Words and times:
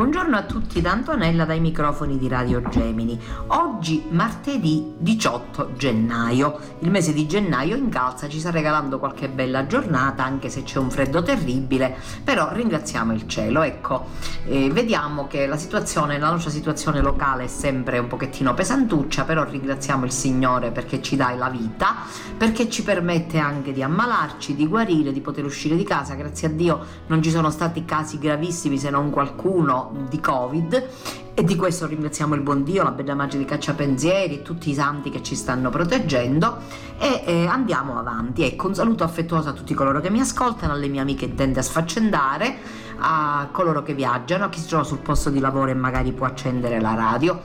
Buongiorno 0.00 0.34
a 0.34 0.44
tutti 0.44 0.80
da 0.80 0.92
Antonella 0.92 1.44
dai 1.44 1.60
microfoni 1.60 2.16
di 2.16 2.26
Radio 2.26 2.62
Gemini. 2.70 3.20
Oggi 3.48 4.06
martedì 4.08 4.94
18 4.96 5.74
gennaio. 5.74 6.58
Il 6.78 6.90
mese 6.90 7.12
di 7.12 7.26
gennaio 7.26 7.76
incalza, 7.76 8.26
ci 8.26 8.38
sta 8.38 8.50
regalando 8.50 8.98
qualche 8.98 9.28
bella 9.28 9.66
giornata 9.66 10.24
anche 10.24 10.48
se 10.48 10.62
c'è 10.62 10.78
un 10.78 10.90
freddo 10.90 11.22
terribile, 11.22 11.94
però 12.24 12.50
ringraziamo 12.50 13.12
il 13.12 13.28
cielo. 13.28 13.60
Ecco, 13.60 14.06
eh, 14.46 14.70
vediamo 14.70 15.26
che 15.26 15.46
la 15.46 15.58
situazione, 15.58 16.18
la 16.18 16.30
nostra 16.30 16.50
situazione 16.50 17.02
locale 17.02 17.44
è 17.44 17.48
sempre 17.48 17.98
un 17.98 18.06
pochettino 18.06 18.54
pesantuccia, 18.54 19.24
però 19.24 19.44
ringraziamo 19.44 20.06
il 20.06 20.12
Signore 20.12 20.70
perché 20.70 21.02
ci 21.02 21.14
dà 21.16 21.34
la 21.34 21.50
vita, 21.50 21.96
perché 22.38 22.70
ci 22.70 22.82
permette 22.82 23.36
anche 23.36 23.74
di 23.74 23.82
ammalarci, 23.82 24.54
di 24.54 24.66
guarire, 24.66 25.12
di 25.12 25.20
poter 25.20 25.44
uscire 25.44 25.76
di 25.76 25.84
casa. 25.84 26.14
Grazie 26.14 26.48
a 26.48 26.50
Dio 26.52 26.86
non 27.08 27.22
ci 27.22 27.28
sono 27.28 27.50
stati 27.50 27.84
casi 27.84 28.18
gravissimi 28.18 28.78
se 28.78 28.88
non 28.88 29.10
qualcuno 29.10 29.88
di 30.08 30.20
Covid 30.20 30.88
e 31.34 31.44
di 31.44 31.56
questo 31.56 31.86
ringraziamo 31.86 32.34
il 32.34 32.42
buon 32.42 32.64
Dio, 32.64 32.82
la 32.82 32.90
bella 32.90 33.14
magia 33.14 33.38
di 33.38 33.44
Cacciapensieri 33.44 34.34
e 34.34 34.42
tutti 34.42 34.70
i 34.70 34.74
santi 34.74 35.10
che 35.10 35.22
ci 35.22 35.34
stanno 35.34 35.70
proteggendo 35.70 36.58
e 36.98 37.22
eh, 37.24 37.46
andiamo 37.46 37.98
avanti. 37.98 38.42
Ecco, 38.42 38.66
un 38.66 38.74
saluto 38.74 39.04
affettuoso 39.04 39.48
a 39.48 39.52
tutti 39.52 39.72
coloro 39.72 40.00
che 40.00 40.10
mi 40.10 40.20
ascoltano, 40.20 40.72
alle 40.72 40.88
mie 40.88 41.00
amiche 41.00 41.24
intende 41.24 41.60
a 41.60 41.62
sfaccendare, 41.62 42.58
a 42.98 43.48
coloro 43.52 43.82
che 43.82 43.94
viaggiano, 43.94 44.44
a 44.44 44.48
chi 44.48 44.60
si 44.60 44.68
trova 44.68 44.84
sul 44.84 44.98
posto 44.98 45.30
di 45.30 45.40
lavoro 45.40 45.70
e 45.70 45.74
magari 45.74 46.12
può 46.12 46.26
accendere 46.26 46.80
la 46.80 46.94
radio. 46.94 47.40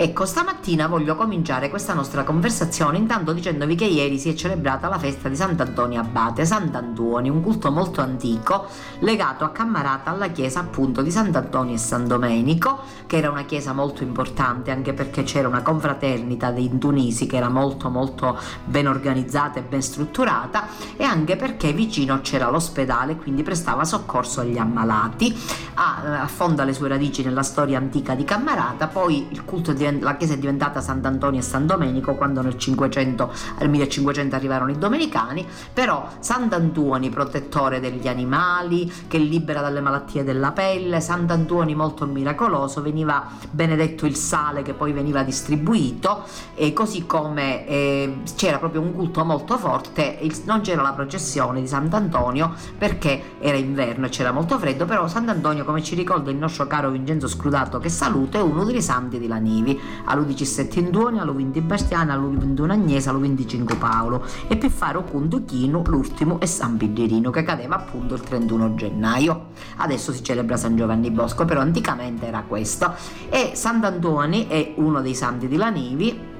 Ecco, 0.00 0.26
stamattina 0.26 0.86
voglio 0.86 1.16
cominciare 1.16 1.68
questa 1.68 1.92
nostra 1.92 2.22
conversazione 2.22 2.98
intanto 2.98 3.32
dicendovi 3.32 3.74
che 3.74 3.84
ieri 3.84 4.16
si 4.16 4.28
è 4.28 4.34
celebrata 4.34 4.86
la 4.86 4.96
festa 4.96 5.28
di 5.28 5.34
Sant'Antonio 5.34 5.98
Abate, 5.98 6.44
Sant'Antuoni, 6.44 7.28
un 7.28 7.42
culto 7.42 7.72
molto 7.72 8.00
antico 8.00 8.68
legato 9.00 9.42
a 9.42 9.48
Cammarata 9.48 10.12
alla 10.12 10.28
chiesa 10.28 10.60
appunto 10.60 11.02
di 11.02 11.10
Sant'Antonio 11.10 11.74
e 11.74 11.78
San 11.78 12.06
Domenico, 12.06 12.78
che 13.08 13.16
era 13.16 13.28
una 13.28 13.44
chiesa 13.44 13.72
molto 13.72 14.04
importante 14.04 14.70
anche 14.70 14.92
perché 14.92 15.24
c'era 15.24 15.48
una 15.48 15.62
confraternita 15.62 16.52
dei 16.52 16.78
Tunisi 16.78 17.26
che 17.26 17.36
era 17.36 17.48
molto 17.48 17.90
molto 17.90 18.38
ben 18.64 18.86
organizzata 18.86 19.58
e 19.58 19.62
ben 19.62 19.82
strutturata 19.82 20.68
e 20.96 21.02
anche 21.02 21.34
perché 21.34 21.72
vicino 21.72 22.20
c'era 22.20 22.48
l'ospedale, 22.50 23.16
quindi 23.16 23.42
prestava 23.42 23.82
soccorso 23.82 24.42
agli 24.42 24.58
ammalati, 24.58 25.36
ha, 25.74 26.20
affonda 26.22 26.62
le 26.62 26.72
sue 26.72 26.86
radici 26.86 27.24
nella 27.24 27.42
storia 27.42 27.78
antica 27.78 28.14
di 28.14 28.22
Cammarata, 28.22 28.86
poi 28.86 29.26
il 29.30 29.44
culto 29.44 29.72
di 29.72 29.86
la 30.00 30.16
chiesa 30.16 30.34
è 30.34 30.38
diventata 30.38 30.80
Sant'Antonio 30.80 31.40
e 31.40 31.42
San 31.42 31.66
Domenico 31.66 32.14
quando 32.14 32.42
nel 32.42 32.56
500 32.56 33.32
al 33.58 33.68
1500 33.68 34.34
arrivarono 34.34 34.70
i 34.70 34.78
domenicani 34.78 35.46
però 35.72 36.08
Sant'Antuoni 36.18 37.10
protettore 37.10 37.80
degli 37.80 38.08
animali 38.08 38.90
che 39.08 39.18
libera 39.18 39.60
dalle 39.60 39.80
malattie 39.80 40.24
della 40.24 40.52
pelle 40.52 41.00
Sant'Antuoni 41.00 41.74
molto 41.74 42.06
miracoloso 42.06 42.82
veniva 42.82 43.26
benedetto 43.50 44.06
il 44.06 44.16
sale 44.16 44.62
che 44.62 44.74
poi 44.74 44.92
veniva 44.92 45.22
distribuito 45.22 46.24
e 46.54 46.72
così 46.72 47.06
come 47.06 47.66
eh, 47.66 48.16
c'era 48.36 48.58
proprio 48.58 48.80
un 48.80 48.92
culto 48.92 49.24
molto 49.24 49.56
forte 49.56 50.18
il, 50.22 50.34
non 50.44 50.60
c'era 50.60 50.82
la 50.82 50.92
processione 50.92 51.60
di 51.60 51.66
Sant'Antonio 51.66 52.54
perché 52.76 53.36
era 53.40 53.56
inverno 53.56 54.06
e 54.06 54.08
c'era 54.08 54.32
molto 54.32 54.58
freddo 54.58 54.84
però 54.84 55.06
Sant'Antonio 55.08 55.64
come 55.64 55.82
ci 55.82 55.94
ricorda 55.94 56.30
il 56.30 56.36
nostro 56.36 56.66
caro 56.66 56.90
Vincenzo 56.90 57.28
Scrutato 57.28 57.78
che 57.78 57.88
saluto 57.88 58.38
è 58.38 58.40
uno 58.40 58.64
dei 58.64 58.82
santi 58.82 59.18
di 59.18 59.26
Lanivi 59.26 59.77
allo 60.04 60.22
17 60.22 60.78
in 60.78 60.90
Duoni, 60.90 61.18
allo 61.18 61.34
20 61.34 61.58
in 61.58 61.66
Bastiana, 61.66 62.14
allo 62.14 62.30
21 62.30 62.72
Agnese, 62.72 63.08
allo 63.08 63.20
25 63.20 63.76
Paolo 63.76 64.24
e 64.46 64.56
per 64.56 64.70
fare 64.70 64.98
appunto 64.98 65.44
Chino, 65.44 65.82
l'ultimo 65.86 66.40
e 66.40 66.46
San 66.46 66.76
Pigerino 66.76 67.30
che 67.30 67.42
cadeva 67.42 67.76
appunto 67.76 68.14
il 68.14 68.20
31 68.20 68.74
gennaio. 68.74 69.46
Adesso 69.76 70.12
si 70.12 70.22
celebra 70.22 70.56
San 70.56 70.76
Giovanni 70.76 71.10
Bosco, 71.10 71.44
però 71.44 71.60
anticamente 71.60 72.26
era 72.26 72.44
questo. 72.46 72.94
E 73.28 73.52
Sant'Antuoni 73.54 74.46
è 74.46 74.74
uno 74.76 75.00
dei 75.00 75.14
santi 75.14 75.48
di 75.48 75.56
Lanivi 75.56 76.36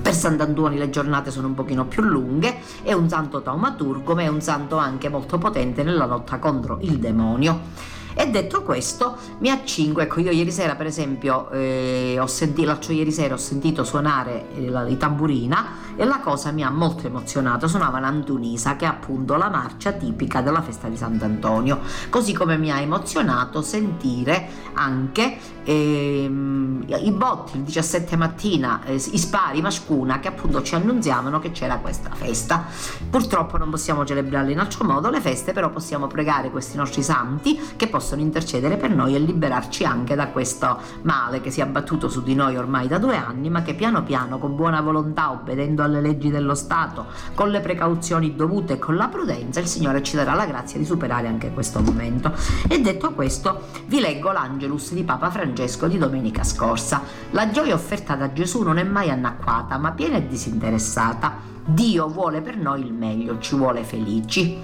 per 0.00 0.14
Sant'Antuoni 0.14 0.78
le 0.78 0.90
giornate 0.90 1.30
sono 1.30 1.48
un 1.48 1.54
pochino 1.54 1.86
più 1.86 2.02
lunghe, 2.02 2.58
è 2.82 2.92
un 2.92 3.08
santo 3.08 3.42
taumaturgo, 3.42 4.14
ma 4.14 4.22
è 4.22 4.28
un 4.28 4.40
santo 4.40 4.76
anche 4.76 5.08
molto 5.08 5.38
potente 5.38 5.82
nella 5.82 6.06
lotta 6.06 6.38
contro 6.38 6.78
il 6.82 6.98
demonio. 6.98 8.00
E 8.14 8.28
detto 8.30 8.62
questo, 8.62 9.16
mi 9.38 9.50
accingo, 9.50 10.00
ecco, 10.00 10.20
io 10.20 10.30
ieri 10.30 10.50
sera 10.50 10.74
per 10.74 10.86
esempio, 10.86 11.50
eh, 11.50 12.16
ho 12.20 12.26
sentito, 12.26 12.66
l'altro 12.66 12.92
ieri 12.92 13.10
sera 13.10 13.34
ho 13.34 13.38
sentito 13.38 13.84
suonare 13.84 14.54
eh, 14.54 14.68
la, 14.68 14.82
la 14.82 14.94
tamburina 14.96 15.66
e 15.96 16.04
la 16.04 16.20
cosa 16.20 16.50
mi 16.50 16.62
ha 16.62 16.70
molto 16.70 17.06
emozionato, 17.06 17.68
suonava 17.68 17.98
l'Antunisa 18.00 18.76
che 18.76 18.84
è 18.84 18.88
appunto 18.88 19.36
la 19.36 19.48
marcia 19.48 19.92
tipica 19.92 20.40
della 20.40 20.62
festa 20.62 20.88
di 20.88 20.96
Sant'Antonio, 20.96 21.80
così 22.10 22.32
come 22.32 22.56
mi 22.58 22.70
ha 22.70 22.80
emozionato 22.80 23.62
sentire 23.62 24.48
anche 24.74 25.36
ehm, 25.64 26.84
i 26.88 27.12
botti 27.12 27.56
il 27.56 27.62
17 27.62 28.16
mattina, 28.16 28.82
eh, 28.84 28.94
i 28.94 29.18
spari 29.18 29.60
mascuna 29.60 30.20
che 30.20 30.28
appunto 30.28 30.62
ci 30.62 30.74
annunziavano 30.74 31.38
che 31.38 31.50
c'era 31.50 31.78
questa 31.78 32.10
festa. 32.10 32.66
Purtroppo 33.08 33.56
non 33.56 33.70
possiamo 33.70 34.04
celebrarle 34.04 34.52
in 34.52 34.58
altro 34.58 34.84
modo 34.84 35.10
le 35.10 35.20
feste, 35.20 35.52
però 35.52 35.70
possiamo 35.70 36.06
pregare 36.06 36.50
questi 36.50 36.76
nostri 36.76 37.02
santi 37.02 37.58
che 37.76 37.88
possono 37.88 38.01
intercedere 38.20 38.76
per 38.76 38.90
noi 38.90 39.14
e 39.14 39.18
liberarci 39.18 39.84
anche 39.84 40.14
da 40.14 40.28
questo 40.28 40.78
male 41.02 41.40
che 41.40 41.50
si 41.50 41.60
è 41.60 41.62
abbattuto 41.62 42.08
su 42.08 42.22
di 42.22 42.34
noi 42.34 42.56
ormai 42.56 42.88
da 42.88 42.98
due 42.98 43.16
anni, 43.16 43.50
ma 43.50 43.62
che 43.62 43.74
piano 43.74 44.02
piano, 44.02 44.38
con 44.38 44.56
buona 44.56 44.80
volontà, 44.80 45.30
obbedendo 45.30 45.82
alle 45.82 46.00
leggi 46.00 46.30
dello 46.30 46.54
Stato, 46.54 47.06
con 47.34 47.50
le 47.50 47.60
precauzioni 47.60 48.34
dovute 48.34 48.74
e 48.74 48.78
con 48.78 48.96
la 48.96 49.08
prudenza, 49.08 49.60
il 49.60 49.66
Signore 49.66 50.02
ci 50.02 50.16
darà 50.16 50.34
la 50.34 50.46
grazia 50.46 50.78
di 50.78 50.84
superare 50.84 51.28
anche 51.28 51.52
questo 51.52 51.80
momento. 51.80 52.32
E 52.68 52.80
detto 52.80 53.12
questo, 53.12 53.62
vi 53.86 54.00
leggo 54.00 54.32
l'Angelus 54.32 54.92
di 54.92 55.04
Papa 55.04 55.30
Francesco 55.30 55.86
di 55.86 55.98
domenica 55.98 56.44
scorsa. 56.44 57.02
La 57.30 57.50
gioia 57.50 57.74
offerta 57.74 58.14
da 58.14 58.32
Gesù 58.32 58.62
non 58.62 58.78
è 58.78 58.82
mai 58.82 59.10
annacquata, 59.10 59.78
ma 59.78 59.92
piena 59.92 60.16
e 60.16 60.26
disinteressata. 60.26 61.50
Dio 61.64 62.08
vuole 62.08 62.40
per 62.40 62.56
noi 62.56 62.80
il 62.80 62.92
meglio, 62.92 63.38
ci 63.38 63.54
vuole 63.54 63.84
felici. 63.84 64.58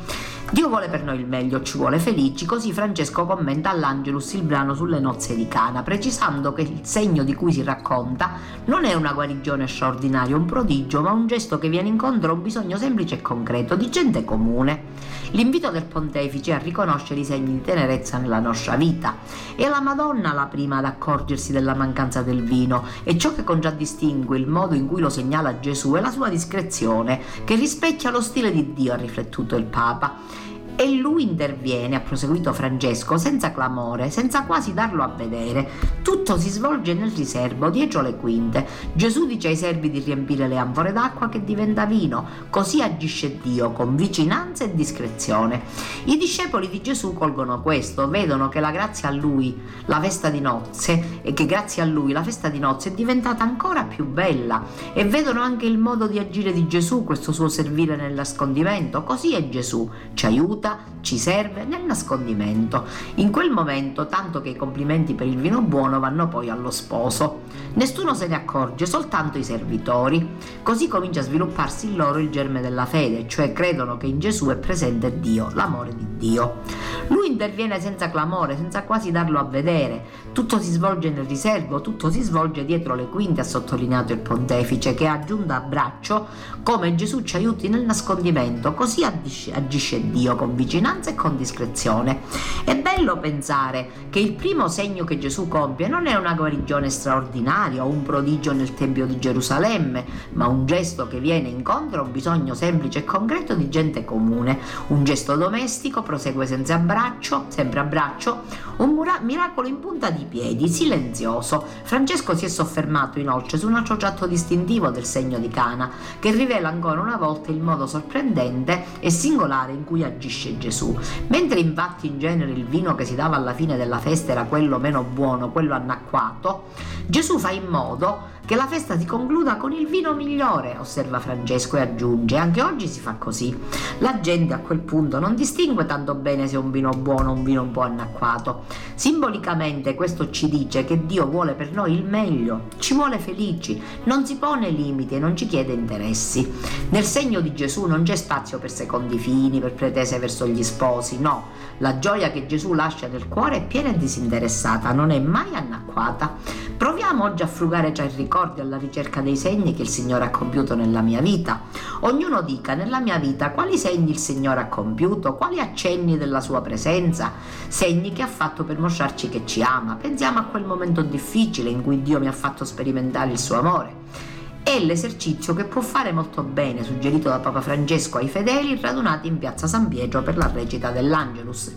Dio 0.50 0.68
vuole 0.68 0.88
per 0.88 1.04
noi 1.04 1.18
il 1.18 1.26
meglio, 1.26 1.60
ci 1.60 1.76
vuole 1.76 1.98
felici, 1.98 2.46
così 2.46 2.72
Francesco 2.72 3.26
commenta 3.26 3.68
all'Angelus 3.68 4.32
il 4.32 4.44
brano 4.44 4.72
sulle 4.72 4.98
nozze 4.98 5.36
di 5.36 5.46
Cana, 5.46 5.82
precisando 5.82 6.54
che 6.54 6.62
il 6.62 6.80
segno 6.84 7.22
di 7.22 7.34
cui 7.34 7.52
si 7.52 7.62
racconta 7.62 8.30
non 8.64 8.86
è 8.86 8.94
una 8.94 9.12
guarigione 9.12 9.68
straordinaria, 9.68 10.36
un 10.36 10.46
prodigio, 10.46 11.02
ma 11.02 11.12
un 11.12 11.26
gesto 11.26 11.58
che 11.58 11.68
viene 11.68 11.88
incontro 11.88 12.30
a 12.30 12.34
un 12.34 12.40
bisogno 12.40 12.78
semplice 12.78 13.16
e 13.16 13.20
concreto 13.20 13.76
di 13.76 13.90
gente 13.90 14.24
comune. 14.24 15.16
L'invito 15.32 15.70
del 15.70 15.84
pontefice 15.84 16.54
a 16.54 16.58
riconoscere 16.58 17.20
i 17.20 17.24
segni 17.24 17.52
di 17.52 17.60
tenerezza 17.60 18.16
nella 18.16 18.40
nostra 18.40 18.76
vita. 18.76 19.16
È 19.54 19.68
la 19.68 19.82
Madonna 19.82 20.32
la 20.32 20.46
prima 20.46 20.78
ad 20.78 20.86
accorgersi 20.86 21.52
della 21.52 21.74
mancanza 21.74 22.22
del 22.22 22.42
vino 22.42 22.84
e 23.04 23.18
ciò 23.18 23.34
che 23.34 23.44
contraddistingue 23.44 24.38
il 24.38 24.46
modo 24.46 24.74
in 24.74 24.86
cui 24.86 25.02
lo 25.02 25.10
segnala 25.10 25.60
Gesù 25.60 25.92
è 25.92 26.00
la 26.00 26.10
sua 26.10 26.30
discrezione, 26.30 27.20
che 27.44 27.54
rispecchia 27.54 28.10
lo 28.10 28.22
stile 28.22 28.50
di 28.50 28.72
Dio, 28.72 28.94
ha 28.94 28.96
riflettuto 28.96 29.54
il 29.54 29.64
Papa. 29.64 30.37
E 30.80 30.94
lui 30.94 31.24
interviene, 31.24 31.96
ha 31.96 32.00
proseguito 32.00 32.52
Francesco, 32.52 33.18
senza 33.18 33.50
clamore, 33.50 34.10
senza 34.10 34.44
quasi 34.44 34.74
darlo 34.74 35.02
a 35.02 35.08
vedere. 35.08 35.68
Tutto 36.02 36.38
si 36.38 36.50
svolge 36.50 36.94
nel 36.94 37.10
riservo, 37.10 37.68
dietro 37.68 38.00
le 38.00 38.14
quinte. 38.14 38.64
Gesù 38.92 39.26
dice 39.26 39.48
ai 39.48 39.56
servi 39.56 39.90
di 39.90 39.98
riempire 39.98 40.46
le 40.46 40.56
anfore 40.56 40.92
d'acqua 40.92 41.28
che 41.28 41.42
diventa 41.42 41.84
vino. 41.84 42.24
Così 42.48 42.80
agisce 42.80 43.40
Dio, 43.42 43.72
con 43.72 43.96
vicinanza 43.96 44.62
e 44.62 44.74
discrezione. 44.76 45.62
I 46.04 46.16
discepoli 46.16 46.68
di 46.68 46.80
Gesù 46.80 47.12
colgono 47.12 47.60
questo, 47.60 48.08
vedono 48.08 48.48
che 48.48 48.60
la 48.60 48.70
grazia 48.70 49.08
a 49.08 49.12
lui, 49.12 49.60
la 49.86 50.00
festa 50.00 50.30
di 50.30 50.38
nozze, 50.38 51.22
e 51.22 51.32
che 51.32 51.44
grazie 51.44 51.82
a 51.82 51.86
lui 51.86 52.12
la 52.12 52.22
festa 52.22 52.48
di 52.48 52.60
nozze 52.60 52.90
è 52.90 52.92
diventata 52.92 53.42
ancora 53.42 53.82
più 53.82 54.06
bella. 54.06 54.62
E 54.92 55.04
vedono 55.04 55.40
anche 55.40 55.66
il 55.66 55.78
modo 55.78 56.06
di 56.06 56.20
agire 56.20 56.52
di 56.52 56.68
Gesù, 56.68 57.02
questo 57.02 57.32
suo 57.32 57.48
servire 57.48 57.96
nel 57.96 58.12
nascondimento. 58.12 59.02
Così 59.02 59.34
è 59.34 59.48
Gesù, 59.48 59.90
ci 60.14 60.26
aiuta 60.26 60.66
aiuta, 60.68 60.78
ci 61.00 61.16
serve 61.16 61.64
nel 61.64 61.84
nascondimento. 61.84 62.84
In 63.14 63.30
quel 63.30 63.50
momento, 63.50 64.06
tanto 64.06 64.40
che 64.40 64.50
i 64.50 64.56
complimenti 64.56 65.14
per 65.14 65.26
il 65.26 65.38
vino 65.38 65.62
buono 65.62 65.98
vanno 66.00 66.28
poi 66.28 66.50
allo 66.50 66.70
sposo. 66.70 67.42
Nessuno 67.74 68.14
se 68.14 68.26
ne 68.26 68.34
accorge, 68.34 68.84
soltanto 68.84 69.38
i 69.38 69.44
servitori. 69.44 70.36
Così 70.62 70.88
comincia 70.88 71.20
a 71.20 71.24
svilupparsi 71.24 71.86
in 71.86 71.96
loro 71.96 72.18
il 72.18 72.30
germe 72.30 72.60
della 72.60 72.84
fede, 72.84 73.26
cioè 73.28 73.52
credono 73.52 73.96
che 73.96 74.06
in 74.06 74.18
Gesù 74.18 74.48
è 74.48 74.56
presente 74.56 75.20
Dio, 75.20 75.50
l'amore 75.54 75.94
di 75.94 76.06
Dio. 76.16 76.60
Lui 77.08 77.28
interviene 77.28 77.80
senza 77.80 78.10
clamore, 78.10 78.56
senza 78.56 78.82
quasi 78.82 79.10
darlo 79.10 79.38
a 79.38 79.44
vedere. 79.44 80.26
Tutto 80.32 80.60
si 80.60 80.70
svolge 80.70 81.10
nel 81.10 81.24
riservo, 81.24 81.80
tutto 81.80 82.10
si 82.10 82.20
svolge 82.22 82.64
dietro 82.64 82.94
le 82.94 83.08
quinte, 83.08 83.40
ha 83.40 83.44
sottolineato 83.44 84.12
il 84.12 84.18
pontefice, 84.18 84.94
che 84.94 85.06
ha 85.06 85.14
aggiunto 85.14 85.52
a 85.52 85.60
braccio 85.60 86.26
come 86.62 86.94
Gesù 86.94 87.22
ci 87.22 87.36
aiuti 87.36 87.68
nel 87.68 87.84
nascondimento, 87.84 88.74
così 88.74 89.04
agisce 89.04 90.10
Dio 90.10 90.36
con 90.36 90.54
vicinanza 90.58 91.10
e 91.10 91.14
con 91.14 91.36
discrezione. 91.36 92.22
È 92.64 92.76
bello 92.76 93.18
pensare 93.18 94.06
che 94.10 94.18
il 94.18 94.32
primo 94.32 94.66
segno 94.66 95.04
che 95.04 95.18
Gesù 95.18 95.46
compie 95.46 95.86
non 95.86 96.08
è 96.08 96.16
una 96.16 96.34
guarigione 96.34 96.90
straordinaria 96.90 97.84
o 97.84 97.88
un 97.88 98.02
prodigio 98.02 98.52
nel 98.52 98.74
Tempio 98.74 99.06
di 99.06 99.20
Gerusalemme, 99.20 100.04
ma 100.32 100.48
un 100.48 100.66
gesto 100.66 101.06
che 101.06 101.20
viene 101.20 101.48
incontro 101.48 102.00
a 102.00 102.04
un 102.04 102.10
bisogno 102.10 102.54
semplice 102.54 102.98
e 102.98 103.04
concreto 103.04 103.54
di 103.54 103.68
gente 103.68 104.04
comune, 104.04 104.58
un 104.88 105.04
gesto 105.04 105.36
domestico, 105.36 106.02
prosegue 106.02 106.44
senza 106.44 106.74
abbraccio, 106.74 107.44
sempre 107.48 107.78
a 107.78 107.84
braccio, 107.84 108.42
un 108.78 108.90
mura- 108.90 109.20
miracolo 109.20 109.68
in 109.68 109.78
punta 109.78 110.10
di 110.10 110.24
piedi, 110.24 110.68
silenzioso. 110.68 111.64
Francesco 111.84 112.34
si 112.34 112.46
è 112.46 112.48
soffermato 112.48 113.20
inoltre 113.20 113.58
su 113.58 113.68
un 113.68 113.74
altro 113.74 113.96
tratto 113.96 114.26
distintivo 114.26 114.90
del 114.90 115.04
segno 115.04 115.38
di 115.38 115.48
Cana, 115.48 115.88
che 116.18 116.32
rivela 116.32 116.68
ancora 116.68 117.00
una 117.00 117.16
volta 117.16 117.52
il 117.52 117.60
modo 117.60 117.86
sorprendente 117.86 118.84
e 118.98 119.10
singolare 119.10 119.70
in 119.72 119.84
cui 119.84 120.02
agisce 120.02 120.47
Gesù. 120.56 120.96
Mentre 121.26 121.58
infatti 121.58 122.06
in 122.06 122.18
genere 122.18 122.52
il 122.52 122.64
vino 122.64 122.94
che 122.94 123.04
si 123.04 123.14
dava 123.14 123.36
alla 123.36 123.52
fine 123.52 123.76
della 123.76 123.98
festa 123.98 124.32
era 124.32 124.44
quello 124.44 124.78
meno 124.78 125.02
buono, 125.02 125.50
quello 125.50 125.74
annacquato, 125.74 126.68
Gesù 127.06 127.38
fa 127.38 127.50
in 127.50 127.66
modo 127.66 128.36
che 128.48 128.56
la 128.56 128.66
festa 128.66 128.98
si 128.98 129.04
concluda 129.04 129.58
con 129.58 129.72
il 129.72 129.86
vino 129.86 130.14
migliore, 130.14 130.74
osserva 130.80 131.20
Francesco 131.20 131.76
e 131.76 131.82
aggiunge, 131.82 132.38
anche 132.38 132.62
oggi 132.62 132.88
si 132.88 132.98
fa 132.98 133.12
così. 133.18 133.54
La 133.98 134.20
gente 134.20 134.54
a 134.54 134.60
quel 134.60 134.78
punto 134.78 135.18
non 135.18 135.34
distingue 135.34 135.84
tanto 135.84 136.14
bene 136.14 136.48
se 136.48 136.54
è 136.54 136.58
un 136.58 136.70
vino 136.70 136.88
buono 136.88 137.28
o 137.28 137.34
un 137.34 137.44
vino 137.44 137.60
un 137.60 137.72
po' 137.72 137.82
annacquato. 137.82 138.64
Simbolicamente 138.94 139.94
questo 139.94 140.30
ci 140.30 140.48
dice 140.48 140.86
che 140.86 141.04
Dio 141.04 141.26
vuole 141.26 141.52
per 141.52 141.72
noi 141.72 141.92
il 141.92 142.04
meglio, 142.04 142.68
ci 142.78 142.94
vuole 142.94 143.18
felici, 143.18 143.82
non 144.04 144.24
si 144.24 144.36
pone 144.36 144.70
limiti 144.70 145.16
e 145.16 145.18
non 145.18 145.36
ci 145.36 145.46
chiede 145.46 145.74
interessi. 145.74 146.50
Nel 146.88 147.04
segno 147.04 147.40
di 147.40 147.52
Gesù 147.52 147.84
non 147.84 148.02
c'è 148.02 148.16
spazio 148.16 148.58
per 148.58 148.70
secondi 148.70 149.18
fini, 149.18 149.60
per 149.60 149.74
pretese 149.74 150.18
verso 150.18 150.46
gli 150.46 150.62
sposi, 150.62 151.20
no. 151.20 151.48
La 151.80 151.98
gioia 151.98 152.30
che 152.30 152.46
Gesù 152.46 152.72
lascia 152.72 153.08
nel 153.08 153.28
cuore 153.28 153.56
è 153.56 153.66
piena 153.66 153.90
e 153.90 153.98
disinteressata, 153.98 154.90
non 154.92 155.10
è 155.10 155.20
mai 155.20 155.54
annacquata. 155.54 156.34
Proviamo 156.78 157.24
oggi 157.24 157.42
a 157.42 157.46
frugare 157.46 157.92
tra 157.92 158.04
i 158.04 158.10
ricordi 158.16 158.36
ricordi 158.38 158.60
alla 158.60 158.76
ricerca 158.76 159.20
dei 159.20 159.36
segni 159.36 159.74
che 159.74 159.82
il 159.82 159.88
Signore 159.88 160.26
ha 160.26 160.30
compiuto 160.30 160.76
nella 160.76 161.00
mia 161.00 161.20
vita. 161.20 161.62
Ognuno 162.02 162.42
dica 162.42 162.74
nella 162.74 163.00
mia 163.00 163.18
vita 163.18 163.50
quali 163.50 163.76
segni 163.76 164.10
il 164.10 164.18
Signore 164.18 164.60
ha 164.60 164.66
compiuto, 164.68 165.34
quali 165.34 165.58
accenni 165.58 166.16
della 166.16 166.40
sua 166.40 166.60
presenza, 166.60 167.32
segni 167.66 168.12
che 168.12 168.22
ha 168.22 168.28
fatto 168.28 168.62
per 168.62 168.78
mostrarci 168.78 169.28
che 169.28 169.42
ci 169.44 169.60
ama. 169.60 169.96
Pensiamo 169.96 170.38
a 170.38 170.44
quel 170.44 170.64
momento 170.64 171.02
difficile 171.02 171.68
in 171.70 171.82
cui 171.82 172.00
Dio 172.00 172.20
mi 172.20 172.28
ha 172.28 172.32
fatto 172.32 172.64
sperimentare 172.64 173.32
il 173.32 173.40
suo 173.40 173.58
amore 173.58 174.38
è 174.68 174.78
l'esercizio 174.80 175.54
che 175.54 175.64
può 175.64 175.80
fare 175.80 176.12
molto 176.12 176.42
bene, 176.42 176.84
suggerito 176.84 177.30
da 177.30 177.38
Papa 177.38 177.62
Francesco 177.62 178.18
ai 178.18 178.28
fedeli 178.28 178.78
radunati 178.78 179.26
in 179.26 179.38
piazza 179.38 179.66
San 179.66 179.88
Pietro 179.88 180.22
per 180.22 180.36
la 180.36 180.50
recita 180.52 180.90
dell'Angelus. 180.90 181.72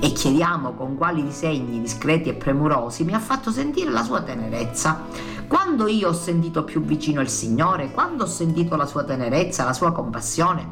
E 0.00 0.10
chiediamo 0.10 0.72
con 0.72 0.96
quali 0.96 1.22
disegni 1.22 1.80
discreti 1.80 2.30
e 2.30 2.34
premurosi 2.34 3.04
mi 3.04 3.14
ha 3.14 3.20
fatto 3.20 3.52
sentire 3.52 3.92
la 3.92 4.02
sua 4.02 4.22
tenerezza. 4.22 5.04
Quando 5.52 5.86
io 5.86 6.08
ho 6.08 6.12
sentito 6.14 6.64
più 6.64 6.80
vicino 6.80 7.20
il 7.20 7.28
Signore, 7.28 7.90
quando 7.90 8.24
ho 8.24 8.26
sentito 8.26 8.74
la 8.74 8.86
sua 8.86 9.04
tenerezza, 9.04 9.64
la 9.64 9.74
sua 9.74 9.92
compassione, 9.92 10.66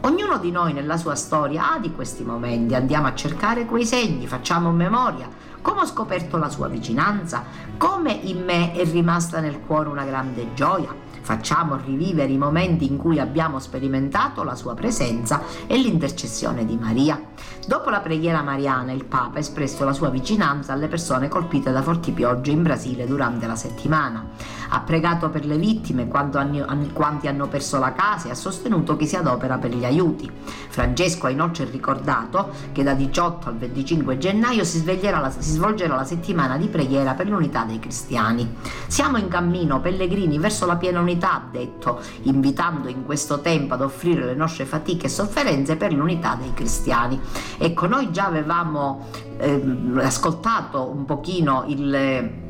ognuno 0.00 0.38
di 0.38 0.50
noi 0.50 0.72
nella 0.72 0.96
sua 0.96 1.14
storia 1.14 1.70
ha 1.70 1.78
di 1.78 1.92
questi 1.92 2.24
momenti, 2.24 2.74
andiamo 2.74 3.06
a 3.06 3.14
cercare 3.14 3.64
quei 3.64 3.86
segni, 3.86 4.26
facciamo 4.26 4.72
memoria, 4.72 5.28
come 5.62 5.82
ho 5.82 5.86
scoperto 5.86 6.36
la 6.36 6.48
sua 6.48 6.66
vicinanza, 6.66 7.44
come 7.76 8.10
in 8.10 8.42
me 8.42 8.72
è 8.72 8.84
rimasta 8.84 9.38
nel 9.38 9.60
cuore 9.60 9.88
una 9.88 10.04
grande 10.04 10.52
gioia. 10.54 11.03
Facciamo 11.24 11.76
rivivere 11.82 12.30
i 12.30 12.36
momenti 12.36 12.86
in 12.86 12.98
cui 12.98 13.18
abbiamo 13.18 13.58
sperimentato 13.58 14.42
la 14.42 14.54
sua 14.54 14.74
presenza 14.74 15.40
e 15.66 15.78
l'intercessione 15.78 16.66
di 16.66 16.76
Maria. 16.76 17.18
Dopo 17.66 17.88
la 17.88 18.00
preghiera 18.00 18.42
mariana, 18.42 18.92
il 18.92 19.06
Papa 19.06 19.36
ha 19.36 19.40
espresso 19.40 19.86
la 19.86 19.94
sua 19.94 20.10
vicinanza 20.10 20.74
alle 20.74 20.86
persone 20.86 21.28
colpite 21.28 21.72
da 21.72 21.80
forti 21.80 22.12
piogge 22.12 22.50
in 22.50 22.62
Brasile 22.62 23.06
durante 23.06 23.46
la 23.46 23.56
settimana. 23.56 24.22
Ha 24.68 24.80
pregato 24.80 25.30
per 25.30 25.46
le 25.46 25.56
vittime, 25.56 26.08
quanti 26.08 27.26
hanno 27.26 27.48
perso 27.48 27.78
la 27.78 27.94
casa 27.94 28.28
e 28.28 28.30
ha 28.32 28.34
sostenuto 28.34 28.96
chi 28.96 29.06
si 29.06 29.16
adopera 29.16 29.56
per 29.56 29.74
gli 29.74 29.84
aiuti. 29.86 30.30
Francesco 30.68 31.26
ha 31.26 31.30
inoltre 31.30 31.64
ricordato 31.64 32.50
che 32.72 32.82
da 32.82 32.92
18 32.92 33.48
al 33.48 33.56
25 33.56 34.18
gennaio 34.18 34.64
si, 34.64 34.84
la, 34.84 35.30
si 35.30 35.52
svolgerà 35.52 35.94
la 35.94 36.04
settimana 36.04 36.58
di 36.58 36.68
preghiera 36.68 37.14
per 37.14 37.28
l'unità 37.28 37.64
dei 37.64 37.78
cristiani. 37.78 38.56
Siamo 38.88 39.16
in 39.16 39.28
cammino, 39.28 39.80
pellegrini, 39.80 40.38
verso 40.38 40.66
la 40.66 40.76
piena 40.76 41.00
unità 41.00 41.12
l'unità, 41.14 41.34
ha 41.34 41.42
detto, 41.50 42.00
invitando 42.22 42.88
in 42.88 43.04
questo 43.04 43.40
tempo 43.40 43.74
ad 43.74 43.82
offrire 43.82 44.24
le 44.24 44.34
nostre 44.34 44.64
fatiche 44.64 45.06
e 45.06 45.08
sofferenze 45.08 45.76
per 45.76 45.92
l'unità 45.92 46.36
dei 46.38 46.52
cristiani. 46.52 47.18
Ecco, 47.58 47.86
noi 47.86 48.10
già 48.10 48.26
avevamo 48.26 49.06
eh, 49.38 49.62
ascoltato 49.98 50.90
un 50.90 51.04
pochino 51.04 51.64
il 51.68 52.42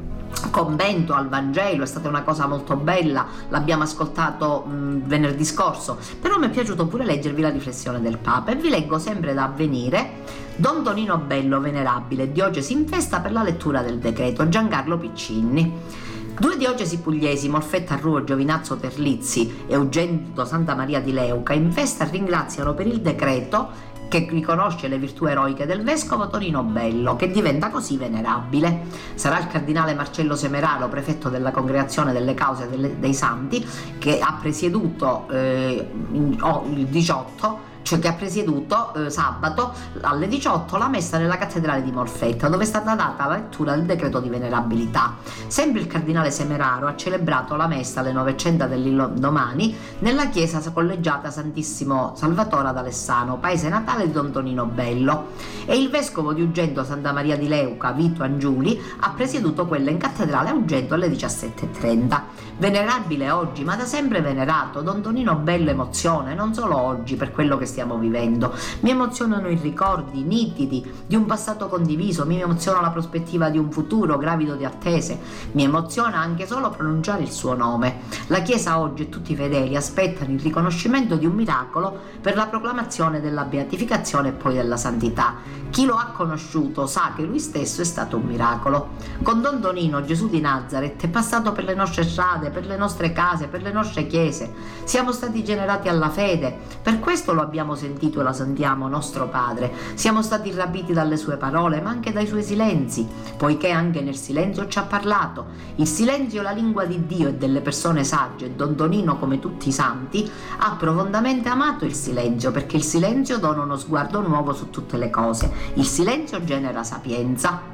convento 0.50 1.14
al 1.14 1.28
Vangelo, 1.28 1.84
è 1.84 1.86
stata 1.86 2.08
una 2.08 2.22
cosa 2.22 2.46
molto 2.46 2.76
bella, 2.76 3.26
l'abbiamo 3.50 3.84
ascoltato 3.84 4.64
mh, 4.64 5.02
venerdì 5.04 5.44
scorso, 5.44 5.98
però 6.20 6.38
mi 6.38 6.46
è 6.46 6.50
piaciuto 6.50 6.86
pure 6.86 7.04
leggervi 7.04 7.40
la 7.40 7.50
riflessione 7.50 8.00
del 8.00 8.18
Papa 8.18 8.50
e 8.50 8.56
vi 8.56 8.68
leggo 8.68 8.98
sempre 8.98 9.32
da 9.32 9.44
avvenire 9.44 10.42
Don 10.56 10.82
Tonino 10.82 11.18
Bello 11.18 11.60
Venerabile, 11.60 12.32
diocesi 12.32 12.72
in 12.72 12.86
festa 12.86 13.20
per 13.20 13.32
la 13.32 13.42
lettura 13.42 13.80
del 13.82 13.98
decreto 13.98 14.48
Giancarlo 14.48 14.98
Piccinni. 14.98 16.12
Due 16.36 16.56
diocesi 16.56 16.98
pugliesi, 16.98 17.48
Molfetta 17.48 17.94
Ruo, 17.94 18.24
Giovinazzo 18.24 18.76
Terlizzi 18.76 19.64
e 19.68 19.74
Eugenio 19.74 20.44
Santa 20.44 20.74
Maria 20.74 21.00
di 21.00 21.12
Leuca, 21.12 21.52
in 21.52 21.70
festa 21.70 22.04
ringraziano 22.04 22.74
per 22.74 22.88
il 22.88 23.00
decreto 23.00 23.92
che 24.08 24.26
riconosce 24.28 24.88
le 24.88 24.98
virtù 24.98 25.26
eroiche 25.26 25.64
del 25.64 25.84
vescovo 25.84 26.28
Torino 26.28 26.64
Bello, 26.64 27.14
che 27.14 27.30
diventa 27.30 27.70
così 27.70 27.96
venerabile. 27.96 28.82
Sarà 29.14 29.38
il 29.38 29.46
cardinale 29.46 29.94
Marcello 29.94 30.34
Semeraro, 30.34 30.88
prefetto 30.88 31.28
della 31.28 31.52
Congregazione 31.52 32.12
delle 32.12 32.34
Cause 32.34 32.68
dei 32.98 33.14
Santi, 33.14 33.64
che 33.98 34.18
ha 34.18 34.36
presieduto 34.40 35.28
eh, 35.30 35.88
il 36.12 36.86
18 36.88 37.72
cioè 37.84 37.98
che 37.98 38.08
ha 38.08 38.14
presieduto 38.14 38.94
eh, 38.94 39.10
sabato 39.10 39.72
alle 40.00 40.26
18 40.26 40.76
la 40.78 40.88
messa 40.88 41.18
nella 41.18 41.36
cattedrale 41.36 41.82
di 41.82 41.92
Molfetta, 41.92 42.48
dove 42.48 42.64
è 42.64 42.66
stata 42.66 42.94
data 42.94 43.26
la 43.26 43.34
lettura 43.36 43.74
del 43.76 43.84
decreto 43.84 44.20
di 44.20 44.30
venerabilità. 44.30 45.16
Sempre 45.46 45.82
il 45.82 45.86
cardinale 45.86 46.30
Semeraro 46.30 46.86
ha 46.86 46.96
celebrato 46.96 47.54
la 47.56 47.66
messa 47.66 48.00
alle 48.00 48.12
900 48.12 48.66
dell'indomani 48.66 49.76
nella 49.98 50.28
chiesa 50.28 50.62
collegiata 50.72 51.30
Santissimo 51.30 52.14
Salvatore 52.16 52.68
ad 52.68 52.78
Alessano, 52.78 53.36
paese 53.36 53.68
natale 53.68 54.06
di 54.06 54.12
Don 54.12 54.32
Tonino 54.32 54.64
Bello, 54.64 55.32
e 55.66 55.76
il 55.76 55.90
vescovo 55.90 56.32
di 56.32 56.40
Ugento 56.40 56.84
Santa 56.84 57.12
Maria 57.12 57.36
di 57.36 57.48
Leuca, 57.48 57.92
Vito 57.92 58.22
Angiuli, 58.22 58.80
ha 59.00 59.10
presieduto 59.10 59.66
quella 59.66 59.90
in 59.90 59.98
cattedrale 59.98 60.48
a 60.48 60.54
Ugento 60.54 60.94
alle 60.94 61.08
17.30. 61.08 62.22
Venerabile 62.56 63.30
oggi, 63.30 63.62
ma 63.62 63.76
da 63.76 63.84
sempre 63.84 64.22
venerato, 64.22 64.80
Don 64.80 65.02
Tonino 65.02 65.34
Bello 65.34 65.70
emozione, 65.70 66.34
non 66.34 66.54
solo 66.54 66.78
oggi 66.78 67.16
per 67.16 67.30
quello 67.30 67.58
che 67.58 67.66
sta 67.66 67.73
stiamo 67.74 67.98
vivendo. 67.98 68.54
Mi 68.80 68.90
emozionano 68.90 69.48
i 69.48 69.56
ricordi 69.56 70.22
nitidi 70.22 70.88
di 71.04 71.16
un 71.16 71.26
passato 71.26 71.66
condiviso, 71.66 72.24
mi 72.24 72.40
emoziona 72.40 72.80
la 72.80 72.90
prospettiva 72.90 73.50
di 73.50 73.58
un 73.58 73.72
futuro 73.72 74.16
gravido 74.16 74.54
di 74.54 74.64
attese, 74.64 75.18
mi 75.52 75.64
emoziona 75.64 76.18
anche 76.18 76.46
solo 76.46 76.70
pronunciare 76.70 77.24
il 77.24 77.32
suo 77.32 77.54
nome. 77.54 78.02
La 78.28 78.42
Chiesa 78.42 78.78
oggi 78.78 79.02
e 79.02 79.08
tutti 79.08 79.32
i 79.32 79.36
fedeli 79.36 79.74
aspettano 79.74 80.32
il 80.32 80.40
riconoscimento 80.40 81.16
di 81.16 81.26
un 81.26 81.34
miracolo 81.34 81.98
per 82.20 82.36
la 82.36 82.46
proclamazione 82.46 83.20
della 83.20 83.42
beatificazione 83.42 84.28
e 84.28 84.32
poi 84.32 84.54
della 84.54 84.76
santità. 84.76 85.34
Chi 85.70 85.84
lo 85.84 85.96
ha 85.96 86.12
conosciuto 86.14 86.86
sa 86.86 87.14
che 87.16 87.24
lui 87.24 87.40
stesso 87.40 87.80
è 87.80 87.84
stato 87.84 88.18
un 88.18 88.26
miracolo. 88.26 88.90
Con 89.24 89.42
Don 89.42 89.60
Donino, 89.60 90.04
Gesù 90.04 90.28
di 90.28 90.40
Nazareth 90.40 91.02
è 91.02 91.08
passato 91.08 91.50
per 91.50 91.64
le 91.64 91.74
nostre 91.74 92.04
strade, 92.04 92.50
per 92.50 92.66
le 92.66 92.76
nostre 92.76 93.12
case, 93.12 93.48
per 93.48 93.62
le 93.62 93.72
nostre 93.72 94.06
chiese. 94.06 94.52
Siamo 94.84 95.10
stati 95.10 95.42
generati 95.42 95.88
alla 95.88 96.10
fede, 96.10 96.56
per 96.80 97.00
questo 97.00 97.32
lo 97.32 97.40
abbiamo 97.40 97.62
sentito 97.74 98.20
e 98.20 98.22
la 98.22 98.34
sentiamo 98.34 98.86
nostro 98.86 99.28
Padre. 99.28 99.72
Siamo 99.94 100.20
stati 100.20 100.52
rapiti 100.52 100.92
dalle 100.92 101.16
sue 101.16 101.38
parole, 101.38 101.80
ma 101.80 101.88
anche 101.88 102.12
dai 102.12 102.26
suoi 102.26 102.42
silenzi, 102.42 103.08
poiché 103.38 103.70
anche 103.70 104.02
nel 104.02 104.16
silenzio 104.16 104.68
ci 104.68 104.78
ha 104.78 104.82
parlato. 104.82 105.46
Il 105.76 105.86
silenzio 105.86 106.42
la 106.42 106.50
lingua 106.50 106.84
di 106.84 107.06
Dio 107.06 107.28
e 107.28 107.34
delle 107.34 107.62
persone 107.62 108.04
sagge. 108.04 108.54
Don 108.54 108.76
Donino, 108.76 109.18
come 109.18 109.38
tutti 109.38 109.68
i 109.68 109.72
santi, 109.72 110.30
ha 110.58 110.76
profondamente 110.76 111.48
amato 111.48 111.86
il 111.86 111.94
silenzio, 111.94 112.50
perché 112.50 112.76
il 112.76 112.84
silenzio 112.84 113.38
dona 113.38 113.62
uno 113.62 113.78
sguardo 113.78 114.20
nuovo 114.20 114.52
su 114.52 114.68
tutte 114.68 114.98
le 114.98 115.08
cose. 115.08 115.50
Il 115.74 115.86
silenzio 115.86 116.44
genera 116.44 116.82
sapienza. 116.82 117.73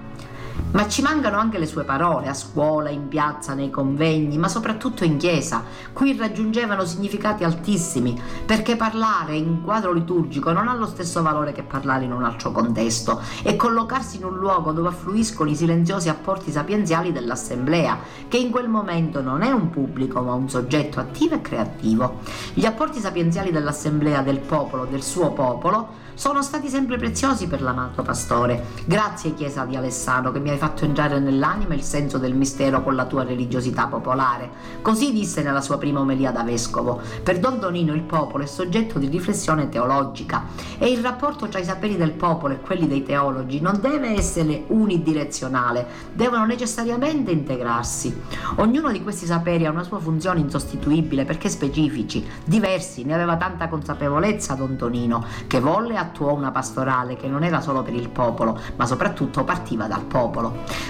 Ma 0.73 0.87
ci 0.87 1.02
mancano 1.02 1.37
anche 1.37 1.59
le 1.59 1.66
sue 1.66 1.85
parole 1.85 2.28
a 2.28 2.35
scuola, 2.35 2.90
in 2.90 3.09
piazza, 3.09 3.54
nei 3.54 3.71
convegni, 3.71 4.38
ma 4.38 4.49
soprattutto 4.49 5.04
in 5.04 5.16
chiesa. 5.16 5.64
Qui 5.92 6.16
raggiungevano 6.16 6.85
significati 6.85 7.42
altissimi, 7.42 8.21
perché 8.47 8.76
parlare 8.76 9.37
in 9.37 9.62
quadro 9.62 9.92
liturgico 9.92 10.52
non 10.52 10.69
ha 10.69 10.75
lo 10.75 10.87
stesso 10.87 11.23
valore 11.23 11.52
che 11.52 11.62
parlare 11.62 12.04
in 12.04 12.12
un 12.12 12.23
altro 12.23 12.52
contesto 12.52 13.21
e 13.42 13.57
collocarsi 13.57 14.19
in 14.19 14.25
un 14.25 14.37
luogo 14.37 14.73
dove 14.73 14.88
affluiscono 14.88 15.50
i 15.50 15.57
silenziosi 15.57 16.09
apporti 16.09 16.52
sapienziali 16.52 17.11
dell'assemblea, 17.11 17.99
che 18.28 18.37
in 18.37 18.50
quel 18.50 18.69
momento 18.69 19.21
non 19.21 19.42
è 19.42 19.50
un 19.50 19.71
pubblico 19.71 20.21
ma 20.21 20.35
un 20.35 20.49
soggetto 20.49 21.00
attivo 21.00 21.35
e 21.35 21.40
creativo. 21.40 22.19
Gli 22.54 22.64
apporti 22.64 23.00
sapienziali 23.00 23.50
dell'assemblea, 23.50 24.23
del 24.23 24.38
popolo, 24.38 24.85
del 24.85 25.02
suo 25.02 25.33
popolo, 25.33 26.09
sono 26.14 26.42
stati 26.42 26.69
sempre 26.69 26.99
preziosi 26.99 27.47
per 27.47 27.62
l'amato 27.62 28.02
pastore. 28.02 28.66
Grazie 28.85 29.33
Chiesa 29.33 29.64
di 29.64 29.75
Alessandro 29.75 30.30
che 30.33 30.38
mi 30.38 30.50
hai 30.50 30.59
fatto 30.59 30.85
entrare 30.85 31.19
nell'anima 31.19 31.75
il 31.75 31.83
senso 31.83 32.19
del 32.19 32.35
mistero 32.35 32.83
con 32.83 32.95
la 32.95 33.07
tua 33.07 33.25
religiosità 33.25 33.87
popolare. 33.87 34.50
Così 34.83 35.12
disse 35.12 35.42
nella 35.42 35.62
sua 35.62 35.78
prima 35.78 36.00
omelia 36.00 36.30
da 36.30 36.42
vescovo. 36.42 37.00
Per 37.23 37.38
Don 37.38 37.59
Donino 37.59 37.95
il 37.95 38.02
popolo 38.02 38.45
è 38.45 38.47
soggetto 38.47 38.99
di 38.99 39.09
riflessione 39.09 39.69
teologica 39.71 40.45
e 40.78 40.90
il 40.90 41.00
rapporto 41.00 41.49
tra 41.49 41.59
i 41.59 41.64
saperi 41.64 41.97
del 41.97 42.12
popolo 42.12 42.52
e 42.54 42.61
quelli 42.61 42.87
dei 42.87 43.02
teologi 43.02 43.61
non 43.61 43.80
deve 43.80 44.11
essere 44.11 44.64
unidirezionale, 44.66 45.87
devono 46.12 46.45
necessariamente 46.45 47.30
integrarsi. 47.30 48.23
Ognuno 48.57 48.92
di 48.92 49.02
questi 49.02 49.25
saperi 49.25 49.64
ha 49.64 49.71
una 49.71 49.85
sua 49.85 50.00
funzione 50.00 50.40
insostituibile 50.40 51.25
perché 51.25 51.49
specifici, 51.49 52.26
diversi, 52.45 53.04
ne 53.04 53.14
aveva 53.14 53.37
tanta 53.37 53.69
consapevolezza 53.69 54.54
Don 54.54 54.76
Tonino 54.76 55.25
che 55.47 55.61
volle 55.61 55.97
a 55.97 56.09
attuò 56.11 56.35
una 56.35 56.50
pastorale 56.50 57.16
che 57.16 57.28
non 57.28 57.45
era 57.45 57.61
solo 57.61 57.83
per 57.83 57.95
il 57.95 58.09
popolo, 58.09 58.59
ma 58.76 58.87
soprattutto 58.87 59.45
partiva 59.45 59.87
dal 59.87 60.02
popolo. 60.02 60.29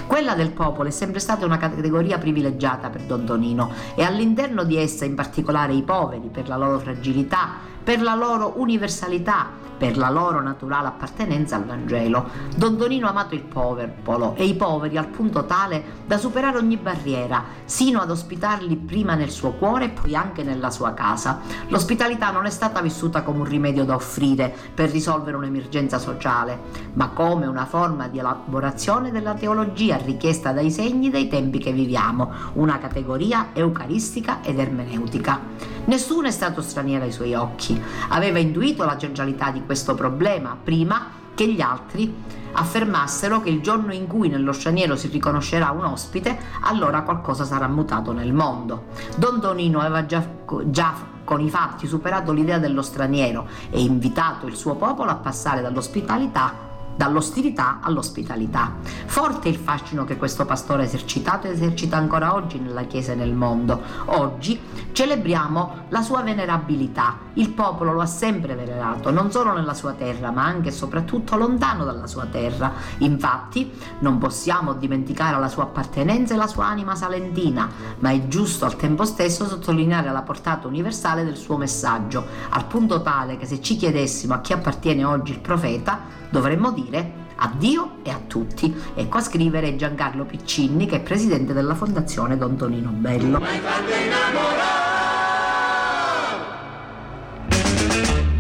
Quella 0.07 0.35
del 0.35 0.51
popolo 0.51 0.89
è 0.89 0.93
sempre 0.93 1.21
stata 1.21 1.47
una 1.47 1.57
categoria 1.57 2.19
privilegiata 2.19 2.91
per 2.91 3.03
Don 3.03 3.25
Donino 3.25 3.73
e 3.95 4.03
all'interno 4.03 4.65
di 4.65 4.77
essa 4.77 5.05
in 5.05 5.15
particolare 5.15 5.73
i 5.73 5.83
poveri 5.83 6.29
per 6.31 6.47
la 6.47 6.57
loro 6.57 6.79
fragilità, 6.79 7.70
per 7.83 8.03
la 8.03 8.15
loro 8.15 8.55
universalità, 8.57 9.49
per 9.81 9.97
la 9.97 10.11
loro 10.11 10.43
naturale 10.43 10.89
appartenenza 10.89 11.57
al 11.57 11.65
Vangelo. 11.65 12.29
Don 12.55 12.77
Donino 12.77 13.07
ha 13.07 13.11
amato 13.11 13.35
il 13.35 13.41
povero 13.41 14.35
e 14.37 14.45
i 14.45 14.55
poveri 14.55 14.99
al 14.99 15.07
punto 15.07 15.47
tale 15.47 15.83
da 16.07 16.19
superare 16.19 16.59
ogni 16.59 16.77
barriera, 16.77 17.43
sino 17.65 18.01
ad 18.01 18.11
ospitarli 18.11 18.77
prima 18.77 19.15
nel 19.15 19.31
suo 19.31 19.53
cuore 19.53 19.87
e 19.87 19.89
poi 19.89 20.15
anche 20.15 20.43
nella 20.43 20.69
sua 20.71 20.93
casa. 20.93 21.41
L'ospitalità 21.69 22.31
non 22.31 22.45
è 22.45 22.51
stata 22.51 22.83
vissuta 22.83 23.23
come 23.23 23.39
un 23.39 23.47
rimedio 23.47 23.87
da 23.87 23.95
offrire 23.95 24.55
per 24.75 24.91
risolvere 24.91 25.39
un'emergenza 25.39 25.99
sociale, 25.99 26.59
ma 26.93 27.09
come 27.09 27.47
una 27.47 27.65
forma 27.65 28.07
di 28.09 28.19
elaborazione 28.19 29.11
della 29.11 29.33
teologia 29.33 29.97
richiesta 29.97 30.53
dai 30.53 30.71
segni 30.71 31.09
dei 31.09 31.29
tempi 31.29 31.59
che 31.59 31.73
viviamo, 31.73 32.31
una 32.55 32.79
categoria 32.79 33.49
eucaristica 33.55 34.41
ed 34.43 34.59
ermeneutica. 34.59 35.70
Nessuno 35.85 36.29
è 36.29 36.31
stato 36.31 36.63
straniero 36.63 37.05
ai 37.05 37.13
suoi 37.13 37.35
occhi, 37.35 37.81
aveva 38.09 38.39
intuito 38.39 38.85
la 38.85 38.99
centralità 38.99 39.51
di 39.51 39.65
questo 39.65 39.95
problema 39.95 40.57
prima 40.63 41.19
che 41.35 41.51
gli 41.51 41.61
altri 41.61 42.15
affermassero 42.53 43.41
che 43.41 43.49
il 43.49 43.61
giorno 43.61 43.93
in 43.93 44.07
cui 44.07 44.29
nello 44.29 44.53
straniero 44.53 44.97
si 44.97 45.09
riconoscerà 45.09 45.71
un 45.71 45.85
ospite, 45.85 46.39
allora 46.63 47.03
qualcosa 47.03 47.45
sarà 47.45 47.69
mutato 47.69 48.13
nel 48.13 48.33
mondo. 48.33 48.87
Don 49.17 49.41
Donino 49.41 49.81
aveva 49.81 50.07
già, 50.07 50.25
già 50.65 50.95
con 51.25 51.41
i 51.41 51.49
fatti 51.49 51.87
superato 51.87 52.33
l'idea 52.33 52.59
dello 52.59 52.83
straniero 52.83 53.47
e 53.71 53.81
invitato 53.81 54.47
il 54.47 54.57
suo 54.57 54.75
popolo 54.75 55.11
a 55.11 55.17
passare 55.17 55.61
dall'ospitalità 55.61 56.70
dall'ostilità 57.01 57.79
all'ospitalità. 57.81 58.75
Forte 59.07 59.49
il 59.49 59.57
fascino 59.57 60.05
che 60.05 60.19
questo 60.19 60.45
pastore 60.45 60.83
ha 60.83 60.85
esercitato 60.85 61.47
e 61.47 61.53
esercita 61.53 61.97
ancora 61.97 62.35
oggi 62.35 62.59
nella 62.59 62.83
Chiesa 62.83 63.13
e 63.13 63.15
nel 63.15 63.33
mondo. 63.33 63.81
Oggi 64.05 64.61
celebriamo 64.93 65.87
la 65.89 66.03
sua 66.03 66.21
venerabilità. 66.21 67.17
Il 67.35 67.53
popolo 67.53 67.95
lo 67.95 68.03
ha 68.03 68.07
sempre 68.07 68.55
venerato, 68.55 69.11
non 69.11 69.31
solo 69.31 69.55
nella 69.55 69.73
sua 69.73 69.93
terra, 69.93 70.31
ma 70.31 70.45
anche 70.45 70.69
e 70.69 70.73
soprattutto 70.73 71.37
lontano 71.37 71.87
dalla 71.87 72.07
sua 72.07 72.27
terra. 72.27 72.71
Infatti, 72.99 73.73
non 74.01 74.19
possiamo 74.19 74.75
dimenticare 74.75 75.39
la 75.39 75.49
sua 75.49 75.63
appartenenza 75.63 76.35
e 76.35 76.37
la 76.37 76.49
sua 76.49 76.67
anima 76.67 76.95
salentina, 76.97 77.67
ma 78.01 78.11
è 78.11 78.29
giusto 78.29 78.67
al 78.67 78.77
tempo 78.77 79.07
stesso 79.07 79.47
sottolineare 79.47 80.13
la 80.13 80.21
portata 80.21 80.69
universale 80.69 81.25
del 81.25 81.39
suo 81.39 81.57
messaggio, 81.57 82.27
al 82.51 82.67
punto 82.67 83.01
tale 83.01 83.39
che 83.39 83.47
se 83.47 83.63
ci 83.63 83.77
chiedessimo 83.77 84.35
a 84.35 84.41
chi 84.41 84.53
appartiene 84.53 85.03
oggi 85.03 85.33
il 85.33 85.41
profeta, 85.41 86.19
dovremmo 86.31 86.73
dire 86.73 87.19
a 87.37 87.53
Dio 87.57 87.99
e 88.03 88.11
a 88.11 88.21
tutti. 88.27 88.75
Ecco 88.95 89.19
a 89.19 89.21
scrivere 89.21 89.77
Giancarlo 89.77 90.25
Piccinni, 90.25 90.87
che 90.87 90.97
è 90.97 91.01
presidente 91.01 91.53
della 91.53 91.75
Fondazione 91.75 92.37
Don 92.37 92.57
Tonino 92.57 92.91
Bello. 92.91 93.41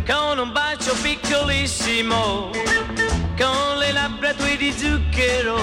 Con 0.06 0.38
un 0.38 0.52
bacio 0.52 0.94
piccolissimo, 1.02 2.50
con 3.38 3.78
le 3.78 3.92
labbra 3.92 4.34
tue 4.34 4.56
di 4.56 4.72
zucchero, 4.72 5.56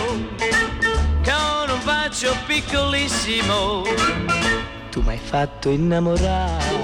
con 1.24 1.69
un 1.69 1.79
bacio 1.84 2.34
piccolissimo, 2.46 3.84
tu 4.89 5.01
mi 5.01 5.10
hai 5.10 5.17
fatto 5.17 5.69
innamorare. 5.69 6.75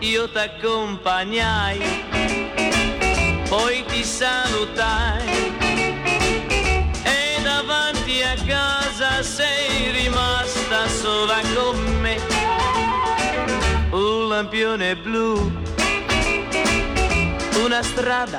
Io 0.00 0.30
t'accompagnai 0.30 2.61
poi 3.52 3.84
ti 3.84 4.02
salutai 4.02 5.52
e 7.02 7.42
davanti 7.42 8.22
a 8.22 8.34
casa 8.46 9.22
sei 9.22 9.90
rimasta 9.90 10.88
sola 10.88 11.38
con 11.54 11.76
me. 12.00 12.16
Un 13.90 14.28
lampione 14.28 14.96
blu, 14.96 15.52
una 17.62 17.82
strada 17.82 18.38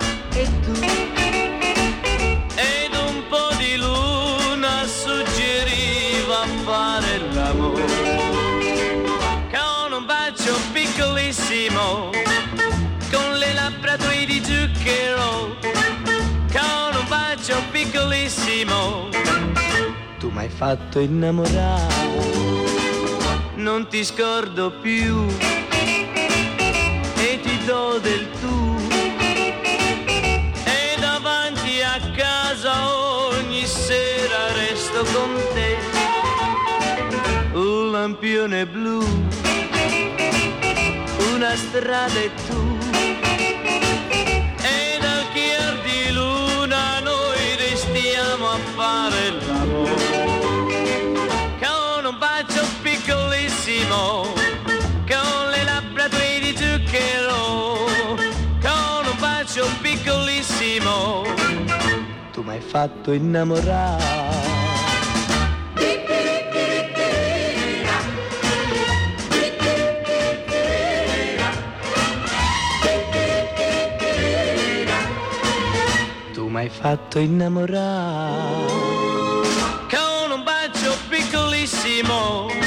piccolissimo. 18.63 19.09
Tu 20.19 20.29
mi 20.29 20.39
hai 20.39 20.49
fatto 20.49 20.99
innamorare, 20.99 22.21
non 23.55 23.87
ti 23.87 24.03
scordo 24.03 24.71
più. 24.71 25.25
E 27.17 27.39
ti 27.41 27.65
do 27.65 27.99
del 27.99 28.27
tu. 28.39 28.75
E 30.65 30.99
davanti 30.99 31.81
a 31.81 31.99
casa 32.15 32.89
ogni 33.27 33.65
sera 33.65 34.51
resto 34.53 35.03
con 35.13 35.35
te, 35.53 35.77
un 37.53 37.91
lampione 37.91 38.65
blu, 38.65 39.03
una 41.33 41.55
strada 41.55 42.19
e 42.19 42.31
tu 42.47 42.82
solo, 53.93 54.33
con 55.07 55.49
le 55.51 55.63
labbra 55.63 56.07
tue 56.09 56.39
di 56.41 56.55
zucchero, 56.55 57.85
con 58.61 59.05
un 59.11 59.19
bacio 59.19 59.65
piccolissimo, 59.81 61.23
tu 62.31 62.41
mi 62.41 62.51
hai 62.51 62.61
fatto 62.61 63.11
innamorare. 63.11 64.41
m'hai 76.53 76.69
fatto 76.69 77.17
innamorare. 77.17 78.67
Con 79.89 80.31
un 80.31 80.43
bacio 80.43 80.95
piccolissimo. 81.09 82.62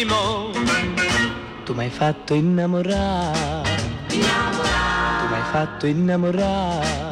Piccolissimo. 0.00 0.50
Tu 1.64 1.74
mi 1.74 1.84
hai 1.84 1.90
fatto 1.90 2.34
innamorare. 2.34 3.68
Tu 4.08 4.16
mi 4.16 5.34
hai 5.34 5.42
fatto 5.50 5.86
innamorare. 5.86 7.09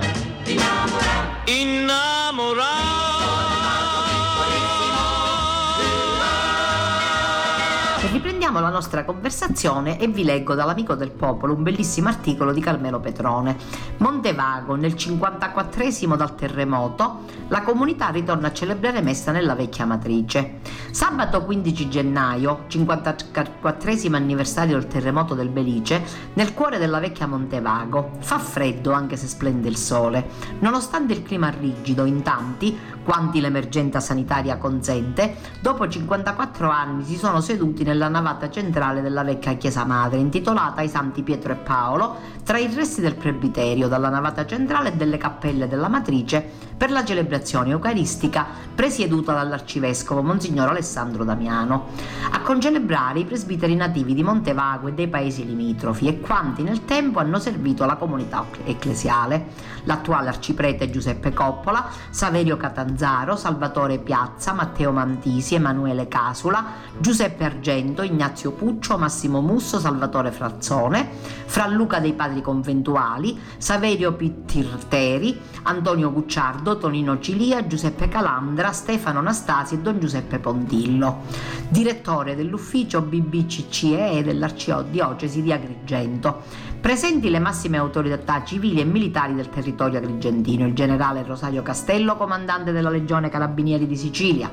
Riprendiamo 8.48 8.72
la 8.72 8.80
nostra 8.80 9.04
conversazione 9.04 9.98
e 9.98 10.06
vi 10.06 10.24
leggo 10.24 10.54
dall'Amico 10.54 10.94
del 10.94 11.10
Popolo 11.10 11.52
un 11.52 11.62
bellissimo 11.62 12.08
articolo 12.08 12.54
di 12.54 12.62
Carmelo 12.62 12.98
Petrone. 12.98 13.54
Montevago, 13.98 14.74
nel 14.74 14.94
54esimo 14.94 16.16
dal 16.16 16.34
terremoto, 16.34 17.24
la 17.48 17.60
comunità 17.60 18.08
ritorna 18.08 18.48
a 18.48 18.52
celebrare 18.52 19.02
messa 19.02 19.32
nella 19.32 19.54
vecchia 19.54 19.84
matrice. 19.84 20.60
Sabato 20.92 21.44
15 21.44 21.90
gennaio, 21.90 22.64
54esimo 22.70 24.14
anniversario 24.14 24.78
del 24.78 24.88
terremoto 24.88 25.34
del 25.34 25.50
Belice, 25.50 26.02
nel 26.32 26.54
cuore 26.54 26.78
della 26.78 27.00
vecchia 27.00 27.26
Montevago. 27.26 28.12
Fa 28.20 28.38
freddo 28.38 28.92
anche 28.92 29.18
se 29.18 29.26
splende 29.26 29.68
il 29.68 29.76
sole. 29.76 30.26
Nonostante 30.60 31.12
il 31.12 31.22
clima 31.22 31.50
rigido 31.50 32.06
in 32.06 32.22
tanti, 32.22 32.78
quanti 33.04 33.40
l'emergenza 33.40 34.00
sanitaria 34.00 34.56
consente, 34.56 35.36
dopo 35.60 35.86
54 35.86 36.70
anni 36.70 37.04
si 37.04 37.16
sono 37.16 37.40
seduti 37.42 37.82
nella 37.82 38.08
navata 38.08 38.37
centrale 38.48 39.02
della 39.02 39.24
vecchia 39.24 39.54
chiesa 39.54 39.84
madre, 39.84 40.20
intitolata 40.20 40.80
ai 40.82 40.88
Santi 40.88 41.22
Pietro 41.22 41.52
e 41.52 41.56
Paolo, 41.56 42.16
tra 42.44 42.58
i 42.58 42.72
resti 42.72 43.00
del 43.00 43.16
presbiterio, 43.16 43.88
dalla 43.88 44.08
navata 44.08 44.46
centrale 44.46 44.90
e 44.90 44.96
delle 44.96 45.16
cappelle 45.16 45.66
della 45.66 45.88
matrice, 45.88 46.67
per 46.78 46.92
la 46.92 47.04
celebrazione 47.04 47.70
eucaristica 47.70 48.46
presieduta 48.72 49.32
dall'arcivescovo 49.32 50.22
Monsignor 50.22 50.68
Alessandro 50.68 51.24
Damiano. 51.24 51.88
A 52.30 52.40
concelebrare 52.40 53.18
i 53.18 53.24
presbiteri 53.24 53.74
nativi 53.74 54.14
di 54.14 54.22
Montevago 54.22 54.86
e 54.86 54.92
dei 54.92 55.08
paesi 55.08 55.44
limitrofi 55.44 56.06
e 56.06 56.20
quanti 56.20 56.62
nel 56.62 56.84
tempo 56.84 57.18
hanno 57.18 57.40
servito 57.40 57.84
la 57.84 57.96
comunità 57.96 58.46
ecclesiale. 58.64 59.46
L'attuale 59.84 60.28
arciprete 60.28 60.90
Giuseppe 60.90 61.32
Coppola, 61.32 61.88
Saverio 62.10 62.56
Catanzaro, 62.56 63.34
Salvatore 63.34 63.98
Piazza, 63.98 64.52
Matteo 64.52 64.92
Mantisi, 64.92 65.56
Emanuele 65.56 66.06
Casula, 66.06 66.64
Giuseppe 66.98 67.44
Argento, 67.44 68.02
Ignazio 68.02 68.52
Puccio, 68.52 68.96
Massimo 68.98 69.40
Musso, 69.40 69.80
Salvatore 69.80 70.30
Frazzone, 70.30 71.08
Fra 71.46 71.66
Luca 71.66 71.98
dei 71.98 72.12
Padri 72.12 72.40
Conventuali, 72.40 73.36
Saverio 73.56 74.12
Pittirteri, 74.12 75.40
Antonio 75.62 76.12
Gucciardo, 76.12 76.67
Tonino 76.76 77.18
Cilia, 77.20 77.66
Giuseppe 77.66 78.08
Calandra, 78.08 78.72
Stefano 78.72 79.20
Anastasi 79.20 79.74
e 79.74 79.78
Don 79.78 79.98
Giuseppe 79.98 80.38
Pontillo, 80.38 81.22
direttore 81.68 82.36
dell'ufficio 82.36 83.00
BBCCE 83.00 84.22
dell'Arcidiocesi 84.22 85.42
di 85.42 85.52
Agrigento. 85.52 86.42
Presenti 86.80 87.28
le 87.28 87.40
massime 87.40 87.76
autorità 87.76 88.44
civili 88.44 88.80
e 88.80 88.84
militari 88.84 89.34
del 89.34 89.48
territorio 89.50 89.98
agrigentino, 89.98 90.64
il 90.64 90.74
generale 90.74 91.24
Rosario 91.24 91.60
Castello, 91.60 92.16
comandante 92.16 92.70
della 92.70 92.88
Legione 92.88 93.28
Carabinieri 93.28 93.86
di 93.86 93.96
Sicilia, 93.96 94.48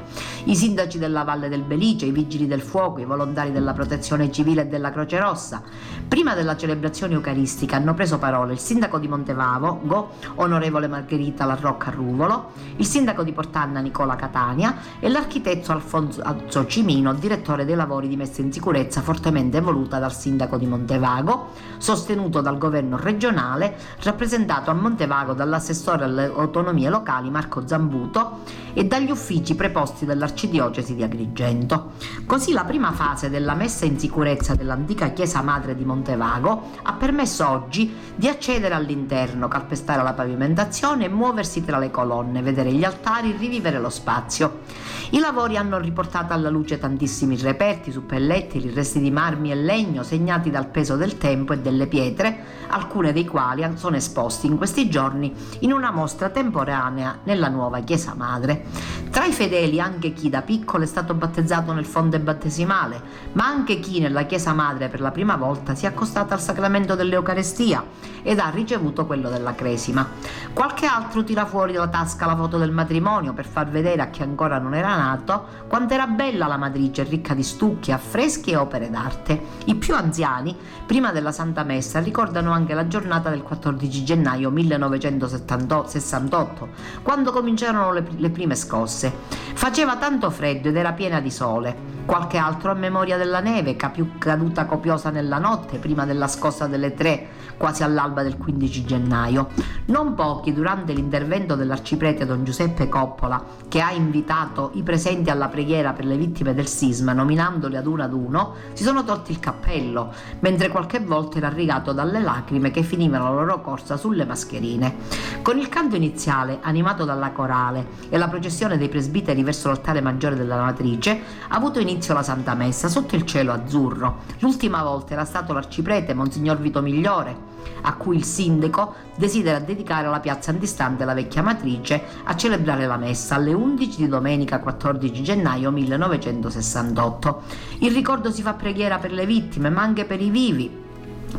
i 0.45 0.55
sindaci 0.55 0.97
della 0.97 1.23
Valle 1.23 1.49
del 1.49 1.61
Belice, 1.61 2.07
i 2.07 2.11
vigili 2.11 2.47
del 2.47 2.61
fuoco, 2.61 2.99
i 2.99 3.05
volontari 3.05 3.51
della 3.51 3.73
protezione 3.73 4.31
civile 4.31 4.63
e 4.63 4.65
della 4.65 4.89
Croce 4.89 5.19
Rossa. 5.19 5.61
Prima 6.07 6.33
della 6.33 6.57
celebrazione 6.57 7.13
eucaristica 7.13 7.75
hanno 7.75 7.93
preso 7.93 8.17
parola 8.17 8.51
il 8.51 8.59
sindaco 8.59 8.97
di 8.97 9.07
Montevavo, 9.07 9.81
Go, 9.83 10.09
onorevole 10.35 10.87
Margherita 10.87 11.45
Larrocca 11.45 11.91
Ruvolo, 11.91 12.51
il 12.77 12.85
sindaco 12.85 13.23
di 13.23 13.33
Portanna 13.33 13.79
Nicola 13.81 14.15
Catania 14.15 14.75
e 14.99 15.09
l'architetto 15.09 15.71
Alfonso 15.71 16.65
Cimino, 16.65 17.13
direttore 17.13 17.65
dei 17.65 17.75
lavori 17.75 18.07
di 18.07 18.17
messa 18.17 18.41
in 18.41 18.51
sicurezza 18.51 19.01
fortemente 19.01 19.61
voluta 19.61 19.99
dal 19.99 20.13
sindaco 20.13 20.57
di 20.57 20.65
Montevago, 20.65 21.51
sostenuto 21.77 22.13
dal 22.15 22.57
governo 22.57 22.97
regionale, 22.97 23.75
rappresentato 24.03 24.71
a 24.71 24.73
Montevago 24.73 25.33
dall'assessore 25.33 26.05
alle 26.05 26.31
autonomie 26.33 26.89
locali 26.89 27.29
Marco 27.29 27.67
Zambuto 27.67 28.39
e 28.73 28.85
dagli 28.85 29.11
uffici 29.11 29.53
preposti 29.55 30.05
dell'arcidiocesi 30.05 30.95
di 30.95 31.03
Agrigento. 31.03 31.91
Così 32.25 32.53
la 32.53 32.63
prima 32.63 32.93
fase 32.93 33.29
della 33.29 33.53
messa 33.53 33.85
in 33.85 33.99
sicurezza 33.99 34.55
dell'antica 34.55 35.09
chiesa 35.09 35.41
madre 35.41 35.75
di 35.75 35.83
Montevago 35.83 36.71
ha 36.83 36.93
permesso 36.93 37.47
oggi 37.47 37.93
di 38.15 38.27
accedere 38.29 38.73
all'interno, 38.73 39.49
calpestare 39.49 40.01
la 40.01 40.13
pavimentazione 40.13 41.05
e 41.05 41.09
muoversi 41.09 41.65
tra 41.65 41.77
le 41.77 41.91
colonne, 41.91 42.41
vedere 42.41 42.71
gli 42.71 42.85
altari, 42.85 43.35
rivivere 43.37 43.79
lo 43.79 43.89
spazio. 43.89 44.84
I 45.11 45.19
lavori 45.19 45.55
hanno 45.55 45.77
riportato 45.77 46.33
alla 46.33 46.49
luce 46.49 46.79
tantissimi 46.79 47.37
reperti, 47.37 47.91
suppelletti, 47.91 48.71
resti 48.71 48.99
di 48.99 49.11
marmi 49.11 49.51
e 49.51 49.55
legno 49.55 50.01
segnati 50.01 50.49
dal 50.49 50.67
peso 50.67 50.95
del 50.95 51.19
tempo 51.19 51.53
e 51.53 51.59
delle 51.59 51.85
pietre, 51.85 52.63
alcune 52.69 53.13
dei 53.13 53.25
quali 53.25 53.63
sono 53.75 53.97
esposti 53.97 54.47
in 54.47 54.57
questi 54.57 54.89
giorni 54.89 55.31
in 55.59 55.71
una 55.73 55.91
mostra 55.91 56.29
temporanea 56.29 57.19
nella 57.23 57.49
nuova 57.49 57.81
chiesa 57.81 58.15
madre. 58.15 58.65
Tra 59.11 59.25
i 59.25 59.31
fedeli 59.31 59.79
anche 59.79 60.11
chi 60.11 60.29
da 60.29 60.41
piccolo 60.41 60.83
è 60.83 60.87
stato 60.87 61.13
battezzato 61.13 61.71
nel 61.71 61.85
fonte 61.85 62.19
battesimale, 62.19 63.01
ma 63.33 63.45
anche 63.45 63.79
chi 63.79 63.99
nella 63.99 64.23
chiesa 64.23 64.53
madre 64.53 64.89
per 64.89 65.01
la 65.01 65.11
prima 65.11 65.35
volta 65.35 65.75
si 65.75 65.85
è 65.85 65.87
accostato 65.87 66.33
al 66.33 66.41
sacramento 66.41 66.95
dell'Eucarestia 66.95 67.83
ed 68.23 68.39
ha 68.39 68.49
ricevuto 68.49 69.05
quello 69.05 69.29
della 69.29 69.53
cresima. 69.53 70.05
Qualche 70.51 70.87
altro 70.87 71.23
tira 71.23 71.45
fuori 71.45 71.73
dalla 71.73 71.87
tasca 71.87 72.25
la 72.25 72.35
foto 72.35 72.57
del 72.57 72.71
matrimonio 72.71 73.33
per 73.33 73.45
far 73.45 73.69
vedere 73.69 74.01
a 74.01 74.07
chi 74.07 74.23
ancora 74.23 74.57
non 74.57 74.73
era 74.73 74.93
nato 74.95 75.63
quanto 75.67 75.93
era 75.93 76.07
bella 76.07 76.47
la 76.47 76.57
matrice 76.57 77.03
ricca 77.03 77.33
di 77.33 77.43
stucchi, 77.43 77.91
affreschi 77.91 78.51
e 78.51 78.55
opere 78.55 78.89
d'arte. 78.89 79.41
I 79.65 79.75
più 79.75 79.95
anziani, 79.95 80.55
prima 80.85 81.11
della 81.11 81.31
Santa 81.31 81.63
Messa, 81.63 81.99
ricordano 81.99 82.51
anche 82.51 82.73
la 82.73 82.87
giornata 82.87 83.29
del 83.29 83.43
14 83.43 84.03
gennaio 84.03 84.51
1968, 84.51 86.69
quando 87.01 87.31
cominciarono 87.31 87.91
le, 87.91 88.05
le 88.15 88.29
prime 88.29 88.55
scosse. 88.55 89.11
Faceva 89.53 89.97
tanto 89.97 90.29
freddo 90.29 90.69
ed 90.69 90.75
era 90.75 90.93
piena 90.93 91.19
di 91.19 91.31
sole. 91.31 91.93
Qualche 92.05 92.37
altro 92.37 92.69
a 92.69 92.75
memoria 92.75 93.17
della 93.17 93.39
neve, 93.39 93.75
caduta 93.75 94.65
copiosa 94.65 95.09
nella 95.09 95.39
notte 95.39 95.79
prima 95.79 96.05
della 96.05 96.27
scossa 96.27 96.67
delle 96.67 96.93
tre, 96.93 97.29
quasi 97.57 97.81
all'alba 97.81 98.21
del 98.21 98.37
15 98.37 98.85
gennaio. 98.85 99.47
Non 99.85 100.13
pochi, 100.13 100.53
durante 100.53 100.93
l'intervento 100.93 101.55
dell'arciprete 101.55 102.25
Don 102.25 102.43
Giuseppe 102.43 102.89
Coppola, 102.89 103.43
che 103.67 103.81
ha 103.81 103.91
invitato 103.91 104.69
i 104.75 104.83
presenti 104.85 105.29
alla 105.29 105.49
preghiera 105.49 105.91
per 105.91 106.05
le 106.05 106.15
vittime 106.15 106.53
del 106.53 106.67
sisma, 106.67 107.11
nominandoli 107.11 107.75
ad 107.75 107.87
uno 107.87 108.03
ad 108.03 108.13
uno, 108.13 108.53
si 108.71 108.83
sono 108.83 109.03
tolti 109.03 109.31
il 109.31 109.39
cappello, 109.39 110.13
mentre 110.39 110.69
qualche 110.69 110.99
volta 110.99 111.37
era 111.37 111.49
rigato 111.49 111.91
dalle 111.91 112.21
lacrime 112.21 112.71
che 112.71 112.83
finivano 112.83 113.25
la 113.25 113.41
loro 113.41 113.59
corsa 113.61 113.97
sulle 113.97 114.23
mascherine. 114.23 114.95
Con 115.41 115.57
il 115.57 115.67
canto 115.67 115.95
iniziale, 115.95 116.59
animato 116.61 117.03
dalla 117.03 117.31
corale, 117.31 117.87
e 118.07 118.17
la 118.17 118.29
processione 118.29 118.77
dei 118.77 118.87
presbiteri 118.87 119.43
verso 119.43 119.67
l'altare 119.67 119.99
maggiore 119.99 120.35
della 120.35 120.61
matrice, 120.61 121.19
ha 121.49 121.55
avuto 121.55 121.79
inizio 121.79 122.13
la 122.13 122.23
Santa 122.23 122.53
Messa 122.53 122.87
sotto 122.87 123.15
il 123.15 123.25
cielo 123.25 123.51
azzurro. 123.51 124.19
L'ultima 124.39 124.83
volta 124.83 125.13
era 125.13 125.25
stato 125.25 125.51
l'arciprete 125.51 126.13
Monsignor 126.13 126.59
Vito 126.59 126.81
Migliore, 126.81 127.54
a 127.81 127.95
cui 127.95 128.17
il 128.17 128.23
sindaco 128.23 128.93
desidera 129.15 129.59
dedicare 129.59 130.07
la 130.07 130.19
piazza 130.19 130.51
antistante 130.51 131.05
la 131.05 131.13
vecchia 131.13 131.41
matrice 131.41 132.01
a 132.23 132.35
celebrare 132.35 132.85
la 132.85 132.97
messa 132.97 133.35
alle 133.35 133.53
11 133.53 133.97
di 133.97 134.07
domenica 134.07 134.59
14 134.59 135.23
gennaio 135.23 135.71
1968. 135.71 137.41
Il 137.79 137.93
ricordo 137.93 138.31
si 138.31 138.41
fa 138.41 138.53
preghiera 138.53 138.97
per 138.97 139.11
le 139.11 139.25
vittime, 139.25 139.69
ma 139.69 139.81
anche 139.81 140.05
per 140.05 140.21
i 140.21 140.29
vivi, 140.29 140.83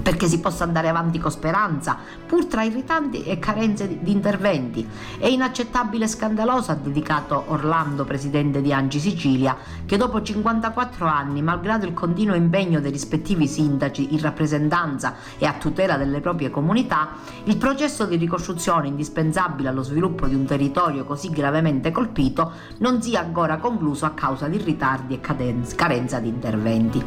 perché 0.01 0.27
si 0.29 0.41
possa 0.41 0.65
andare 0.65 0.89
avanti 0.89 1.19
con 1.19 1.31
speranza, 1.31 1.97
pur 2.27 2.47
tra 2.47 2.63
irritanti 2.63 3.25
e 3.25 3.39
carenze 3.39 3.99
di 4.01 4.11
interventi. 4.11 4.87
È 5.19 5.27
inaccettabile 5.27 6.05
e 6.05 6.09
scandaloso, 6.09 6.73
ha 6.73 6.75
dedicato 6.75 7.45
Orlando, 7.49 8.05
presidente 8.05 8.61
di 8.61 8.73
Angi 8.73 8.99
Sicilia, 8.99 9.57
che 9.85 9.97
dopo 9.97 10.23
54 10.23 11.07
anni, 11.07 11.43
malgrado 11.43 11.87
il 11.87 11.95
continuo 11.95 12.35
impegno 12.35 12.81
dei 12.81 12.91
rispettivi 12.91 13.47
sindaci 13.47 14.15
in 14.15 14.21
rappresentanza 14.21 15.15
e 15.39 15.47
a 15.47 15.55
tutela 15.55 15.97
delle 15.97 16.21
proprie 16.21 16.51
comunità, 16.51 17.11
il 17.45 17.57
processo 17.57 18.05
di 18.05 18.17
ricostruzione 18.17 18.89
indispensabile 18.89 19.69
allo 19.69 19.83
sviluppo 19.83 20.27
di 20.27 20.35
un 20.35 20.45
territorio 20.45 21.05
così 21.05 21.31
gravemente 21.31 21.93
colpito 21.93 22.53
non 22.79 23.03
sia 23.03 23.21
ancora 23.21 23.59
concluso 23.59 24.05
a 24.07 24.11
causa 24.11 24.49
di 24.49 24.59
ritardi 24.59 25.15
e 25.15 25.21
carenza 25.21 26.19
di 26.19 26.29
interventi. 26.29 27.05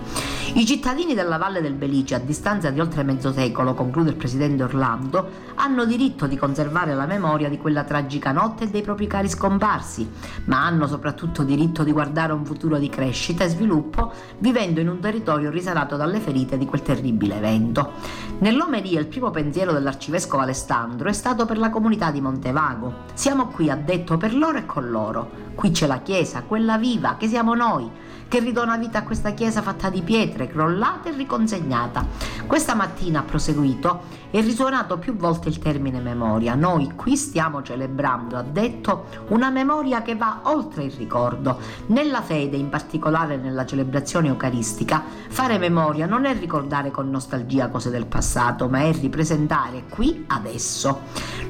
I 0.54 0.66
cittadini 0.66 1.14
della 1.14 1.38
Valle 1.38 1.62
del 1.62 1.74
Belice, 1.74 2.16
a 2.16 2.20
distanza 2.20 2.70
di 2.72 2.79
di 2.80 2.86
oltre 2.86 3.04
mezzo 3.04 3.34
secolo, 3.34 3.74
conclude 3.74 4.12
il 4.12 4.16
presidente 4.16 4.64
Orlando, 4.64 5.30
hanno 5.56 5.84
diritto 5.84 6.28
di 6.28 6.38
conservare 6.38 6.96
la 6.96 7.06
memoria 7.06 7.50
di 7.50 7.58
quella 7.58 7.84
tragica 7.84 8.32
notte 8.32 8.64
e 8.64 8.68
dei 8.70 8.82
propri 8.82 9.06
cari 9.06 9.28
scomparsi, 9.28 10.10
ma 10.46 10.66
hanno 10.66 10.88
soprattutto 10.88 11.44
diritto 11.44 11.84
di 11.84 11.92
guardare 11.92 12.32
un 12.32 12.46
futuro 12.46 12.78
di 12.78 12.88
crescita 12.88 13.44
e 13.44 13.50
sviluppo 13.50 14.14
vivendo 14.38 14.80
in 14.80 14.88
un 14.88 15.00
territorio 15.00 15.50
risanato 15.50 15.98
dalle 15.98 16.22
ferite 16.22 16.58
di 16.58 16.66
quel 16.66 16.82
terribile 16.82 17.36
evento. 17.36 17.92
Nell'omeria 18.40 19.02
il 19.02 19.08
primo 19.08 19.30
pensiero 19.30 19.74
dell'arcivescovo 19.74 20.42
Alessandro 20.42 21.10
è 21.10 21.14
stato 21.14 21.46
per 21.46 21.58
la 21.58 21.70
comunità 21.70 22.12
di 22.12 22.22
Montevago. 22.22 23.08
Siamo 23.14 23.48
qui, 23.48 23.70
ha 23.70 23.76
detto, 23.76 24.16
per 24.16 24.34
loro 24.34 24.58
e 24.58 24.66
con 24.66 24.90
loro. 24.90 25.48
Qui 25.54 25.72
c'è 25.72 25.86
la 25.86 26.00
Chiesa, 26.00 26.44
quella 26.44 26.78
viva, 26.78 27.18
che 27.18 27.28
siamo 27.28 27.54
noi 27.54 27.92
che 28.30 28.40
ridona 28.40 28.78
vita 28.78 29.00
a 29.00 29.04
questa 29.04 29.32
chiesa 29.32 29.64
fatta 29.64 29.90
di 29.90 30.04
pietre, 30.04 30.48
crollata 30.48 31.10
e 31.10 31.16
riconsegnata. 31.16 32.06
Questa 32.46 32.76
mattina 32.76 33.20
ha 33.20 33.24
proseguito 33.24 34.04
è 34.32 34.42
risuonato 34.42 34.98
più 35.00 35.16
volte 35.16 35.50
il 35.50 35.58
termine 35.60 36.00
memoria. 36.00 36.54
Noi 36.54 36.94
qui 36.96 37.16
stiamo 37.16 37.64
celebrando, 37.64 38.38
ha 38.38 38.44
detto, 38.44 39.06
una 39.30 39.50
memoria 39.50 40.02
che 40.02 40.16
va 40.16 40.42
oltre 40.44 40.84
il 40.84 40.92
ricordo. 40.92 41.58
Nella 41.88 42.22
fede, 42.22 42.56
in 42.56 42.70
particolare 42.70 43.38
nella 43.38 43.66
celebrazione 43.66 44.28
eucaristica, 44.28 45.04
fare 45.30 45.58
memoria 45.58 46.06
non 46.06 46.26
è 46.26 46.38
ricordare 46.38 46.92
con 46.92 47.10
nostalgia 47.10 47.70
cose 47.70 47.90
del 47.90 48.06
passato, 48.06 48.70
ma 48.70 48.82
è 48.82 48.92
ripresentare 48.92 49.86
qui 49.90 50.26
adesso. 50.28 51.02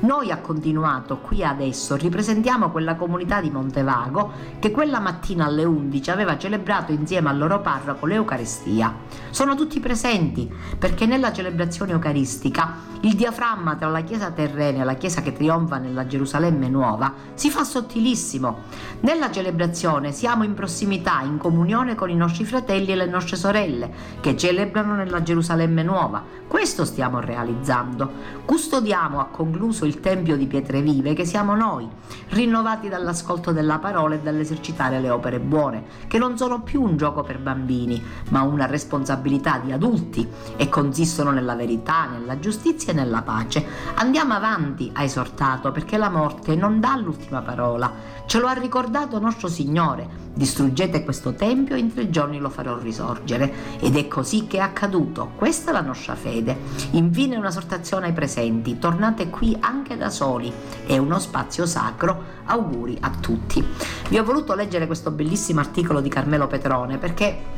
Noi 0.01 0.31
ha 0.31 0.37
continuato 0.37 1.17
qui 1.17 1.43
adesso, 1.43 1.95
ripresentiamo 1.95 2.71
quella 2.71 2.95
comunità 2.95 3.41
di 3.41 3.49
Montevago 3.49 4.31
che 4.59 4.71
quella 4.71 4.99
mattina 4.99 5.45
alle 5.45 5.65
11 5.65 6.11
aveva 6.11 6.37
celebrato 6.37 6.93
insieme 6.93 7.29
al 7.29 7.37
loro 7.37 7.59
parroco 7.59 8.05
l'Eucaristia. 8.05 8.95
Sono 9.29 9.55
tutti 9.55 9.81
presenti 9.81 10.49
perché 10.77 11.05
nella 11.05 11.33
celebrazione 11.33 11.91
eucaristica 11.91 12.68
il 13.01 13.15
diaframma 13.15 13.75
tra 13.75 13.88
la 13.88 14.01
chiesa 14.01 14.32
terrena 14.32 14.82
e 14.82 14.84
la 14.84 14.95
chiesa 14.95 15.21
che 15.21 15.32
trionfa 15.32 15.77
nella 15.77 16.05
Gerusalemme 16.05 16.67
nuova 16.67 17.13
si 17.34 17.49
fa 17.49 17.63
sottilissimo. 17.63 18.63
Nella 19.01 19.32
celebrazione 19.32 20.12
siamo 20.12 20.43
in 20.43 20.53
prossimità, 20.53 21.21
in 21.21 21.38
comunione 21.38 21.95
con 21.95 22.10
i 22.10 22.15
nostri 22.15 22.43
fratelli 22.43 22.91
e 22.91 22.95
le 22.95 23.05
nostre 23.05 23.38
sorelle 23.38 23.89
che 24.19 24.36
celebrano 24.36 24.95
nella 24.95 25.23
Gerusalemme 25.23 25.82
nuova. 25.82 26.21
Questo 26.45 26.84
stiamo 26.84 27.19
realizzando. 27.21 28.12
Custodiamo, 28.43 29.19
ha 29.21 29.25
concluso, 29.25 29.86
il 29.86 29.99
Tempio 29.99 30.36
di 30.36 30.47
pietre 30.47 30.82
vive 30.82 31.13
che 31.13 31.23
siamo 31.23 31.55
noi, 31.55 31.88
rinnovati 32.29 32.89
dall'ascolto 32.89 33.51
della 33.51 33.77
parola 33.77 34.15
e 34.15 34.19
dall'esercitare 34.19 34.99
le 34.99 35.10
opere 35.10 35.39
buone, 35.39 35.84
che 36.08 36.17
non 36.17 36.38
sono 36.38 36.62
più 36.62 36.82
un 36.82 36.97
gioco 36.97 37.21
per 37.21 37.39
bambini, 37.39 38.03
ma 38.29 38.41
una 38.41 38.65
responsabilità 38.65 39.60
di 39.60 39.71
adulti 39.71 40.27
e 40.58 40.67
consistono 40.69 41.32
nella 41.32 41.55
verità, 41.55 42.08
nella 42.08 42.39
giustizia 42.39 42.59
giustizia 42.60 42.91
e 42.91 42.95
nella 42.95 43.22
pace. 43.22 43.65
Andiamo 43.95 44.34
avanti, 44.34 44.91
ha 44.93 45.04
esortato, 45.04 45.72
perché 45.72 45.98
la 45.98 46.10
morte 46.10 46.56
non 46.56 46.82
dà 46.82 46.98
l'ultima 46.98 47.41
parola. 47.41 48.17
Ce 48.26 48.38
lo 48.38 48.48
ha 48.48 48.54
ricordato 48.54 49.17
nostro 49.19 49.48
Signore. 49.48 50.28
Distruggete 50.34 51.04
questo 51.04 51.34
tempio 51.34 51.76
e 51.76 51.80
in 51.80 51.93
tre 51.93 52.10
giorni 52.10 52.38
lo 52.38 52.50
farò 52.50 52.78
risorgere. 52.78 53.78
Ed 53.80 53.95
è 53.95 54.08
così 54.08 54.45
che 54.45 54.58
è 54.58 54.62
accaduto. 54.62 55.32
Questa 55.36 55.72
è 55.72 55.74
la 55.74 55.82
nostra 55.82 56.15
fede. 56.15 56.58
Infine 56.91 57.38
un'esortazione 57.38 58.08
ai 58.08 58.13
presenti. 58.13 58.78
Tornate 58.78 59.30
qui 59.30 59.56
anche 59.60 59.95
da 59.95 60.10
soli. 60.10 60.52
È 60.86 60.98
uno 60.98 61.17
spazio 61.17 61.65
sacro. 61.65 62.38
Auguri 62.45 62.98
a 63.00 63.12
tutti. 63.19 63.65
Vi 64.10 64.17
ho 64.17 64.24
voluto 64.24 64.54
leggere 64.54 64.86
questo 64.86 65.12
bellissimo 65.12 65.60
articolo 65.62 66.02
di 66.02 66.10
Carmelo 66.10 66.48
Petrone 66.48 66.98
perché 66.98 67.58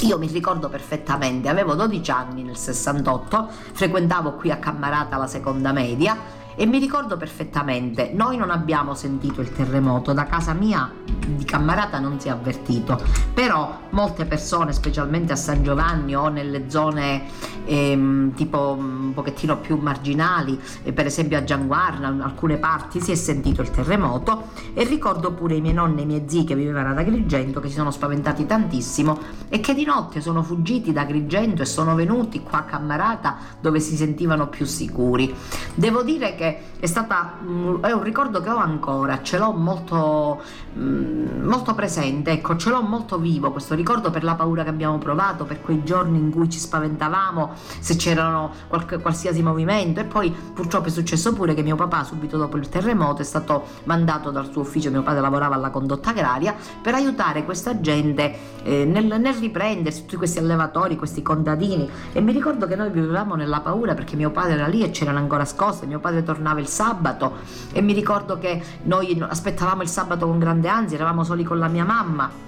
io 0.00 0.18
mi 0.18 0.28
ricordo 0.28 0.68
perfettamente, 0.68 1.48
avevo 1.48 1.74
12 1.74 2.10
anni 2.10 2.42
nel 2.42 2.56
68, 2.56 3.48
frequentavo 3.72 4.32
qui 4.34 4.50
a 4.50 4.56
Cammarata 4.56 5.16
la 5.16 5.26
seconda 5.26 5.72
media 5.72 6.16
e 6.54 6.66
mi 6.66 6.78
ricordo 6.78 7.16
perfettamente, 7.16 8.10
noi 8.12 8.36
non 8.36 8.50
abbiamo 8.50 8.94
sentito 8.94 9.40
il 9.40 9.52
terremoto, 9.52 10.12
da 10.12 10.24
casa 10.24 10.52
mia 10.52 10.92
di 11.26 11.44
Cammarata 11.44 11.98
non 11.98 12.18
si 12.20 12.28
è 12.28 12.30
avvertito, 12.30 13.00
però 13.34 13.78
molte 13.90 14.24
persone, 14.24 14.72
specialmente 14.72 15.32
a 15.32 15.36
San 15.36 15.62
Giovanni 15.62 16.14
o 16.14 16.28
nelle 16.28 16.70
zone 16.70 17.24
ehm, 17.64 18.34
tipo 18.34 18.76
un 18.78 19.12
pochettino 19.14 19.58
più 19.58 19.76
marginali, 19.76 20.58
eh, 20.82 20.92
per 20.92 21.06
esempio 21.06 21.38
a 21.38 21.44
Gianguarna, 21.44 22.08
in 22.08 22.20
alcune 22.20 22.56
parti 22.56 23.00
si 23.00 23.12
è 23.12 23.14
sentito 23.14 23.62
il 23.62 23.70
terremoto 23.70 24.48
e 24.74 24.84
ricordo 24.84 25.32
pure 25.32 25.56
i 25.56 25.60
miei 25.60 25.74
nonni 25.74 26.00
e 26.00 26.02
i 26.02 26.06
miei 26.06 26.24
zii 26.26 26.44
che 26.44 26.54
vivevano 26.54 26.90
ad 26.90 26.98
Agrigento 26.98 27.60
che 27.60 27.68
si 27.68 27.74
sono 27.74 27.90
spaventati 27.90 28.46
tantissimo 28.46 29.18
e 29.48 29.60
che 29.60 29.74
di 29.74 29.84
notte 29.84 30.20
sono 30.20 30.42
fuggiti 30.42 30.92
da 30.92 31.02
Agrigento 31.02 31.62
e 31.62 31.66
sono 31.66 31.94
venuti 31.94 32.42
qua 32.42 32.60
a 32.60 32.62
Cammarata 32.64 33.36
dove 33.60 33.80
si 33.80 33.96
sentivano 33.96 34.48
più 34.48 34.64
sicuri. 34.64 35.34
Devo 35.74 36.02
dire 36.02 36.34
che 36.34 36.58
è 36.80 36.86
stata 36.86 37.38
mm, 37.42 37.82
è 37.82 37.92
un 37.92 38.02
ricordo 38.02 38.40
che 38.40 38.50
ho 38.50 38.56
ancora, 38.56 39.22
ce 39.22 39.38
l'ho 39.38 39.52
molto, 39.52 40.42
mm, 40.76 41.07
molto 41.08 41.74
presente, 41.74 42.32
ecco, 42.32 42.56
ce 42.56 42.70
l'ho 42.70 42.82
molto 42.82 43.18
vivo 43.18 43.52
questo 43.52 43.74
ricordo 43.74 44.10
per 44.10 44.24
la 44.24 44.34
paura 44.34 44.64
che 44.64 44.70
abbiamo 44.70 44.98
provato, 44.98 45.44
per 45.44 45.60
quei 45.60 45.84
giorni 45.84 46.18
in 46.18 46.30
cui 46.30 46.48
ci 46.50 46.58
spaventavamo 46.58 47.52
se 47.78 47.96
c'erano 47.96 48.50
qualche, 48.66 48.98
qualsiasi 48.98 49.42
movimento. 49.42 50.00
E 50.00 50.04
poi 50.04 50.30
purtroppo 50.30 50.88
è 50.88 50.90
successo 50.90 51.32
pure 51.32 51.54
che 51.54 51.62
mio 51.62 51.76
papà 51.76 52.04
subito 52.04 52.36
dopo 52.36 52.56
il 52.56 52.68
terremoto 52.68 53.22
è 53.22 53.24
stato 53.24 53.64
mandato 53.84 54.30
dal 54.30 54.50
suo 54.50 54.62
ufficio, 54.62 54.90
mio 54.90 55.02
padre 55.02 55.20
lavorava 55.20 55.54
alla 55.54 55.70
condotta 55.70 56.10
agraria, 56.10 56.54
per 56.82 56.94
aiutare 56.94 57.44
questa 57.44 57.80
gente 57.80 58.34
eh, 58.62 58.84
nel, 58.84 59.06
nel 59.06 59.34
riprendersi, 59.34 60.02
tutti 60.02 60.16
questi 60.16 60.38
allevatori, 60.38 60.96
questi 60.96 61.22
contadini. 61.22 61.88
E 62.12 62.20
mi 62.20 62.32
ricordo 62.32 62.66
che 62.66 62.76
noi 62.76 62.90
vivevamo 62.90 63.34
nella 63.34 63.60
paura 63.60 63.94
perché 63.94 64.16
mio 64.16 64.30
padre 64.30 64.54
era 64.54 64.66
lì 64.66 64.82
e 64.82 64.90
c'erano 64.90 65.18
ancora 65.18 65.44
scosse, 65.44 65.86
mio 65.86 66.00
padre 66.00 66.22
tornava 66.22 66.48
tornava 66.48 66.60
il 66.60 66.66
sabato 66.66 67.36
e 67.72 67.80
mi 67.82 67.92
ricordo 67.92 68.38
che 68.38 68.62
noi 68.84 69.22
aspettavamo 69.26 69.82
il 69.82 69.88
sabato 69.88 70.26
con 70.26 70.38
grande 70.38 70.68
ansia, 70.68 70.97
eravamo 70.98 71.22
soli 71.22 71.44
con 71.44 71.58
la 71.58 71.68
mia 71.68 71.84
mamma 71.84 72.47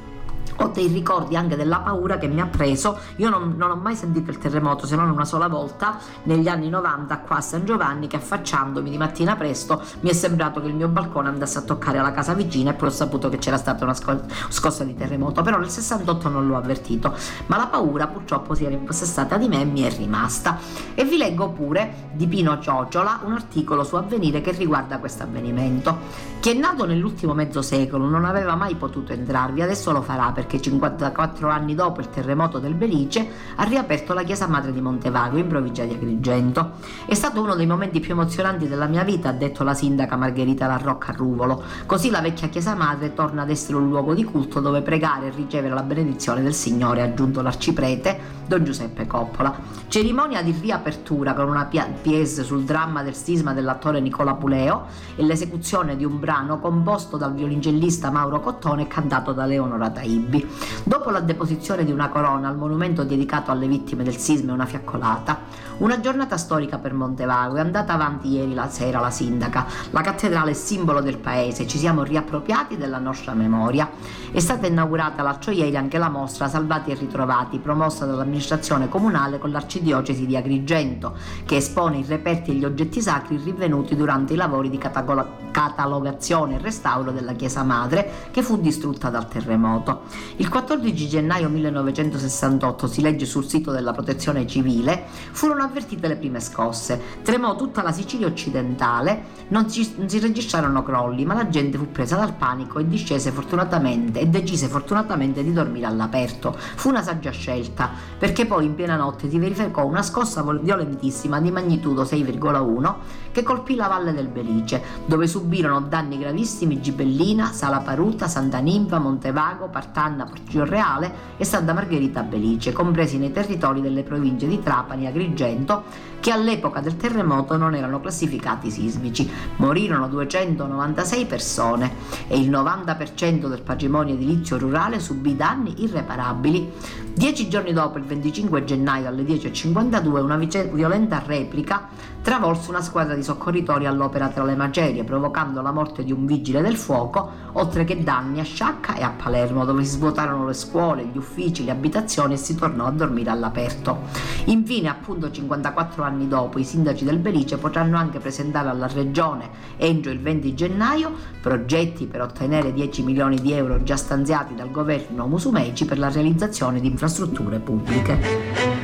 ho 0.61 0.69
dei 0.69 0.89
ricordi 0.89 1.37
anche 1.37 1.57
della 1.57 1.79
paura 1.79 2.19
che 2.19 2.29
mi 2.29 2.41
ha 2.41 2.47
preso. 2.47 2.99
Io 3.17 3.29
non, 3.29 3.55
non, 3.57 3.71
ho 3.71 3.77
mai 3.77 3.97
sentito 3.97 4.31
il 4.31 4.39
terremoto 4.39 4.87
se 4.87 4.97
non 4.97 5.11
una 5.11 5.25
sola 5.25 5.49
volta 5.49 5.99
negli 6.25 6.49
anni 6.49 6.69
90 6.69 7.19
qua 7.19 7.37
a 7.37 7.41
San 7.41 7.65
Giovanni 7.65 8.07
che 8.07 8.17
affacciandomi 8.17 8.91
di 8.91 8.99
mattina 8.99 9.37
presto 9.37 9.83
mi 10.01 10.11
è 10.11 10.13
sembrato 10.13 10.61
che 10.61 10.69
il 10.69 10.75
mio 10.75 10.89
balcone 10.89 11.29
andasse 11.29 11.59
a 11.59 11.63
toccare 11.63 12.01
la 12.01 12.13
casa 12.13 12.35
vicina 12.35 12.71
e 12.71 12.75
poi 12.75 12.89
ho 12.89 12.93
saputo 12.93 13.29
che 13.29 13.39
c'era 13.39 13.57
stata 13.57 13.85
una 13.85 13.95
scossa 13.95 14.85
di 14.85 14.95
terremoto. 14.95 15.43
Però 15.43 15.59
nel 15.59 15.71
68 15.71 16.29
non 16.29 16.47
l'ho 16.47 16.57
avvertito, 16.57 17.15
ma 17.47 17.57
la 17.57 17.67
paura 17.67 18.07
purtroppo 18.07 18.55
si 18.55 18.65
è 18.65 18.71
impossessata 18.71 19.37
di 19.37 19.49
me 19.49 19.61
e 19.63 19.65
mi 19.65 19.83
è 19.83 19.91
rimasta. 19.91 20.59
E 20.95 21.05
vi 21.05 21.17
leggo 21.17 21.51
pure 21.51 22.11
di 22.13 22.27
Pino 22.27 22.59
Ciocciola 22.59 23.21
un 23.25 23.33
articolo 23.33 23.85
su 23.85 23.97
Avvenire 23.97 24.41
che 24.41 24.53
riguarda 24.53 24.99
questo 24.99 25.23
avvenimento. 25.23 26.29
Chi 26.41 26.51
è 26.51 26.55
nato 26.55 26.87
nell'ultimo 26.87 27.35
mezzo 27.35 27.63
secolo 27.63 28.07
non 28.07 28.25
aveva 28.25 28.55
mai 28.55 28.75
potuto 28.75 29.13
entrarvi, 29.13 29.63
adesso 29.63 29.93
lo 29.93 30.03
farà 30.03 30.33
perché 30.33 30.50
54 30.59 31.51
anni 31.51 31.75
dopo 31.75 32.01
il 32.01 32.09
terremoto 32.09 32.59
del 32.59 32.73
Belice 32.73 33.29
ha 33.57 33.65
riaperto 33.65 34.15
la 34.15 34.23
chiesa 34.23 34.47
madre 34.47 34.73
di 34.73 34.81
Montevago 34.81 35.37
in 35.37 35.47
provincia 35.47 35.85
di 35.85 35.93
Agrigento. 35.93 36.73
È 37.05 37.13
stato 37.13 37.43
uno 37.43 37.55
dei 37.55 37.67
momenti 37.67 38.01
più 38.01 38.13
emozionanti 38.13 38.67
della 38.67 38.87
mia 38.87 39.05
vita, 39.05 39.29
ha 39.29 39.33
detto 39.33 39.63
la 39.63 39.75
sindaca 39.75 40.17
Margherita 40.17 40.67
Larrocca 40.67 41.13
Ruvolo. 41.13 41.63
Così 41.85 42.09
la 42.09 42.23
vecchia 42.23 42.49
chiesa 42.49 42.75
madre 42.75 43.13
torna 43.13 43.43
ad 43.43 43.51
essere 43.51 43.77
un 43.77 43.89
luogo 43.89 44.15
di 44.15 44.25
culto 44.25 44.61
dove 44.61 44.81
pregare 44.81 45.27
e 45.27 45.33
ricevere 45.35 45.75
la 45.75 45.83
benedizione 45.83 46.43
del 46.43 46.55
Signore, 46.55 47.03
ha 47.03 47.05
aggiunto 47.05 47.43
l'arciprete 47.43 48.39
Don 48.47 48.65
Giuseppe 48.65 49.07
Coppola. 49.07 49.55
Cerimonia 49.89 50.43
di 50.43 50.55
riapertura 50.59 51.35
con 51.35 51.49
una 51.49 51.67
pièce 51.67 52.43
sul 52.43 52.65
dramma 52.65 53.03
del 53.03 53.15
sisma 53.15 53.53
dell'attore 53.53 54.01
Nicola 54.01 54.35
Puleo 54.35 54.87
e 55.17 55.23
l'esecuzione 55.23 55.97
di 55.97 56.05
un 56.05 56.19
brano 56.19 56.59
composto 56.59 57.17
dal 57.17 57.35
violoncellista 57.35 58.11
Mauro 58.11 58.41
Cottone 58.41 58.83
e 58.83 58.87
cantato 58.87 59.33
da 59.33 59.45
Leonora 59.47 59.91
Taibbi. 59.91 60.40
Dopo 60.85 61.11
la 61.11 61.21
deposizione 61.21 61.85
di 61.85 61.93
una 61.93 62.09
corona 62.09 62.49
al 62.49 62.57
monumento 62.57 63.05
dedicato 63.05 63.51
alle 63.51 63.67
vittime 63.67 64.05
del 64.05 64.17
sisma 64.17 64.51
e 64.51 64.55
una 64.55 64.67
fiaccolata, 64.67 65.39
una 65.79 66.01
giornata 66.01 66.37
storica 66.37 66.79
per 66.79 66.93
Montevago, 66.93 67.57
è 67.57 67.61
andata 67.61 67.95
avanti 67.95 68.29
ieri 68.29 68.53
la 68.53 68.69
sera 68.69 69.01
la 69.01 69.11
sindaca. 69.11 69.67
La 69.91 70.03
cattedrale 70.03 70.51
è 70.51 70.55
simbolo 70.55 71.01
del 71.01 71.17
paese, 71.17 71.67
ci 71.67 71.79
siamo 71.79 72.03
riappropriati 72.03 72.77
della 72.77 72.99
nostra 72.99 73.33
memoria. 73.33 73.89
È 74.31 74.39
stata 74.39 74.67
inaugurata 74.67 75.23
l'altro 75.23 75.53
ieri 75.53 75.77
anche 75.77 75.97
la 75.97 76.11
mostra 76.11 76.49
Salvati 76.49 76.91
e 76.91 76.95
Ritrovati, 76.95 77.59
promossa 77.59 78.05
dall'amministrazione 78.05 78.89
comunale 78.89 79.39
con 79.39 79.51
l'arcidiocesi 79.51 80.27
di 80.27 80.37
Agrigento, 80.37 81.17
che 81.47 81.57
espone 81.57 81.99
i 81.99 82.05
reperti 82.07 82.51
e 82.51 82.55
gli 82.55 82.65
oggetti 82.65 83.01
sacri 83.01 83.41
rinvenuti 83.43 83.97
durante 83.97 84.35
i 84.35 84.37
lavori 84.37 84.69
di 84.69 84.79
catalogazione 84.79 86.57
e 86.57 86.59
restauro 86.59 87.11
della 87.11 87.33
chiesa 87.33 87.63
madre 87.63 88.29
che 88.31 88.43
fu 88.43 88.61
distrutta 88.61 89.09
dal 89.09 89.29
terremoto. 89.29 90.03
Il 90.37 90.49
14 90.49 91.09
gennaio 91.09 91.49
1968, 91.49 92.87
si 92.87 93.03
legge 93.03 93.27
sul 93.27 93.47
sito 93.47 93.71
della 93.71 93.93
protezione 93.93 94.47
civile, 94.47 95.05
furono 95.33 95.63
avvertite 95.63 96.09
le 96.09 96.17
prime 96.17 96.41
scosse. 96.41 97.01
Tremò 97.23 97.57
tutta 97.57 97.83
la 97.83 97.93
Sicilia 97.93 98.27
occidentale, 98.27 99.23
non 99.49 99.69
si, 99.69 99.95
non 99.97 100.09
si 100.09 100.19
registrarono 100.19 100.83
crolli, 100.83 101.25
ma 101.25 101.35
la 101.35 101.49
gente 101.49 101.79
fu 101.79 101.91
presa 101.91 102.17
dal 102.17 102.35
panico 102.35 102.79
e 102.79 102.89
discese 102.89 103.31
fortunatamente 103.31 104.21
e 104.21 104.27
decise 104.27 104.69
fortunatamente 104.69 105.43
di 105.43 105.53
dormire 105.53 105.87
all'aperto. 105.87 106.57
Fu 106.57 106.89
una 106.89 107.03
saggia 107.03 107.31
scelta, 107.31 107.91
perché 108.19 108.47
poi 108.47 108.65
in 108.65 108.75
piena 108.75 108.97
notte 108.97 109.29
si 109.29 109.39
verificò 109.39 109.85
una 109.85 110.03
scossa 110.03 110.43
violentissima 110.43 111.41
di 111.41 111.51
magnitudo 111.51 112.03
6,1 112.03 112.95
che 113.33 113.43
colpì 113.43 113.75
la 113.75 113.87
valle 113.87 114.13
del 114.13 114.29
Belice, 114.29 114.83
dove 115.07 115.27
subirono 115.27 115.81
danni 115.81 116.19
gravissimi 116.19 116.81
Gibellina, 116.81 117.53
Sala 117.53 117.81
Paruta, 117.81 118.29
Santa 118.29 118.59
Ninfa, 118.59 118.99
Montevago, 118.99 119.69
Partanna, 119.69 120.29
Reale 120.53 121.13
e 121.37 121.45
Santa 121.45 121.73
Margherita 121.73 122.23
Belice, 122.23 122.73
compresi 122.73 123.19
nei 123.19 123.33
territori 123.33 123.81
delle 123.81 124.03
province 124.03 124.47
di 124.47 124.61
Trapani 124.61 125.07
Agrigento, 125.07 125.85
che 126.21 126.31
all'epoca 126.31 126.81
del 126.81 126.97
terremoto 126.97 127.57
non 127.57 127.75
erano 127.75 128.01
classificati 128.01 128.71
sismici. 128.71 129.29
Morirono 129.57 130.07
296 130.09 131.27
persone 131.27 131.93
e 132.29 132.39
il 132.39 132.51
90% 132.51 133.49
del 133.49 133.63
patrimonio 133.63 134.15
edilizio 134.15 134.59
rurale 134.59 135.01
subì 135.01 135.35
danni 135.35 135.83
irreparabili. 135.83 136.73
Dieci 137.15 137.49
giorni 137.49 137.73
dopo, 137.73 137.99
il 137.99 138.05
25 138.05 138.65
gennaio 138.65 139.09
alle 139.09 139.23
10.52, 139.23 140.21
una 140.21 140.37
violenta 140.37 141.23
replica 141.25 141.89
travolse 142.23 142.71
una 142.71 142.83
squadra 142.83 143.15
di 143.15 143.23
soccorritori 143.23 143.87
all'opera 143.87 144.29
tra 144.29 144.45
le 144.45 144.55
macerie, 144.55 145.05
provocando 145.05 145.63
la 145.63 145.73
morte 145.73 146.05
di 146.05 146.13
un 146.13 146.27
vigile 146.27 146.61
del 146.61 146.77
fuoco, 146.77 147.31
oltre 147.53 147.85
che 147.85 148.03
danni 148.03 148.41
a 148.41 148.45
Sciacca 148.45 148.95
e 148.95 149.03
a 149.03 149.11
Palermo, 149.11 149.65
dove 149.65 149.85
si 149.85 149.93
svuotarono 149.93 150.47
le 150.47 150.53
scuole, 150.53 151.07
gli 151.07 151.17
uffici, 151.17 151.65
le 151.65 151.71
abitazioni 151.71 152.35
e 152.35 152.37
si 152.37 152.55
tornò 152.55 152.87
a 152.87 152.91
dormire 152.91 153.31
all'aperto. 153.31 154.01
Infine, 154.47 154.89
appunto 154.89 155.31
54 155.31 156.03
anni 156.03 156.10
dopo, 156.29 156.59
i 156.59 156.65
sindaci 156.65 157.05
del 157.05 157.19
Belice 157.19 157.59
potranno 157.59 157.97
anche 157.97 158.19
presentare 158.19 158.69
alla 158.69 158.87
Regione, 158.87 159.49
entro 159.77 160.11
il 160.11 160.21
20 160.21 160.55
gennaio, 160.55 161.13
progetti 161.41 162.07
per 162.07 162.23
ottenere 162.23 162.73
10 162.73 163.03
milioni 163.03 163.41
di 163.41 163.53
euro 163.53 163.83
già 163.83 163.97
stanziati 163.97 164.55
dal 164.55 164.71
governo 164.71 165.27
Musumeci 165.27 165.85
per 165.85 165.99
la 165.99 166.11
realizzazione 166.11 166.81
di 166.81 166.89
infrastrutture 166.89 167.59
pubbliche. 167.59 168.80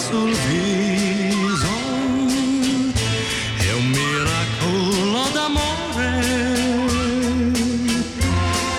Sul 0.00 0.32
viso 0.32 1.68
è 3.58 3.72
un 3.74 3.86
miracolo 3.88 5.28
d'amore 5.32 6.22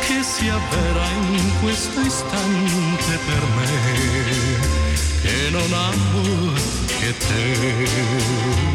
che 0.06 0.24
si 0.24 0.50
avvera 0.50 1.06
in 1.30 1.52
questo 1.62 2.00
istante 2.02 3.20
per 3.28 3.44
me 3.56 3.72
che 5.22 5.50
non 5.52 5.72
amo 5.74 6.54
che 7.00 7.18
te. 7.18 8.71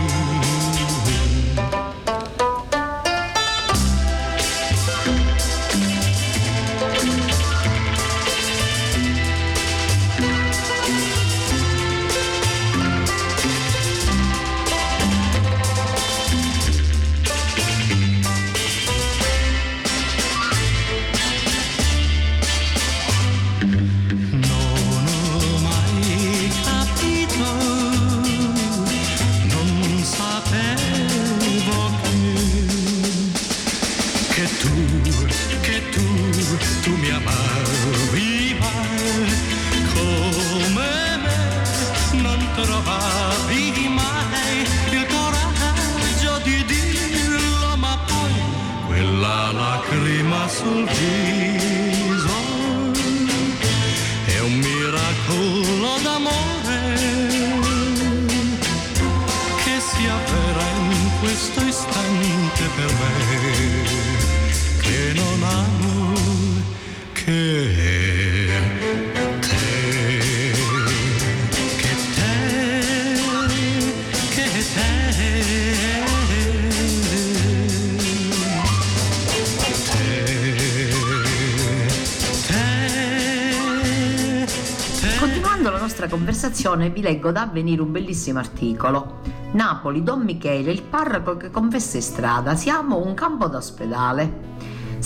Conversazione 86.46 86.90
vi 86.90 87.00
leggo 87.00 87.32
da 87.32 87.42
avvenire 87.42 87.82
un 87.82 87.90
bellissimo 87.90 88.38
articolo. 88.38 89.20
Napoli, 89.52 90.04
Don 90.04 90.20
Michele, 90.20 90.70
il 90.70 90.82
parroco 90.82 91.36
che 91.36 91.50
confessa 91.50 91.96
in 91.96 92.02
strada, 92.02 92.54
siamo 92.54 93.04
un 93.04 93.14
campo 93.14 93.48
d'ospedale. 93.48 94.54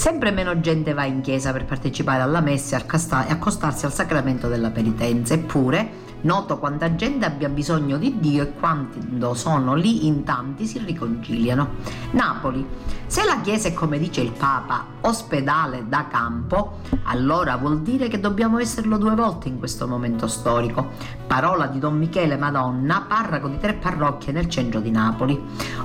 Sempre 0.00 0.30
meno 0.30 0.60
gente 0.60 0.94
va 0.94 1.04
in 1.04 1.20
chiesa 1.20 1.52
per 1.52 1.66
partecipare 1.66 2.22
alla 2.22 2.40
messa 2.40 2.78
e 2.78 3.32
accostarsi 3.32 3.84
al 3.84 3.92
sacramento 3.92 4.48
della 4.48 4.70
penitenza, 4.70 5.34
eppure 5.34 6.08
Noto 6.22 6.58
quanta 6.58 6.94
gente 6.96 7.24
abbia 7.24 7.48
bisogno 7.48 7.96
di 7.96 8.18
Dio 8.18 8.42
e 8.42 8.52
quando 8.52 9.32
sono 9.32 9.74
lì 9.74 10.06
in 10.06 10.22
tanti 10.22 10.66
si 10.66 10.78
riconciliano. 10.78 11.76
Napoli. 12.10 12.66
Se 13.06 13.24
la 13.24 13.40
Chiesa 13.40 13.68
è 13.68 13.74
come 13.74 13.98
dice 13.98 14.20
il 14.20 14.32
Papa, 14.32 14.86
ospedale 15.00 15.84
da 15.88 16.06
campo, 16.08 16.78
allora 17.04 17.56
vuol 17.56 17.80
dire 17.80 18.08
che 18.08 18.20
dobbiamo 18.20 18.58
esserlo 18.58 18.98
due 18.98 19.14
volte 19.14 19.48
in 19.48 19.58
questo 19.58 19.86
momento 19.86 20.26
storico. 20.26 20.90
Parola 21.26 21.66
di 21.66 21.78
Don 21.78 21.96
Michele 21.96 22.36
Madonna, 22.36 23.04
parroco 23.06 23.48
di 23.48 23.58
tre 23.58 23.74
parrocchie 23.74 24.32
nel 24.32 24.48
centro 24.48 24.80
di 24.80 24.90
Napoli. 24.90 25.38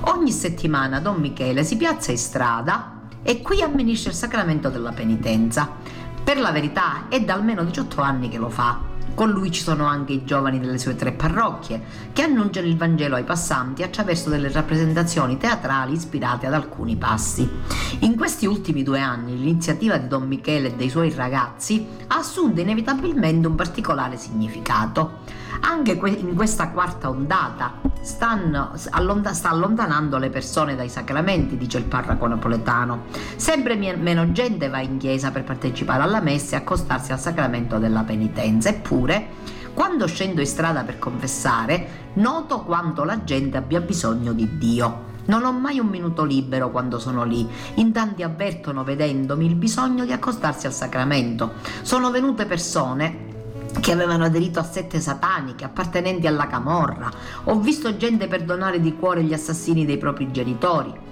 Ogni 0.04 0.32
settimana 0.32 1.00
Don 1.00 1.18
Michele 1.18 1.64
si 1.64 1.76
piazza 1.76 2.10
in 2.10 2.18
strada 2.18 2.95
e 3.28 3.42
qui 3.42 3.60
amministra 3.60 4.10
il 4.10 4.16
sacramento 4.16 4.68
della 4.68 4.92
penitenza. 4.92 5.68
Per 6.22 6.38
la 6.38 6.52
verità 6.52 7.08
è 7.08 7.20
da 7.20 7.34
almeno 7.34 7.64
18 7.64 8.00
anni 8.00 8.28
che 8.28 8.38
lo 8.38 8.48
fa. 8.48 8.78
Con 9.14 9.30
lui 9.30 9.50
ci 9.50 9.62
sono 9.62 9.84
anche 9.84 10.12
i 10.12 10.24
giovani 10.24 10.60
delle 10.60 10.78
sue 10.78 10.94
tre 10.94 11.10
parrocchie, 11.10 11.82
che 12.12 12.22
annunciano 12.22 12.68
il 12.68 12.76
Vangelo 12.76 13.16
ai 13.16 13.24
passanti 13.24 13.82
attraverso 13.82 14.30
delle 14.30 14.52
rappresentazioni 14.52 15.38
teatrali 15.38 15.94
ispirate 15.94 16.46
ad 16.46 16.54
alcuni 16.54 16.94
passi. 16.94 17.50
In 18.00 18.14
questi 18.14 18.46
ultimi 18.46 18.84
due 18.84 19.00
anni 19.00 19.36
l'iniziativa 19.36 19.96
di 19.96 20.06
Don 20.06 20.28
Michele 20.28 20.68
e 20.68 20.74
dei 20.76 20.88
suoi 20.88 21.10
ragazzi 21.10 21.84
ha 22.06 22.18
assunto 22.18 22.60
inevitabilmente 22.60 23.48
un 23.48 23.56
particolare 23.56 24.16
significato. 24.16 25.18
Anche 25.60 25.92
in 25.92 26.34
questa 26.34 26.70
quarta 26.70 27.08
ondata 27.08 27.80
stanno, 28.00 28.72
sta 28.74 29.50
allontanando 29.50 30.18
le 30.18 30.30
persone 30.30 30.76
dai 30.76 30.88
sacramenti, 30.88 31.56
dice 31.56 31.78
il 31.78 31.84
parroco 31.84 32.26
napoletano. 32.26 33.04
Sempre 33.36 33.76
meno 33.76 34.32
gente 34.32 34.68
va 34.68 34.80
in 34.80 34.98
chiesa 34.98 35.30
per 35.30 35.44
partecipare 35.44 36.02
alla 36.02 36.20
messa 36.20 36.56
e 36.56 36.58
accostarsi 36.60 37.12
al 37.12 37.20
sacramento 37.20 37.78
della 37.78 38.02
penitenza. 38.02 38.68
Eppure, 38.68 39.28
quando 39.74 40.06
scendo 40.06 40.40
in 40.40 40.46
strada 40.46 40.84
per 40.84 40.98
confessare, 40.98 42.10
noto 42.14 42.62
quanto 42.62 43.04
la 43.04 43.24
gente 43.24 43.56
abbia 43.56 43.80
bisogno 43.80 44.32
di 44.32 44.56
Dio. 44.56 45.14
Non 45.26 45.44
ho 45.44 45.52
mai 45.52 45.80
un 45.80 45.88
minuto 45.88 46.22
libero 46.22 46.70
quando 46.70 47.00
sono 47.00 47.24
lì. 47.24 47.48
In 47.74 47.90
tanti 47.90 48.22
avvertono, 48.22 48.84
vedendomi, 48.84 49.44
il 49.44 49.56
bisogno 49.56 50.04
di 50.04 50.12
accostarsi 50.12 50.66
al 50.66 50.72
sacramento. 50.72 51.54
Sono 51.82 52.12
venute 52.12 52.46
persone 52.46 53.25
che 53.80 53.92
avevano 53.92 54.24
aderito 54.24 54.58
a 54.58 54.64
sette 54.64 55.00
sataniche, 55.00 55.64
appartenenti 55.64 56.26
alla 56.26 56.46
camorra. 56.46 57.10
Ho 57.44 57.58
visto 57.60 57.96
gente 57.96 58.26
perdonare 58.26 58.80
di 58.80 58.96
cuore 58.96 59.22
gli 59.22 59.32
assassini 59.32 59.84
dei 59.84 59.98
propri 59.98 60.30
genitori. 60.30 61.04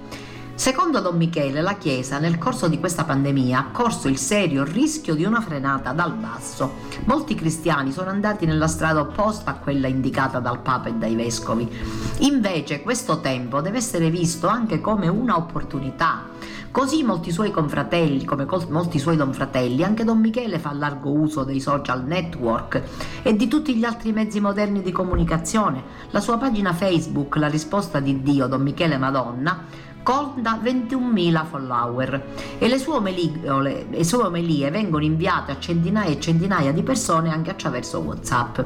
Secondo 0.56 1.00
Don 1.00 1.16
Michele, 1.16 1.60
la 1.62 1.76
Chiesa 1.76 2.20
nel 2.20 2.38
corso 2.38 2.68
di 2.68 2.78
questa 2.78 3.02
pandemia 3.02 3.58
ha 3.58 3.66
corso 3.72 4.06
il 4.06 4.16
serio 4.16 4.62
rischio 4.62 5.16
di 5.16 5.24
una 5.24 5.40
frenata 5.40 5.90
dal 5.90 6.14
basso. 6.14 6.74
Molti 7.06 7.34
cristiani 7.34 7.90
sono 7.90 8.10
andati 8.10 8.46
nella 8.46 8.68
strada 8.68 9.00
opposta 9.00 9.50
a 9.50 9.54
quella 9.54 9.88
indicata 9.88 10.38
dal 10.38 10.60
Papa 10.60 10.90
e 10.90 10.92
dai 10.92 11.16
Vescovi. 11.16 11.68
Invece 12.18 12.82
questo 12.82 13.20
tempo 13.20 13.60
deve 13.60 13.78
essere 13.78 14.10
visto 14.10 14.46
anche 14.46 14.80
come 14.80 15.08
una 15.08 15.36
opportunità 15.36 16.22
Così 16.74 17.04
molti 17.04 17.30
suoi 17.30 17.52
confratelli, 17.52 18.24
come 18.24 18.48
molti 18.68 18.98
suoi 18.98 19.14
donfratelli, 19.14 19.84
anche 19.84 20.02
Don 20.02 20.18
Michele 20.18 20.58
fa 20.58 20.72
largo 20.72 21.12
uso 21.12 21.44
dei 21.44 21.60
social 21.60 22.04
network 22.04 22.82
e 23.22 23.36
di 23.36 23.46
tutti 23.46 23.76
gli 23.76 23.84
altri 23.84 24.10
mezzi 24.10 24.40
moderni 24.40 24.82
di 24.82 24.90
comunicazione. 24.90 25.84
La 26.10 26.18
sua 26.18 26.36
pagina 26.36 26.72
Facebook, 26.72 27.36
La 27.36 27.46
risposta 27.46 28.00
di 28.00 28.22
Dio, 28.22 28.48
Don 28.48 28.62
Michele 28.62 28.98
Madonna, 28.98 29.66
conta 30.04 30.60
21.000 30.62 31.46
follower 31.46 32.26
e 32.58 32.68
le 32.68 32.78
sue, 32.78 32.94
omelie, 32.94 33.86
le 33.88 34.04
sue 34.04 34.22
omelie 34.22 34.70
vengono 34.70 35.02
inviate 35.02 35.50
a 35.50 35.58
centinaia 35.58 36.10
e 36.10 36.20
centinaia 36.20 36.72
di 36.72 36.82
persone 36.82 37.32
anche 37.32 37.50
attraverso 37.50 38.00
Whatsapp. 38.00 38.60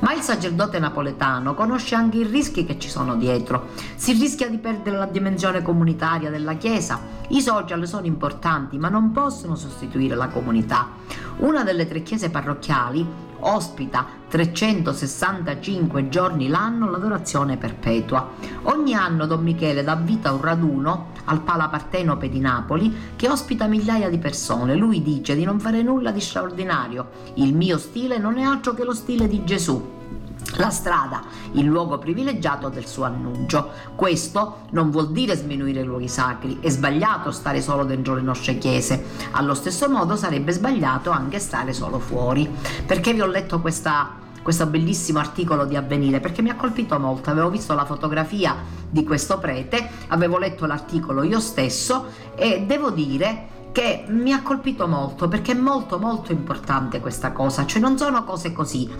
Ma 0.00 0.14
il 0.14 0.22
sacerdote 0.22 0.78
napoletano 0.80 1.54
conosce 1.54 1.94
anche 1.94 2.18
i 2.18 2.24
rischi 2.24 2.64
che 2.64 2.78
ci 2.78 2.88
sono 2.88 3.16
dietro. 3.16 3.68
Si 3.94 4.12
rischia 4.14 4.48
di 4.48 4.56
perdere 4.56 4.96
la 4.96 5.06
dimensione 5.06 5.62
comunitaria 5.62 6.30
della 6.30 6.54
Chiesa. 6.54 6.98
I 7.28 7.42
social 7.42 7.86
sono 7.86 8.06
importanti 8.06 8.78
ma 8.78 8.88
non 8.88 9.12
possono 9.12 9.54
sostituire 9.54 10.16
la 10.16 10.28
comunità. 10.28 10.88
Una 11.36 11.62
delle 11.64 11.86
tre 11.86 12.02
chiese 12.02 12.30
parrocchiali 12.30 13.27
ospita 13.40 14.06
365 14.28 16.08
giorni 16.08 16.48
l'anno 16.48 16.90
l'adorazione 16.90 17.56
perpetua. 17.56 18.28
Ogni 18.64 18.94
anno 18.94 19.26
Don 19.26 19.42
Michele 19.42 19.82
dà 19.82 19.96
vita 19.96 20.30
a 20.30 20.32
un 20.32 20.40
raduno 20.40 21.12
al 21.24 21.40
Pala 21.40 21.68
Partenope 21.68 22.28
di 22.28 22.40
Napoli 22.40 22.94
che 23.16 23.28
ospita 23.28 23.66
migliaia 23.66 24.08
di 24.08 24.18
persone. 24.18 24.74
Lui 24.74 25.02
dice 25.02 25.34
di 25.34 25.44
non 25.44 25.60
fare 25.60 25.82
nulla 25.82 26.10
di 26.10 26.20
straordinario. 26.20 27.08
Il 27.34 27.54
mio 27.54 27.78
stile 27.78 28.18
non 28.18 28.38
è 28.38 28.42
altro 28.42 28.74
che 28.74 28.84
lo 28.84 28.94
stile 28.94 29.28
di 29.28 29.44
Gesù. 29.44 29.97
La 30.58 30.70
strada, 30.70 31.22
il 31.52 31.66
luogo 31.66 31.98
privilegiato 31.98 32.68
del 32.68 32.84
suo 32.84 33.04
annuncio. 33.04 33.70
Questo 33.94 34.62
non 34.70 34.90
vuol 34.90 35.12
dire 35.12 35.36
sminuire 35.36 35.82
i 35.82 35.84
luoghi 35.84 36.08
sacri, 36.08 36.58
è 36.60 36.68
sbagliato 36.68 37.30
stare 37.30 37.62
solo 37.62 37.84
dentro 37.84 38.16
le 38.16 38.22
nostre 38.22 38.58
chiese, 38.58 39.04
allo 39.30 39.54
stesso 39.54 39.88
modo 39.88 40.16
sarebbe 40.16 40.50
sbagliato 40.50 41.10
anche 41.10 41.38
stare 41.38 41.72
solo 41.72 42.00
fuori. 42.00 42.50
Perché 42.84 43.12
vi 43.12 43.20
ho 43.20 43.26
letto 43.26 43.60
questa 43.60 44.26
questo 44.42 44.66
bellissimo 44.66 45.18
articolo 45.18 45.66
di 45.66 45.76
Avvenire 45.76 46.20
perché 46.20 46.42
mi 46.42 46.48
ha 46.48 46.56
colpito 46.56 46.98
molto. 46.98 47.30
Avevo 47.30 47.50
visto 47.50 47.74
la 47.74 47.84
fotografia 47.84 48.56
di 48.88 49.04
questo 49.04 49.38
prete, 49.38 49.88
avevo 50.08 50.38
letto 50.38 50.66
l'articolo 50.66 51.22
io 51.22 51.38
stesso 51.38 52.06
e 52.34 52.64
devo 52.66 52.90
dire 52.90 53.56
che 53.70 54.06
mi 54.08 54.32
ha 54.32 54.42
colpito 54.42 54.88
molto 54.88 55.28
perché 55.28 55.52
è 55.52 55.54
molto 55.54 55.98
molto 55.98 56.32
importante 56.32 56.98
questa 56.98 57.30
cosa, 57.30 57.66
cioè 57.66 57.80
non 57.80 57.96
sono 57.98 58.24
cose 58.24 58.52
così 58.52 58.90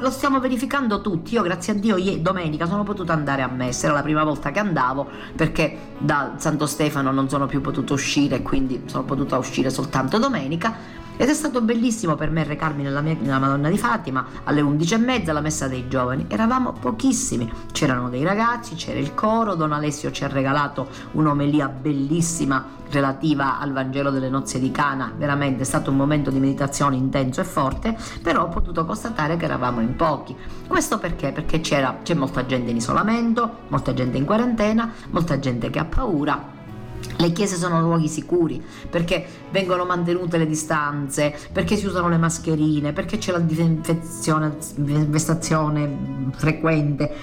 lo 0.00 0.10
stiamo 0.10 0.40
verificando 0.40 1.00
tutti. 1.00 1.34
Io, 1.34 1.42
grazie 1.42 1.72
a 1.72 1.76
Dio, 1.76 1.96
domenica 2.18 2.66
sono 2.66 2.82
potuta 2.82 3.12
andare 3.12 3.42
a 3.42 3.48
messa. 3.48 3.86
Era 3.86 3.94
la 3.94 4.02
prima 4.02 4.24
volta 4.24 4.50
che 4.50 4.58
andavo 4.58 5.08
perché 5.36 5.78
da 5.98 6.34
Santo 6.36 6.66
Stefano 6.66 7.12
non 7.12 7.28
sono 7.28 7.46
più 7.46 7.60
potuta 7.60 7.92
uscire, 7.92 8.42
quindi 8.42 8.82
sono 8.86 9.04
potuta 9.04 9.38
uscire 9.38 9.70
soltanto 9.70 10.18
domenica. 10.18 11.06
Ed 11.20 11.28
è 11.28 11.34
stato 11.34 11.60
bellissimo 11.60 12.14
per 12.14 12.30
me 12.30 12.44
recarmi 12.44 12.84
nella, 12.84 13.00
mia, 13.00 13.16
nella 13.18 13.40
Madonna 13.40 13.68
di 13.68 13.76
Fatima 13.76 14.24
alle 14.44 14.60
11.30 14.60 15.30
alla 15.30 15.40
messa 15.40 15.66
dei 15.66 15.88
giovani. 15.88 16.26
Eravamo 16.28 16.72
pochissimi, 16.72 17.52
c'erano 17.72 18.08
dei 18.08 18.22
ragazzi, 18.22 18.76
c'era 18.76 19.00
il 19.00 19.14
coro, 19.14 19.56
Don 19.56 19.72
Alessio 19.72 20.12
ci 20.12 20.22
ha 20.22 20.28
regalato 20.28 20.86
un'omelia 21.12 21.66
bellissima 21.66 22.64
relativa 22.90 23.58
al 23.58 23.72
Vangelo 23.72 24.10
delle 24.10 24.28
nozze 24.28 24.60
di 24.60 24.70
Cana. 24.70 25.12
Veramente 25.16 25.62
è 25.62 25.66
stato 25.66 25.90
un 25.90 25.96
momento 25.96 26.30
di 26.30 26.38
meditazione 26.38 26.94
intenso 26.94 27.40
e 27.40 27.44
forte, 27.44 27.96
però 28.22 28.44
ho 28.44 28.48
potuto 28.48 28.84
constatare 28.84 29.36
che 29.36 29.44
eravamo 29.44 29.80
in 29.80 29.96
pochi. 29.96 30.36
Questo 30.68 30.98
perché? 30.98 31.32
Perché 31.32 31.60
c'è 31.60 32.14
molta 32.14 32.46
gente 32.46 32.70
in 32.70 32.76
isolamento, 32.76 33.62
molta 33.70 33.92
gente 33.92 34.18
in 34.18 34.24
quarantena, 34.24 34.92
molta 35.10 35.40
gente 35.40 35.68
che 35.68 35.80
ha 35.80 35.84
paura 35.84 36.57
le 37.18 37.32
chiese 37.32 37.56
sono 37.56 37.80
luoghi 37.80 38.08
sicuri 38.08 38.62
perché 38.88 39.26
vengono 39.50 39.84
mantenute 39.84 40.38
le 40.38 40.46
distanze, 40.46 41.36
perché 41.52 41.76
si 41.76 41.86
usano 41.86 42.08
le 42.08 42.16
mascherine, 42.16 42.92
perché 42.92 43.18
c'è 43.18 43.32
la 43.32 43.38
disinfezione, 43.38 44.56
vestazione 44.76 46.30
frequente. 46.36 47.14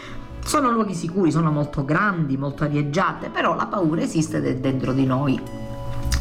Sono 0.43 0.69
luoghi 0.69 0.93
sicuri, 0.93 1.31
sono 1.31 1.51
molto 1.51 1.83
grandi, 1.85 2.37
molto 2.37 2.63
arieggiate, 2.63 3.29
però 3.29 3.55
la 3.55 3.65
paura 3.65 4.01
esiste 4.01 4.59
dentro 4.59 4.93
di 4.93 5.05
noi. 5.05 5.64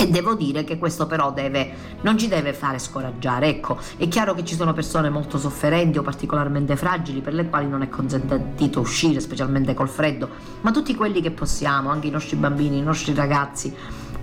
E 0.05 0.09
devo 0.12 0.35
dire 0.35 0.64
che 0.64 0.77
questo 0.77 1.07
però 1.07 1.33
deve, 1.33 1.73
non 2.03 2.19
ci 2.19 2.29
deve 2.29 2.53
fare 2.53 2.79
scoraggiare. 2.79 3.49
Ecco, 3.49 3.79
è 3.97 4.07
chiaro 4.09 4.35
che 4.35 4.45
ci 4.45 4.55
sono 4.55 4.75
persone 4.75 5.09
molto 5.09 5.38
sofferenti 5.38 5.97
o 5.97 6.03
particolarmente 6.03 6.77
fragili 6.77 7.23
per 7.23 7.33
le 7.33 7.49
quali 7.49 7.67
non 7.67 7.81
è 7.81 7.88
consentito 7.88 8.81
uscire, 8.81 9.21
specialmente 9.21 9.73
col 9.73 9.88
freddo, 9.88 10.29
ma 10.61 10.71
tutti 10.71 10.95
quelli 10.95 11.23
che 11.23 11.31
possiamo, 11.31 11.90
anche 11.90 12.09
i 12.09 12.11
nostri 12.11 12.37
bambini, 12.37 12.79
i 12.79 12.83
nostri 12.83 13.14
ragazzi, 13.14 13.75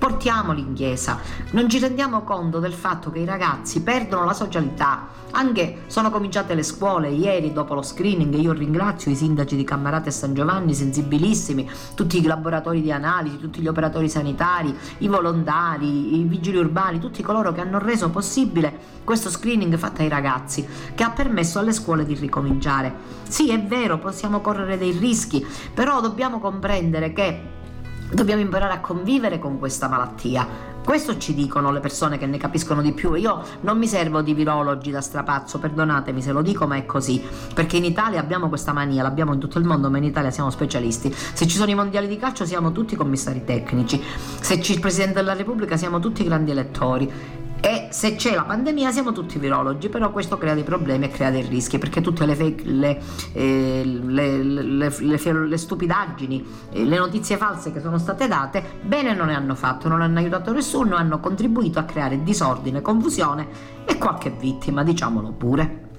portiamoli 0.01 0.61
in 0.61 0.73
chiesa. 0.73 1.19
Non 1.51 1.69
ci 1.69 1.77
rendiamo 1.77 2.23
conto 2.23 2.57
del 2.57 2.73
fatto 2.73 3.11
che 3.11 3.19
i 3.19 3.25
ragazzi 3.25 3.83
perdono 3.83 4.25
la 4.25 4.33
socialità. 4.33 5.09
Anche 5.33 5.83
sono 5.85 6.09
cominciate 6.09 6.55
le 6.55 6.63
scuole 6.63 7.09
ieri 7.09 7.53
dopo 7.53 7.75
lo 7.75 7.83
screening. 7.83 8.33
Io 8.33 8.51
ringrazio 8.51 9.11
i 9.11 9.15
sindaci 9.15 9.55
di 9.55 9.63
Cammarate 9.63 10.09
e 10.09 10.11
San 10.11 10.33
Giovanni, 10.33 10.73
sensibilissimi, 10.73 11.69
tutti 11.93 12.17
i 12.17 12.23
laboratori 12.23 12.81
di 12.81 12.91
analisi, 12.91 13.37
tutti 13.37 13.61
gli 13.61 13.67
operatori 13.67 14.09
sanitari, 14.09 14.75
i 14.97 15.07
volontari, 15.07 16.19
i 16.19 16.23
vigili 16.23 16.57
urbani, 16.57 16.99
tutti 16.99 17.21
coloro 17.21 17.51
che 17.51 17.61
hanno 17.61 17.77
reso 17.77 18.09
possibile 18.09 18.75
questo 19.03 19.29
screening 19.29 19.77
fatto 19.77 20.01
ai 20.01 20.09
ragazzi, 20.09 20.67
che 20.95 21.03
ha 21.03 21.11
permesso 21.11 21.59
alle 21.59 21.73
scuole 21.73 22.05
di 22.07 22.15
ricominciare. 22.15 22.91
Sì, 23.29 23.51
è 23.51 23.61
vero, 23.61 23.99
possiamo 23.99 24.41
correre 24.41 24.79
dei 24.79 24.97
rischi, 24.97 25.45
però 25.75 26.01
dobbiamo 26.01 26.39
comprendere 26.39 27.13
che 27.13 27.59
Dobbiamo 28.13 28.41
imparare 28.41 28.73
a 28.73 28.81
convivere 28.81 29.39
con 29.39 29.57
questa 29.57 29.87
malattia. 29.87 30.45
Questo 30.83 31.17
ci 31.17 31.33
dicono 31.33 31.71
le 31.71 31.79
persone 31.79 32.17
che 32.17 32.25
ne 32.25 32.37
capiscono 32.37 32.81
di 32.81 32.91
più. 32.91 33.13
Io 33.13 33.41
non 33.61 33.77
mi 33.77 33.87
servo 33.87 34.21
di 34.21 34.33
virologi 34.33 34.91
da 34.91 34.99
strapazzo, 34.99 35.59
perdonatemi 35.59 36.21
se 36.21 36.33
lo 36.33 36.41
dico, 36.41 36.67
ma 36.67 36.75
è 36.75 36.85
così. 36.85 37.23
Perché 37.53 37.77
in 37.77 37.85
Italia 37.85 38.19
abbiamo 38.19 38.49
questa 38.49 38.73
mania, 38.73 39.01
l'abbiamo 39.01 39.33
in 39.33 39.39
tutto 39.39 39.59
il 39.59 39.65
mondo, 39.65 39.89
ma 39.89 39.97
in 39.97 40.03
Italia 40.03 40.29
siamo 40.29 40.49
specialisti. 40.49 41.09
Se 41.13 41.47
ci 41.47 41.55
sono 41.55 41.71
i 41.71 41.75
mondiali 41.75 42.07
di 42.07 42.17
calcio 42.17 42.45
siamo 42.45 42.73
tutti 42.73 42.97
commissari 42.97 43.45
tecnici. 43.45 44.03
Se 44.41 44.57
c'è 44.57 44.73
il 44.73 44.81
Presidente 44.81 45.13
della 45.13 45.33
Repubblica 45.33 45.77
siamo 45.77 45.99
tutti 45.99 46.25
grandi 46.25 46.51
elettori. 46.51 47.39
E 47.63 47.89
se 47.91 48.15
c'è 48.15 48.33
la 48.33 48.43
pandemia 48.43 48.91
siamo 48.91 49.11
tutti 49.11 49.37
virologi, 49.37 49.87
però 49.87 50.11
questo 50.11 50.39
crea 50.39 50.55
dei 50.55 50.63
problemi 50.63 51.05
e 51.05 51.09
crea 51.09 51.29
dei 51.29 51.43
rischi, 51.43 51.77
perché 51.77 52.01
tutte 52.01 52.25
le, 52.25 52.33
fake, 52.33 52.63
le, 52.65 53.01
eh, 53.33 53.83
le, 53.85 54.39
le 54.41 55.57
stupidaggini, 55.57 56.43
eh, 56.71 56.83
le 56.83 56.97
notizie 56.97 57.37
false 57.37 57.71
che 57.71 57.79
sono 57.79 57.99
state 57.99 58.27
date, 58.27 58.63
bene 58.81 59.13
non 59.13 59.27
ne 59.27 59.35
hanno 59.35 59.53
fatto, 59.53 59.87
non 59.87 60.01
hanno 60.01 60.17
aiutato 60.17 60.51
nessuno, 60.51 60.95
hanno 60.95 61.19
contribuito 61.19 61.77
a 61.77 61.83
creare 61.83 62.23
disordine, 62.23 62.81
confusione 62.81 63.47
e 63.85 63.95
qualche 63.99 64.31
vittima, 64.31 64.83
diciamolo 64.83 65.31
pure. 65.31 65.89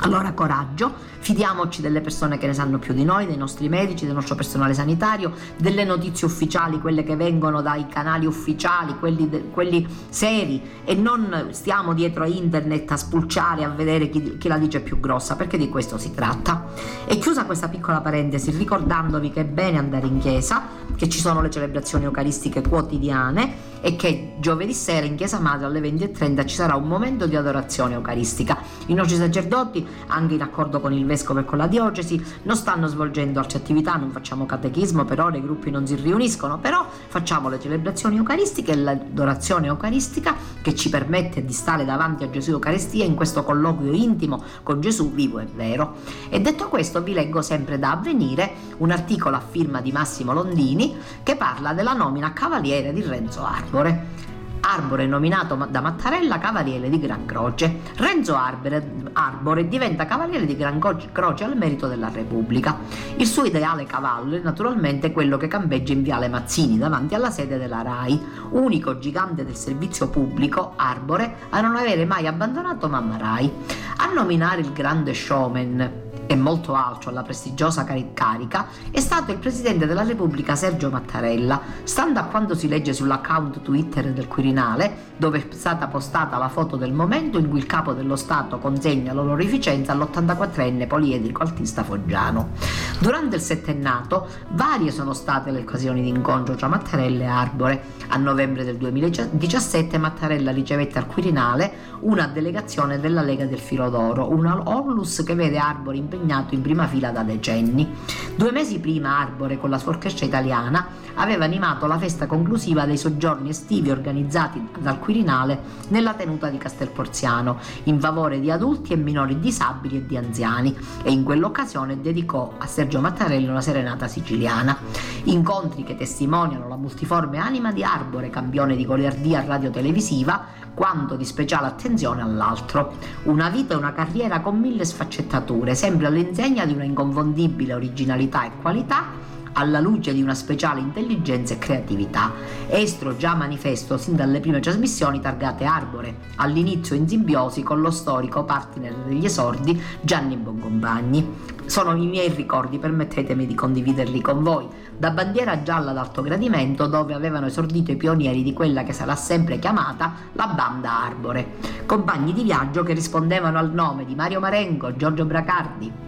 Allora 0.00 0.32
coraggio, 0.32 0.92
fidiamoci 1.18 1.82
delle 1.82 2.00
persone 2.00 2.38
che 2.38 2.46
ne 2.46 2.54
sanno 2.54 2.78
più 2.78 2.94
di 2.94 3.04
noi, 3.04 3.26
dei 3.26 3.36
nostri 3.36 3.68
medici, 3.68 4.04
del 4.04 4.14
nostro 4.14 4.34
personale 4.36 4.72
sanitario, 4.72 5.32
delle 5.56 5.84
notizie 5.84 6.26
ufficiali, 6.26 6.80
quelle 6.80 7.02
che 7.02 7.16
vengono 7.16 7.62
dai 7.62 7.86
canali 7.88 8.24
ufficiali, 8.24 8.96
quelli, 8.98 9.28
de, 9.28 9.50
quelli 9.50 9.86
seri 10.08 10.62
e 10.84 10.94
non 10.94 11.48
stiamo 11.50 11.94
dietro 11.94 12.22
a 12.22 12.26
internet 12.26 12.90
a 12.92 12.96
spulciare, 12.96 13.64
a 13.64 13.68
vedere 13.68 14.08
chi, 14.08 14.38
chi, 14.38 14.48
la 14.48 14.58
dice 14.58 14.80
più 14.80 15.00
grossa, 15.00 15.36
perché 15.36 15.58
di 15.58 15.68
questo 15.68 15.98
si 15.98 16.14
tratta. 16.14 16.66
E 17.06 17.18
chiusa 17.18 17.44
questa 17.44 17.68
piccola 17.68 18.00
parentesi, 18.00 18.50
ricordandovi 18.52 19.30
che 19.30 19.40
è 19.40 19.44
bene 19.44 19.78
andare 19.78 20.06
in 20.06 20.18
chiesa, 20.18 20.62
che 20.98 21.08
ci 21.08 21.20
sono 21.20 21.40
le 21.40 21.48
celebrazioni 21.48 22.04
eucaristiche 22.04 22.60
quotidiane 22.60 23.66
e 23.80 23.94
che 23.94 24.34
giovedì 24.40 24.74
sera 24.74 25.06
in 25.06 25.14
chiesa 25.14 25.38
madre 25.38 25.66
alle 25.66 25.80
20.30 25.80 26.46
ci 26.46 26.56
sarà 26.56 26.74
un 26.74 26.88
momento 26.88 27.26
di 27.26 27.36
adorazione 27.36 27.94
eucaristica. 27.94 28.58
I 28.86 28.94
nostri 28.94 29.16
sacerdoti 29.16 29.86
anche 30.08 30.34
in 30.34 30.42
accordo 30.42 30.80
con 30.80 30.92
il 30.92 31.06
vescovo 31.06 31.38
e 31.38 31.44
con 31.44 31.58
la 31.58 31.68
diocesi, 31.68 32.20
non 32.42 32.56
stanno 32.56 32.88
svolgendo 32.88 33.38
altre 33.38 33.58
attività, 33.58 33.94
non 33.94 34.10
facciamo 34.10 34.44
catechismo, 34.44 35.04
per 35.04 35.20
ora 35.20 35.36
i 35.36 35.40
gruppi 35.40 35.70
non 35.70 35.86
si 35.86 35.94
riuniscono, 35.94 36.58
però 36.58 36.84
facciamo 37.06 37.48
le 37.48 37.60
celebrazioni 37.60 38.16
eucaristiche 38.16 38.72
e 38.72 38.76
l'adorazione 38.76 39.68
eucaristica 39.68 40.34
che 40.60 40.74
ci 40.74 40.88
permette 40.88 41.44
di 41.44 41.52
stare 41.52 41.84
davanti 41.84 42.24
a 42.24 42.30
Gesù 42.30 42.50
Eucaristia 42.50 43.04
in 43.04 43.14
questo 43.14 43.44
colloquio 43.44 43.92
intimo 43.92 44.42
con 44.64 44.80
Gesù 44.80 45.12
vivo 45.12 45.38
e 45.38 45.46
vero. 45.54 45.94
E 46.28 46.40
detto 46.40 46.68
questo 46.68 47.00
vi 47.02 47.12
leggo 47.12 47.42
sempre 47.42 47.78
da 47.78 47.92
avvenire 47.92 48.50
un 48.78 48.90
articolo 48.90 49.36
a 49.36 49.40
firma 49.40 49.80
di 49.80 49.92
Massimo 49.92 50.32
Londini 50.32 50.87
che 51.22 51.36
parla 51.36 51.72
della 51.72 51.92
nomina 51.92 52.32
cavaliere 52.32 52.92
di 52.92 53.02
Renzo 53.02 53.44
Arbore. 53.44 54.16
Arbore 54.60 55.06
nominato 55.06 55.54
da 55.70 55.80
Mattarella 55.80 56.38
cavaliere 56.38 56.90
di 56.90 56.98
Gran 56.98 57.24
Croce. 57.24 57.80
Renzo 57.96 58.34
Arbore, 58.34 59.10
Arbore 59.12 59.68
diventa 59.68 60.04
cavaliere 60.04 60.46
di 60.46 60.56
Gran 60.56 60.78
Croce 60.78 61.44
al 61.44 61.56
merito 61.56 61.86
della 61.86 62.10
Repubblica. 62.12 62.76
Il 63.16 63.26
suo 63.26 63.44
ideale 63.44 63.84
cavallo 63.84 64.36
è 64.36 64.40
naturalmente 64.40 65.12
quello 65.12 65.36
che 65.36 65.46
campeggia 65.46 65.92
in 65.92 66.02
Viale 66.02 66.28
Mazzini 66.28 66.76
davanti 66.76 67.14
alla 67.14 67.30
sede 67.30 67.56
della 67.56 67.82
RAI, 67.82 68.20
unico 68.50 68.98
gigante 68.98 69.44
del 69.44 69.56
servizio 69.56 70.08
pubblico, 70.08 70.72
Arbore, 70.76 71.36
a 71.50 71.60
non 71.60 71.76
avere 71.76 72.04
mai 72.04 72.26
abbandonato 72.26 72.88
Mamma 72.88 73.16
RAI. 73.16 73.50
A 73.98 74.12
nominare 74.12 74.60
il 74.60 74.72
grande 74.72 75.14
showman 75.14 76.06
e 76.28 76.36
molto 76.36 76.74
alto 76.74 77.08
alla 77.08 77.22
prestigiosa 77.22 77.84
carica 77.84 78.66
è 78.90 79.00
stato 79.00 79.32
il 79.32 79.38
Presidente 79.38 79.86
della 79.86 80.02
Repubblica 80.02 80.54
Sergio 80.54 80.90
Mattarella. 80.90 81.58
Stando 81.84 82.20
a 82.20 82.24
quanto 82.24 82.54
si 82.54 82.68
legge 82.68 82.92
sull'account 82.92 83.62
Twitter 83.62 84.12
del 84.12 84.28
Quirinale, 84.28 85.06
dove 85.16 85.38
è 85.38 85.54
stata 85.54 85.86
postata 85.86 86.36
la 86.36 86.50
foto 86.50 86.76
del 86.76 86.92
momento 86.92 87.38
in 87.38 87.48
cui 87.48 87.58
il 87.58 87.66
capo 87.66 87.94
dello 87.94 88.14
Stato 88.14 88.58
consegna 88.58 89.14
l'onorificenza 89.14 89.92
all'84enne 89.92 90.86
poliedrico 90.86 91.42
artista 91.42 91.82
foggiano. 91.82 92.50
Durante 92.98 93.36
il 93.36 93.42
settennato, 93.42 94.28
varie 94.50 94.90
sono 94.90 95.14
state 95.14 95.50
le 95.50 95.60
occasioni 95.60 96.02
di 96.02 96.08
incontro 96.08 96.56
tra 96.56 96.68
Mattarella 96.68 97.24
e 97.24 97.26
Arbore. 97.26 97.82
A 98.08 98.18
novembre 98.18 98.64
del 98.64 98.76
2017 98.76 99.96
Mattarella 99.96 100.52
ricevette 100.52 100.98
al 100.98 101.06
Quirinale 101.06 101.96
una 102.00 102.26
delegazione 102.26 103.00
della 103.00 103.22
Lega 103.22 103.46
del 103.46 103.58
Filo 103.58 103.88
d'Oro, 103.88 104.30
una 104.30 104.60
Orlus 104.64 105.22
che 105.24 105.34
vede 105.34 105.56
Arbore 105.56 105.96
impegnato 105.96 106.16
impegnato 106.18 106.54
in 106.54 106.62
prima 106.62 106.86
fila 106.86 107.10
da 107.10 107.22
decenni. 107.22 107.88
Due 108.34 108.52
mesi 108.52 108.80
prima 108.80 109.18
Arbore, 109.18 109.58
con 109.58 109.70
la 109.70 109.78
sua 109.78 109.92
orchestra 109.92 110.26
italiana, 110.26 110.86
aveva 111.14 111.44
animato 111.44 111.86
la 111.86 111.98
festa 111.98 112.26
conclusiva 112.26 112.84
dei 112.84 112.96
soggiorni 112.96 113.48
estivi 113.48 113.90
organizzati 113.90 114.68
dal 114.78 114.98
Quirinale 114.98 115.60
nella 115.88 116.14
tenuta 116.14 116.48
di 116.48 116.58
Castelporziano, 116.58 117.58
in 117.84 117.98
favore 117.98 118.40
di 118.40 118.50
adulti 118.50 118.92
e 118.92 118.96
minori 118.96 119.38
disabili 119.40 119.96
e 119.96 120.06
di 120.06 120.16
anziani, 120.16 120.76
e 121.02 121.10
in 121.10 121.24
quell'occasione 121.24 122.00
dedicò 122.00 122.54
a 122.58 122.66
Sergio 122.66 123.00
Mattarello 123.00 123.50
una 123.50 123.60
serenata 123.60 124.06
siciliana. 124.06 124.76
Incontri 125.24 125.82
che 125.82 125.96
testimoniano 125.96 126.68
la 126.68 126.76
multiforme 126.76 127.38
anima 127.38 127.72
di 127.72 127.82
Arbore, 127.82 128.30
campione 128.30 128.76
di 128.76 128.86
goliardia 128.86 129.44
radio-televisiva, 129.44 130.57
quanto 130.78 131.16
di 131.16 131.24
speciale 131.24 131.66
attenzione 131.66 132.22
all'altro. 132.22 132.94
Una 133.24 133.48
vita 133.48 133.74
e 133.74 133.76
una 133.76 133.92
carriera 133.92 134.40
con 134.40 134.60
mille 134.60 134.84
sfaccettature, 134.84 135.74
sempre 135.74 136.06
all'insegna 136.06 136.64
di 136.64 136.72
una 136.72 136.84
inconfondibile 136.84 137.74
originalità 137.74 138.44
e 138.44 138.52
qualità 138.62 139.27
alla 139.52 139.80
luce 139.80 140.12
di 140.12 140.22
una 140.22 140.34
speciale 140.34 140.80
intelligenza 140.80 141.54
e 141.54 141.58
creatività. 141.58 142.32
Estro 142.68 143.16
già 143.16 143.34
manifesto 143.34 143.96
sin 143.96 144.16
dalle 144.16 144.40
prime 144.40 144.60
trasmissioni 144.60 145.20
targate 145.20 145.64
Arbore, 145.64 146.16
all'inizio 146.36 146.94
in 146.94 147.08
simbiosi 147.08 147.62
con 147.62 147.80
lo 147.80 147.90
storico 147.90 148.44
partner 148.44 148.94
degli 149.06 149.24
esordi 149.24 149.80
Gianni 150.00 150.36
Boncompagni. 150.36 151.56
Sono 151.66 151.94
i 151.94 152.06
miei 152.06 152.30
ricordi, 152.30 152.78
permettetemi 152.78 153.46
di 153.46 153.54
condividerli 153.54 154.22
con 154.22 154.42
voi, 154.42 154.66
da 154.96 155.10
bandiera 155.10 155.62
gialla 155.62 155.92
d'alto 155.92 156.22
gradimento 156.22 156.86
dove 156.86 157.12
avevano 157.12 157.46
esordito 157.46 157.92
i 157.92 157.96
pionieri 157.96 158.42
di 158.42 158.54
quella 158.54 158.84
che 158.84 158.92
sarà 158.94 159.14
sempre 159.14 159.58
chiamata 159.58 160.14
la 160.32 160.46
banda 160.46 161.04
Arbore, 161.04 161.56
compagni 161.84 162.32
di 162.32 162.42
viaggio 162.42 162.82
che 162.82 162.94
rispondevano 162.94 163.58
al 163.58 163.72
nome 163.72 164.06
di 164.06 164.14
Mario 164.14 164.40
Marengo, 164.40 164.96
Giorgio 164.96 165.26
Bracardi, 165.26 166.06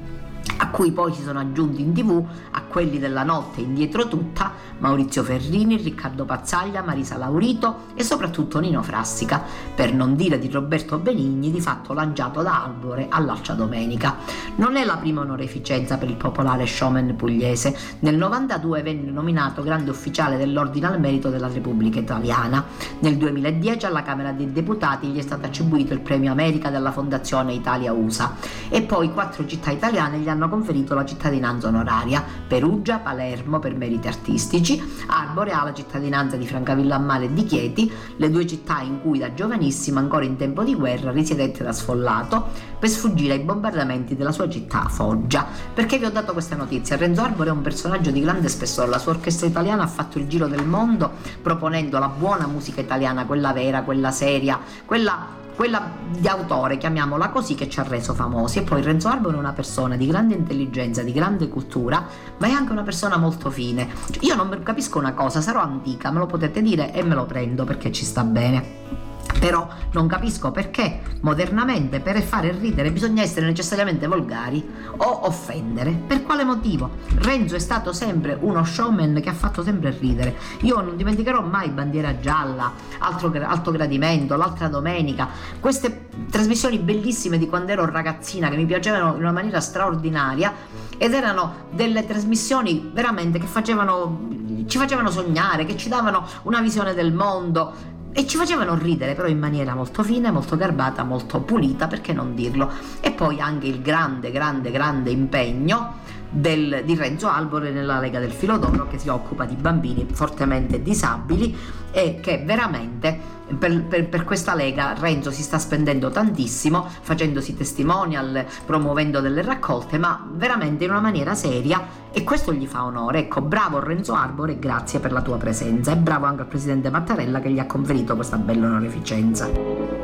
a 0.56 0.68
cui 0.68 0.92
poi 0.92 1.12
si 1.14 1.22
sono 1.22 1.38
aggiunti 1.38 1.82
in 1.82 1.92
tv, 1.92 2.24
a 2.52 2.62
quelli 2.62 2.98
della 2.98 3.22
notte 3.22 3.60
indietro 3.60 4.08
tutta, 4.08 4.52
Maurizio 4.78 5.22
Ferrini, 5.22 5.76
Riccardo 5.76 6.24
Pazzaglia, 6.24 6.82
Marisa 6.82 7.16
Laurito 7.16 7.88
e 7.94 8.02
soprattutto 8.02 8.58
Nino 8.60 8.82
Frassica, 8.82 9.42
per 9.74 9.92
non 9.92 10.14
dire 10.16 10.38
di 10.38 10.48
Roberto 10.48 10.98
Benigni, 10.98 11.50
di 11.50 11.60
fatto 11.60 11.92
lanciato 11.92 12.42
da 12.42 12.64
Albore 12.64 13.06
all'altra 13.08 13.54
domenica. 13.54 14.16
Non 14.56 14.76
è 14.76 14.84
la 14.84 14.96
prima 14.96 15.20
onoreficenza 15.20 15.98
per 15.98 16.08
il 16.08 16.16
popolare 16.16 16.66
showman 16.66 17.14
pugliese. 17.16 17.76
Nel 18.00 18.16
92 18.16 18.82
venne 18.82 19.10
nominato 19.10 19.62
grande 19.62 19.90
ufficiale 19.90 20.36
dell'Ordine 20.36 20.86
al 20.86 21.00
Merito 21.00 21.30
della 21.30 21.48
Repubblica 21.48 21.98
Italiana. 21.98 22.64
Nel 23.00 23.16
2010 23.16 23.86
alla 23.86 24.02
Camera 24.02 24.32
dei 24.32 24.52
Deputati 24.52 25.08
gli 25.08 25.18
è 25.18 25.22
stato 25.22 25.46
attribuito 25.46 25.92
il 25.92 26.00
premio 26.00 26.32
America 26.32 26.70
della 26.70 26.92
Fondazione 26.92 27.52
Italia 27.52 27.92
USA 27.92 28.34
e 28.68 28.82
poi 28.82 29.12
quattro 29.12 29.46
città 29.46 29.70
italiane 29.70 30.18
gli 30.18 30.28
hanno 30.28 30.39
conferito 30.48 30.94
la 30.94 31.04
cittadinanza 31.04 31.68
onoraria, 31.68 32.24
Perugia, 32.46 32.98
Palermo 32.98 33.58
per 33.58 33.74
meriti 33.74 34.08
artistici, 34.08 34.82
Arbore 35.06 35.52
ha 35.52 35.64
la 35.64 35.72
cittadinanza 35.72 36.36
di 36.36 36.46
Francavilla 36.46 36.96
a 36.96 36.98
Mare 36.98 37.26
e 37.26 37.32
di 37.32 37.44
Chieti, 37.44 37.90
le 38.16 38.30
due 38.30 38.46
città 38.46 38.80
in 38.80 39.00
cui 39.00 39.18
da 39.18 39.34
giovanissimo, 39.34 39.98
ancora 39.98 40.24
in 40.24 40.36
tempo 40.36 40.62
di 40.62 40.74
guerra, 40.74 41.10
risiedette 41.10 41.64
da 41.64 41.72
sfollato 41.72 42.48
per 42.78 42.88
sfuggire 42.88 43.34
ai 43.34 43.40
bombardamenti 43.40 44.16
della 44.16 44.32
sua 44.32 44.48
città, 44.48 44.86
Foggia. 44.88 45.46
Perché 45.74 45.98
vi 45.98 46.04
ho 46.04 46.10
dato 46.10 46.32
questa 46.32 46.56
notizia? 46.56 46.96
Renzo 46.96 47.22
Arbore 47.22 47.50
è 47.50 47.52
un 47.52 47.62
personaggio 47.62 48.10
di 48.10 48.20
grande 48.20 48.48
spessore, 48.48 48.88
la 48.88 48.98
sua 48.98 49.12
orchestra 49.12 49.46
italiana 49.46 49.82
ha 49.82 49.88
fatto 49.88 50.18
il 50.18 50.26
giro 50.26 50.46
del 50.46 50.64
mondo 50.64 51.10
proponendo 51.42 51.98
la 51.98 52.08
buona 52.08 52.46
musica 52.46 52.80
italiana, 52.80 53.26
quella 53.26 53.52
vera, 53.52 53.82
quella 53.82 54.10
seria, 54.10 54.58
quella 54.84 55.38
quella 55.60 55.90
di 56.16 56.26
autore, 56.26 56.78
chiamiamola 56.78 57.28
così, 57.28 57.54
che 57.54 57.68
ci 57.68 57.80
ha 57.80 57.82
reso 57.82 58.14
famosi. 58.14 58.60
E 58.60 58.62
poi 58.62 58.80
Renzo 58.80 59.08
Arbore 59.08 59.36
è 59.36 59.38
una 59.38 59.52
persona 59.52 59.94
di 59.94 60.06
grande 60.06 60.32
intelligenza, 60.32 61.02
di 61.02 61.12
grande 61.12 61.48
cultura, 61.48 62.02
ma 62.38 62.46
è 62.46 62.50
anche 62.50 62.72
una 62.72 62.82
persona 62.82 63.18
molto 63.18 63.50
fine. 63.50 63.86
Io 64.20 64.34
non 64.36 64.58
capisco 64.62 64.98
una 64.98 65.12
cosa, 65.12 65.42
sarò 65.42 65.60
antica, 65.60 66.10
me 66.10 66.20
lo 66.20 66.24
potete 66.24 66.62
dire 66.62 66.94
e 66.94 67.02
me 67.02 67.14
lo 67.14 67.26
prendo 67.26 67.64
perché 67.64 67.92
ci 67.92 68.06
sta 68.06 68.24
bene. 68.24 69.09
Però 69.38 69.68
non 69.92 70.06
capisco 70.06 70.50
perché 70.50 71.00
modernamente 71.20 72.00
per 72.00 72.20
fare 72.22 72.52
ridere 72.52 72.90
bisogna 72.90 73.22
essere 73.22 73.46
necessariamente 73.46 74.06
volgari 74.06 74.66
o 74.96 75.26
offendere. 75.26 75.90
Per 75.92 76.22
quale 76.22 76.44
motivo? 76.44 76.90
Renzo 77.16 77.56
è 77.56 77.58
stato 77.58 77.92
sempre 77.92 78.36
uno 78.40 78.64
showman 78.64 79.20
che 79.22 79.28
ha 79.28 79.34
fatto 79.34 79.62
sempre 79.62 79.96
ridere. 79.98 80.36
Io 80.60 80.80
non 80.80 80.96
dimenticherò 80.96 81.42
mai 81.42 81.70
Bandiera 81.70 82.18
Gialla, 82.18 82.72
altro, 82.98 83.32
Alto 83.42 83.70
Gradimento, 83.70 84.36
l'altra 84.36 84.68
domenica, 84.68 85.28
queste 85.58 86.08
trasmissioni 86.30 86.78
bellissime 86.78 87.38
di 87.38 87.46
quando 87.46 87.72
ero 87.72 87.88
ragazzina 87.88 88.48
che 88.48 88.56
mi 88.56 88.66
piacevano 88.66 89.14
in 89.14 89.20
una 89.20 89.32
maniera 89.32 89.60
straordinaria 89.60 90.52
ed 90.98 91.14
erano 91.14 91.66
delle 91.70 92.06
trasmissioni 92.06 92.90
veramente 92.92 93.38
che 93.38 93.46
facevano, 93.46 94.28
ci 94.66 94.78
facevano 94.78 95.10
sognare, 95.10 95.64
che 95.64 95.76
ci 95.76 95.88
davano 95.88 96.26
una 96.42 96.60
visione 96.60 96.94
del 96.94 97.12
mondo 97.12 97.98
e 98.12 98.26
ci 98.26 98.36
facevano 98.36 98.76
ridere 98.76 99.14
però 99.14 99.28
in 99.28 99.38
maniera 99.38 99.74
molto 99.74 100.02
fine, 100.02 100.30
molto 100.30 100.56
garbata, 100.56 101.04
molto 101.04 101.40
pulita, 101.40 101.86
perché 101.86 102.12
non 102.12 102.34
dirlo. 102.34 102.70
E 103.00 103.12
poi 103.12 103.40
anche 103.40 103.66
il 103.66 103.80
grande, 103.82 104.30
grande, 104.30 104.70
grande 104.70 105.10
impegno 105.10 105.98
del, 106.30 106.82
di 106.84 106.94
Renzo 106.94 107.28
Albore 107.28 107.70
nella 107.70 107.98
Lega 107.98 108.20
del 108.20 108.32
Filodoro 108.32 108.86
che 108.88 108.98
si 108.98 109.08
occupa 109.08 109.44
di 109.44 109.56
bambini 109.56 110.06
fortemente 110.10 110.80
disabili 110.80 111.56
e 111.90 112.20
che 112.20 112.42
veramente 112.44 113.38
per, 113.58 113.82
per, 113.84 114.08
per, 114.08 114.24
questa 114.24 114.54
lega 114.54 114.94
Renzo 114.96 115.30
si 115.32 115.42
sta 115.42 115.58
spendendo 115.58 116.10
tantissimo, 116.10 116.86
facendosi 117.00 117.56
testimonial, 117.56 118.44
promuovendo 118.64 119.20
delle 119.20 119.42
raccolte, 119.42 119.98
ma 119.98 120.24
veramente 120.32 120.84
in 120.84 120.90
una 120.90 121.00
maniera 121.00 121.34
seria 121.34 121.84
e 122.12 122.22
questo 122.22 122.52
gli 122.52 122.66
fa 122.66 122.84
onore. 122.84 123.20
Ecco, 123.20 123.40
bravo 123.40 123.80
Renzo 123.80 124.14
Arbore, 124.14 124.58
grazie 124.58 125.00
per 125.00 125.12
la 125.12 125.22
tua 125.22 125.36
presenza 125.36 125.92
e 125.92 125.96
bravo 125.96 126.26
anche 126.26 126.42
al 126.42 126.48
presidente 126.48 126.90
Mattarella 126.90 127.40
che 127.40 127.50
gli 127.50 127.58
ha 127.58 127.66
conferito 127.66 128.14
questa 128.14 128.36
bella 128.36 128.66
onorificenza. 128.66 129.99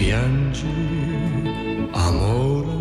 Piangi, 0.00 0.64
amore, 1.92 2.78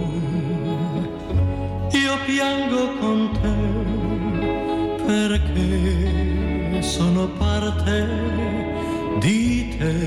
io 1.92 2.16
piango 2.26 2.82
con 3.02 3.20
te 3.42 3.58
perché 5.06 6.82
sono 6.82 7.28
parte 7.38 8.08
di 9.20 9.76
te. 9.78 9.98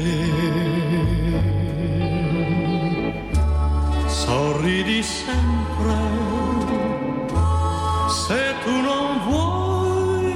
Sorridi 4.06 5.02
sempre 5.02 6.00
se 8.08 8.42
tu 8.64 8.74
non 8.88 9.06
vuoi, 9.26 10.32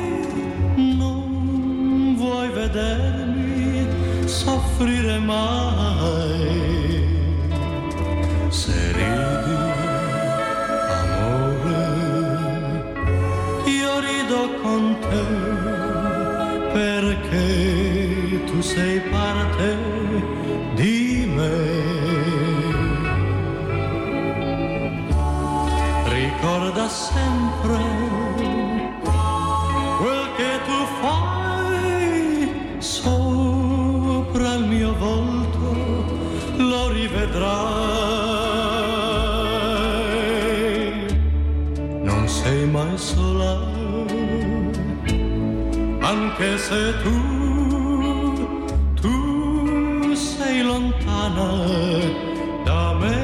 non 0.76 2.16
vuoi 2.16 2.48
vedermi 2.50 3.15
soffrire 4.36 5.18
mai. 5.18 6.44
Se 8.48 8.76
ridi, 8.96 9.58
amore, 11.00 11.84
io 13.80 13.92
rido 14.08 14.40
con 14.62 14.82
te 15.08 15.26
perché 16.76 18.44
tu 18.48 18.60
sei 18.60 19.00
parte 19.14 19.68
di 20.74 21.32
me. 21.36 21.56
Ricorda 26.16 26.86
sempre 26.88 27.95
mai 42.76 42.98
sola, 42.98 43.54
anche 46.12 46.58
se 46.58 46.82
tu, 47.02 47.16
tu 49.00 50.14
sei 50.14 50.62
lontana 50.62 51.50
da 52.66 52.82
me. 53.00 53.18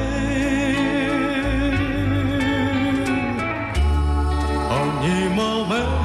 Ogni 4.81 5.21
momento, 5.39 6.02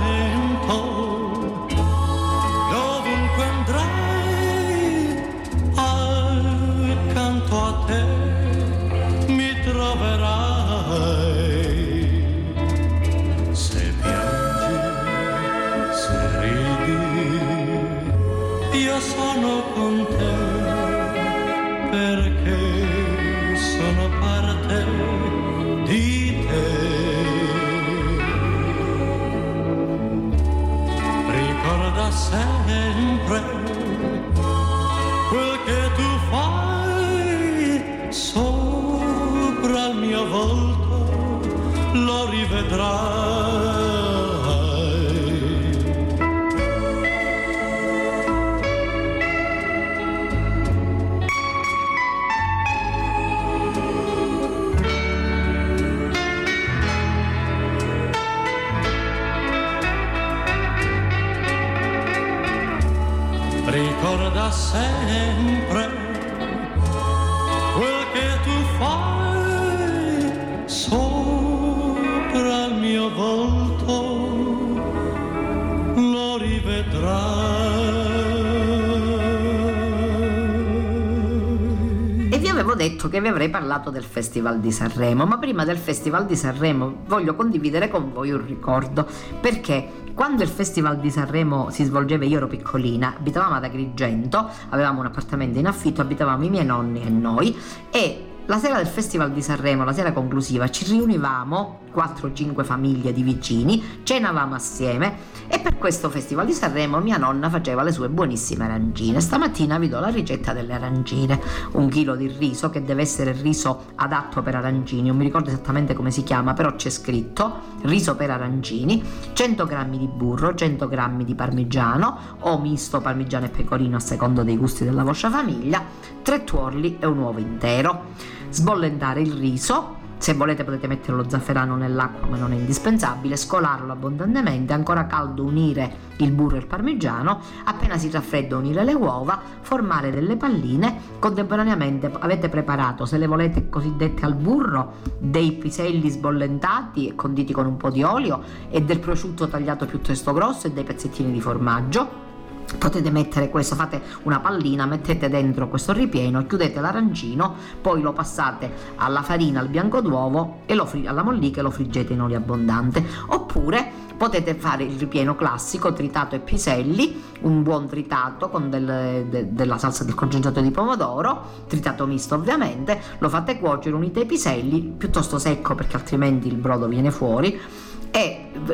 detto 82.99 83.09
che 83.09 83.20
vi 83.20 83.28
avrei 83.28 83.49
parlato 83.49 83.90
del 83.90 84.03
Festival 84.03 84.59
di 84.59 84.72
Sanremo, 84.72 85.24
ma 85.24 85.38
prima 85.38 85.64
del 85.64 85.78
Festival 85.78 86.26
di 86.26 86.34
Sanremo 86.34 87.03
voglio 87.07 87.36
condividere 87.36 87.88
con 87.88 88.12
voi 88.12 88.32
un 88.32 88.44
ricordo, 88.44 89.07
perché 89.40 90.07
quando 90.14 90.42
il 90.42 90.49
Festival 90.49 90.99
di 90.99 91.09
Sanremo 91.09 91.70
si 91.70 91.84
svolgeva 91.84 92.24
io 92.24 92.38
ero 92.38 92.49
piccolina, 92.49 93.14
abitavamo 93.16 93.55
ad 93.55 93.62
Agrigento, 93.62 94.51
avevamo 94.70 94.99
un 94.99 95.07
appartamento 95.07 95.61
in 95.61 95.68
affitto, 95.68 96.01
abitavamo 96.01 96.44
i 96.44 96.51
miei 96.51 96.64
nonni 96.64 97.01
e 97.01 97.09
noi 97.09 97.57
e 97.88 98.27
la 98.49 98.57
sera 98.57 98.76
del 98.76 98.86
Festival 98.86 99.30
di 99.30 99.42
Sanremo, 99.42 99.84
la 99.84 99.92
sera 99.92 100.12
conclusiva, 100.12 100.70
ci 100.70 100.86
riunivamo, 100.86 101.80
4-5 101.94 102.64
famiglie 102.64 103.12
di 103.12 103.22
vicini, 103.22 104.01
cenavamo 104.03 104.55
assieme 104.55 105.16
e 105.49 105.59
per 105.59 105.76
questo 105.76 106.09
Festival 106.09 106.46
di 106.46 106.55
Sanremo 106.55 106.99
mia 107.01 107.18
nonna 107.18 107.51
faceva 107.51 107.82
le 107.82 107.92
sue 107.92 108.09
buonissime 108.09 108.64
arancine. 108.64 109.20
Stamattina 109.20 109.76
vi 109.78 109.90
do 109.90 110.01
la 110.01 110.09
ricetta 110.09 110.55
delle 110.55 110.72
arancine, 110.72 111.38
un 111.72 111.90
chilo 111.90 112.16
di 112.16 112.26
riso 112.38 112.70
che 112.70 112.82
deve 112.82 113.03
essere 113.03 113.32
riso 113.32 113.84
adatto 113.96 114.40
per 114.40 114.55
arancini, 114.55 115.09
non 115.09 115.18
mi 115.18 115.24
ricordo 115.24 115.51
esattamente 115.51 115.92
come 115.92 116.11
si 116.11 116.22
chiama, 116.22 116.55
però 116.55 116.74
c'è 116.74 116.88
scritto 116.88 117.61
riso 117.82 118.16
per 118.16 118.30
arancini, 118.30 119.03
100 119.34 119.66
g 119.66 119.99
di 119.99 120.09
burro, 120.09 120.55
100 120.55 120.88
g 120.88 121.22
di 121.22 121.34
parmigiano 121.34 122.18
o 122.40 122.59
misto 122.59 123.03
parmigiano 123.03 123.44
e 123.44 123.51
pecorino 123.51 123.96
a 123.96 124.01
secondo 124.01 124.42
dei 124.42 124.57
gusti 124.57 124.84
della 124.84 125.03
vostra 125.03 125.28
famiglia, 125.28 125.84
3 126.22 126.44
tuorli 126.44 126.96
e 126.99 127.05
un 127.05 127.18
uovo 127.18 127.40
intero 127.40 128.36
sbollentare 128.51 129.20
il 129.20 129.32
riso. 129.32 129.96
Se 130.18 130.34
volete 130.34 130.64
potete 130.64 130.88
mettere 130.88 131.16
lo 131.16 131.28
zafferano 131.28 131.76
nell'acqua 131.76 132.26
ma 132.26 132.36
non 132.36 132.53
è 132.53 132.57
indispensabile, 132.57 133.36
scolarlo 133.36 133.92
abbondantemente, 133.92 134.72
ancora 134.72 135.07
caldo 135.07 135.44
unire 135.44 136.07
il 136.16 136.32
burro 136.32 136.57
e 136.57 136.59
il 136.59 136.66
parmigiano, 136.66 137.40
appena 137.64 137.96
si 137.96 138.11
raffredda 138.11 138.57
unire 138.57 138.82
le 138.82 138.94
uova, 138.94 139.40
formare 139.61 140.11
delle 140.11 140.36
palline, 140.36 140.99
contemporaneamente 141.20 142.11
avete 142.18 142.49
preparato, 142.49 143.05
se 143.05 143.16
le 143.16 143.28
volete 143.28 143.68
cosiddette 143.68 144.24
al 144.24 144.34
burro, 144.34 144.94
dei 145.18 145.53
piselli 145.53 146.09
sbollentati 146.11 147.07
e 147.07 147.14
conditi 147.14 147.53
con 147.53 147.66
un 147.66 147.76
po' 147.76 147.90
di 147.90 148.03
olio 148.03 148.42
e 148.70 148.82
del 148.82 148.99
prosciutto 148.99 149.46
tagliato 149.46 149.86
piuttosto 149.86 150.32
grosso 150.32 150.66
e 150.66 150.72
dei 150.72 150.82
pezzettini 150.82 151.30
di 151.30 151.40
formaggio. 151.40 152.27
Potete 152.76 153.10
mettere 153.10 153.48
questo, 153.48 153.74
fate 153.74 154.00
una 154.24 154.40
pallina, 154.40 154.84
mettete 154.84 155.28
dentro 155.28 155.68
questo 155.68 155.92
ripieno, 155.92 156.46
chiudete 156.46 156.80
l'arancino, 156.80 157.54
poi 157.80 158.02
lo 158.02 158.12
passate 158.12 158.70
alla 158.96 159.22
farina, 159.22 159.60
al 159.60 159.68
bianco 159.68 160.00
d'uovo 160.00 160.58
e 160.66 160.74
lo 160.74 160.84
fri- 160.84 161.06
alla 161.06 161.22
mollica 161.22 161.60
e 161.60 161.62
lo 161.62 161.70
friggete 161.70 162.12
in 162.12 162.20
olio 162.20 162.36
abbondante. 162.36 163.04
Oppure 163.28 164.06
potete 164.16 164.54
fare 164.54 164.84
il 164.84 164.98
ripieno 164.98 165.34
classico, 165.34 165.92
tritato 165.92 166.34
e 166.34 166.40
piselli, 166.40 167.22
un 167.42 167.62
buon 167.62 167.86
tritato 167.86 168.48
con 168.48 168.68
del- 168.68 169.26
de- 169.28 169.52
della 169.52 169.78
salsa 169.78 170.04
del 170.04 170.14
concentrato 170.14 170.60
di 170.60 170.70
pomodoro, 170.70 171.64
tritato 171.68 172.06
misto 172.06 172.34
ovviamente, 172.34 173.00
lo 173.18 173.28
fate 173.28 173.58
cuocere, 173.58 173.94
unite 173.94 174.20
i 174.20 174.26
piselli, 174.26 174.82
piuttosto 174.82 175.38
secco 175.38 175.74
perché 175.74 175.96
altrimenti 175.96 176.48
il 176.48 176.56
brodo 176.56 176.86
viene 176.86 177.10
fuori 177.10 177.58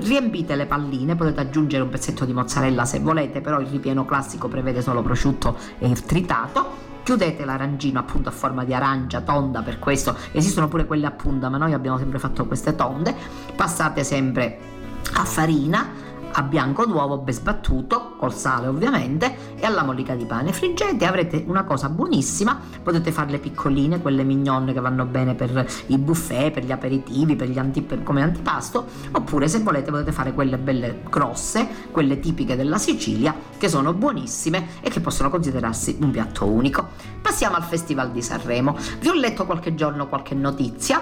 riempite 0.01 0.55
le 0.57 0.67
palline, 0.67 1.17
potete 1.17 1.41
aggiungere 1.41 1.83
un 1.83 1.89
pezzetto 1.89 2.25
di 2.25 2.33
mozzarella 2.33 2.85
se 2.85 3.01
volete, 3.01 3.41
però 3.41 3.61
il 3.61 3.67
ripieno 3.67 4.05
classico 4.05 4.49
prevede 4.49 4.83
solo 4.83 5.03
prosciutto 5.03 5.57
e 5.79 5.91
tritato. 5.93 6.83
Chiudete 7.03 7.45
l'arancino 7.45 7.99
appunto 7.99 8.31
a 8.31 8.33
forma 8.33 8.65
di 8.65 8.73
arancia 8.73 9.21
tonda, 9.21 9.63
per 9.63 9.79
questo 9.79 10.17
esistono 10.33 10.69
pure 10.69 10.87
quelle 10.87 11.07
a 11.07 11.11
punta, 11.11 11.51
ma 11.51 11.59
noi 11.59 11.75
abbiamo 11.75 11.99
sempre 11.99 12.19
fatto 12.19 12.47
queste 12.47 12.75
tonde. 12.75 13.15
Passate 13.55 14.05
sempre 14.05 14.59
a 15.13 15.25
farina, 15.25 15.87
a 16.37 16.43
bianco 16.43 16.85
d'uovo 16.85 17.19
ben 17.19 17.35
sbattuto 17.35 18.15
col 18.17 18.35
sale 18.35 18.67
ovviamente, 18.67 19.55
e 19.57 19.65
alla 19.65 19.85
mollica 19.85 20.15
di 20.15 20.25
pane. 20.25 20.53
Friggete, 20.53 21.05
avrete 21.05 21.45
una 21.47 21.65
cosa 21.65 21.89
buonissima, 21.89 22.61
potete 22.83 23.13
farle 23.13 23.39
piccoline, 23.39 24.01
quelle 24.01 24.25
mignon 24.25 24.73
che 24.73 24.81
vanno 24.81 25.05
bene 25.05 25.35
per 25.35 25.67
i 25.87 25.99
buffet, 25.99 26.53
per 26.53 26.65
gli 26.65 26.73
aperitivi, 26.73 27.37
per 27.37 27.49
gli 27.49 27.59
antip- 27.59 28.03
come 28.03 28.23
antipasto, 28.23 28.87
oppure 29.13 29.47
se 29.47 29.61
volete 29.61 29.91
potete 29.91 30.13
fare 30.13 30.33
quelle 30.33 30.59
belle 30.59 31.03
grosse, 31.09 31.69
quelle 31.91 32.19
tipiche 32.19 32.57
della 32.57 32.79
Sicilia, 32.79 33.35
che 33.57 33.69
sono 33.69 33.93
buonissime 33.93 34.81
e 34.81 34.91
che 34.91 35.01
possono 35.01 35.31
considerarsi 35.31 35.99
un 36.01 36.11
piatto 36.11 36.47
unico. 36.47 36.89
Passiamo 37.23 37.57
al 37.57 37.63
Festival 37.63 38.11
di 38.11 38.23
Sanremo. 38.23 38.77
Vi 38.99 39.09
ho 39.09 39.15
letto 39.15 39.47
qualche 39.47 39.75
giorno 39.75 40.09
qualche 40.09 40.35
notizia. 40.35 41.01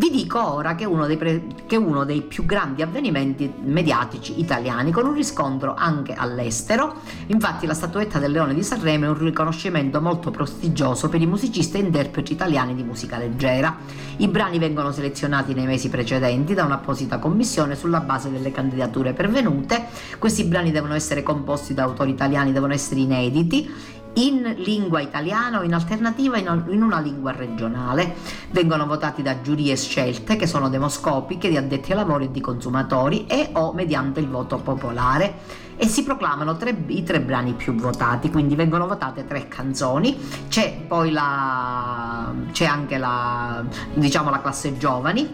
Vi 0.00 0.08
dico 0.08 0.54
ora 0.54 0.76
che 0.76 0.84
è 0.84 0.86
uno, 0.86 1.04
pre- 1.18 1.44
che 1.66 1.76
uno 1.76 2.04
dei 2.04 2.22
più 2.22 2.46
grandi 2.46 2.80
avvenimenti 2.80 3.52
mediatici 3.60 4.40
italiani, 4.40 4.92
con 4.92 5.04
un 5.04 5.12
riscontro 5.12 5.74
anche 5.76 6.14
all'estero. 6.14 6.94
Infatti 7.26 7.66
la 7.66 7.74
statuetta 7.74 8.18
del 8.18 8.32
Leone 8.32 8.54
di 8.54 8.62
Sanremo 8.62 9.04
è 9.04 9.08
un 9.08 9.18
riconoscimento 9.18 10.00
molto 10.00 10.30
prestigioso 10.30 11.10
per 11.10 11.20
i 11.20 11.26
musicisti 11.26 11.76
e 11.76 11.80
interpreti 11.80 12.32
italiani 12.32 12.74
di 12.74 12.82
musica 12.82 13.18
leggera. 13.18 13.76
I 14.16 14.28
brani 14.28 14.58
vengono 14.58 14.90
selezionati 14.90 15.52
nei 15.52 15.66
mesi 15.66 15.90
precedenti 15.90 16.54
da 16.54 16.64
un'apposita 16.64 17.18
commissione 17.18 17.76
sulla 17.76 18.00
base 18.00 18.30
delle 18.30 18.52
candidature 18.52 19.12
pervenute. 19.12 19.84
Questi 20.18 20.44
brani 20.44 20.70
devono 20.70 20.94
essere 20.94 21.22
composti 21.22 21.74
da 21.74 21.82
autori 21.82 22.12
italiani, 22.12 22.52
devono 22.52 22.72
essere 22.72 23.00
inediti 23.00 23.70
in 24.14 24.54
lingua 24.58 25.00
italiana 25.00 25.60
o 25.60 25.62
in 25.62 25.74
alternativa 25.74 26.36
in 26.36 26.82
una 26.82 27.00
lingua 27.00 27.32
regionale. 27.32 28.16
Vengono 28.50 28.86
votati 28.86 29.22
da 29.22 29.40
giurie 29.40 29.76
scelte 29.76 30.36
che 30.36 30.46
sono 30.46 30.68
demoscopiche 30.68 31.48
di 31.48 31.56
addetti 31.56 31.92
ai 31.92 31.98
lavori 31.98 32.24
e 32.26 32.30
di 32.30 32.40
consumatori 32.40 33.26
e 33.26 33.50
o 33.52 33.72
mediante 33.72 34.20
il 34.20 34.28
voto 34.28 34.58
popolare. 34.58 35.68
E 35.76 35.86
si 35.86 36.02
proclamano 36.02 36.58
tre, 36.58 36.76
i 36.88 37.02
tre 37.02 37.22
brani 37.22 37.54
più 37.54 37.74
votati, 37.74 38.30
quindi 38.30 38.54
vengono 38.54 38.86
votate 38.86 39.24
tre 39.24 39.48
canzoni, 39.48 40.14
c'è 40.48 40.78
poi 40.86 41.10
la, 41.10 42.30
c'è 42.52 42.66
anche 42.66 42.98
la, 42.98 43.64
diciamo, 43.94 44.28
la 44.28 44.42
classe 44.42 44.76
giovani, 44.76 45.26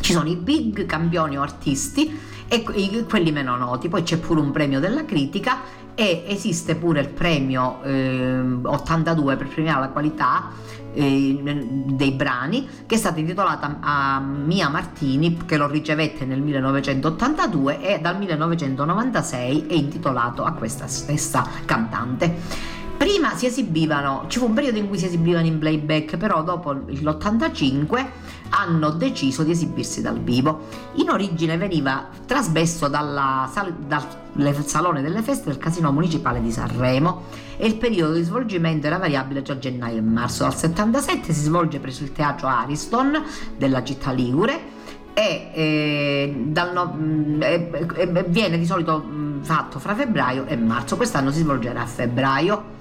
ci 0.00 0.12
sono 0.14 0.30
i 0.30 0.36
big 0.36 0.86
campioni 0.86 1.36
o 1.36 1.42
artisti 1.42 2.18
e 2.52 2.64
quelli 3.06 3.30
meno 3.30 3.56
noti, 3.56 3.88
poi 3.88 4.02
c'è 4.02 4.18
pure 4.18 4.40
un 4.40 4.50
premio 4.50 4.80
della 4.80 5.04
critica 5.04 5.58
e 5.94 6.24
esiste 6.26 6.74
pure 6.74 7.00
il 7.00 7.08
premio 7.08 7.80
eh, 7.84 8.40
82 8.62 9.36
per 9.36 9.46
premiare 9.46 9.80
la 9.80 9.88
qualità 9.90 10.50
eh, 10.92 11.38
dei 11.86 12.10
brani 12.10 12.68
che 12.86 12.96
è 12.96 12.98
stata 12.98 13.20
intitolata 13.20 13.76
a 13.80 14.18
Mia 14.18 14.68
Martini 14.68 15.36
che 15.46 15.56
lo 15.56 15.68
ricevette 15.68 16.24
nel 16.24 16.40
1982 16.40 17.80
e 17.80 18.00
dal 18.00 18.18
1996 18.18 19.66
è 19.68 19.74
intitolato 19.74 20.42
a 20.42 20.52
questa 20.52 20.88
stessa 20.88 21.46
cantante. 21.64 22.78
Prima 23.00 23.34
si 23.34 23.46
esibivano, 23.46 24.26
ci 24.28 24.38
fu 24.38 24.44
un 24.44 24.52
periodo 24.52 24.76
in 24.76 24.86
cui 24.86 24.98
si 24.98 25.06
esibivano 25.06 25.46
in 25.46 25.58
playback, 25.58 26.18
però 26.18 26.42
dopo 26.42 26.72
l'85 26.72 28.06
hanno 28.50 28.90
deciso 28.90 29.42
di 29.42 29.52
esibirsi 29.52 30.02
dal 30.02 30.20
vivo. 30.20 30.66
In 30.96 31.08
origine 31.08 31.56
veniva 31.56 32.10
trasmesso 32.26 32.88
dalla, 32.88 33.50
dal 33.86 34.64
Salone 34.66 35.00
delle 35.00 35.22
Feste 35.22 35.48
del 35.48 35.56
Casino 35.56 35.92
Municipale 35.92 36.42
di 36.42 36.52
Sanremo 36.52 37.22
e 37.56 37.66
il 37.66 37.76
periodo 37.76 38.12
di 38.12 38.22
svolgimento 38.22 38.86
era 38.86 38.98
variabile 38.98 39.40
tra 39.40 39.58
gennaio 39.58 39.96
e 39.96 40.02
marzo. 40.02 40.42
Dal 40.42 40.54
77 40.54 41.32
si 41.32 41.40
svolge 41.40 41.78
presso 41.78 42.02
il 42.02 42.12
teatro 42.12 42.48
Ariston 42.48 43.24
della 43.56 43.82
città 43.82 44.10
Ligure 44.10 44.78
e, 45.12 45.50
eh, 45.52 46.34
no, 46.72 46.96
eh, 47.40 48.24
viene 48.28 48.58
di 48.58 48.66
solito 48.66 49.04
fatto 49.42 49.78
fra 49.78 49.94
febbraio 49.94 50.44
e 50.46 50.56
marzo. 50.56 50.96
Quest'anno 50.96 51.30
si 51.30 51.40
svolgerà 51.40 51.82
a 51.82 51.86
febbraio. 51.86 52.78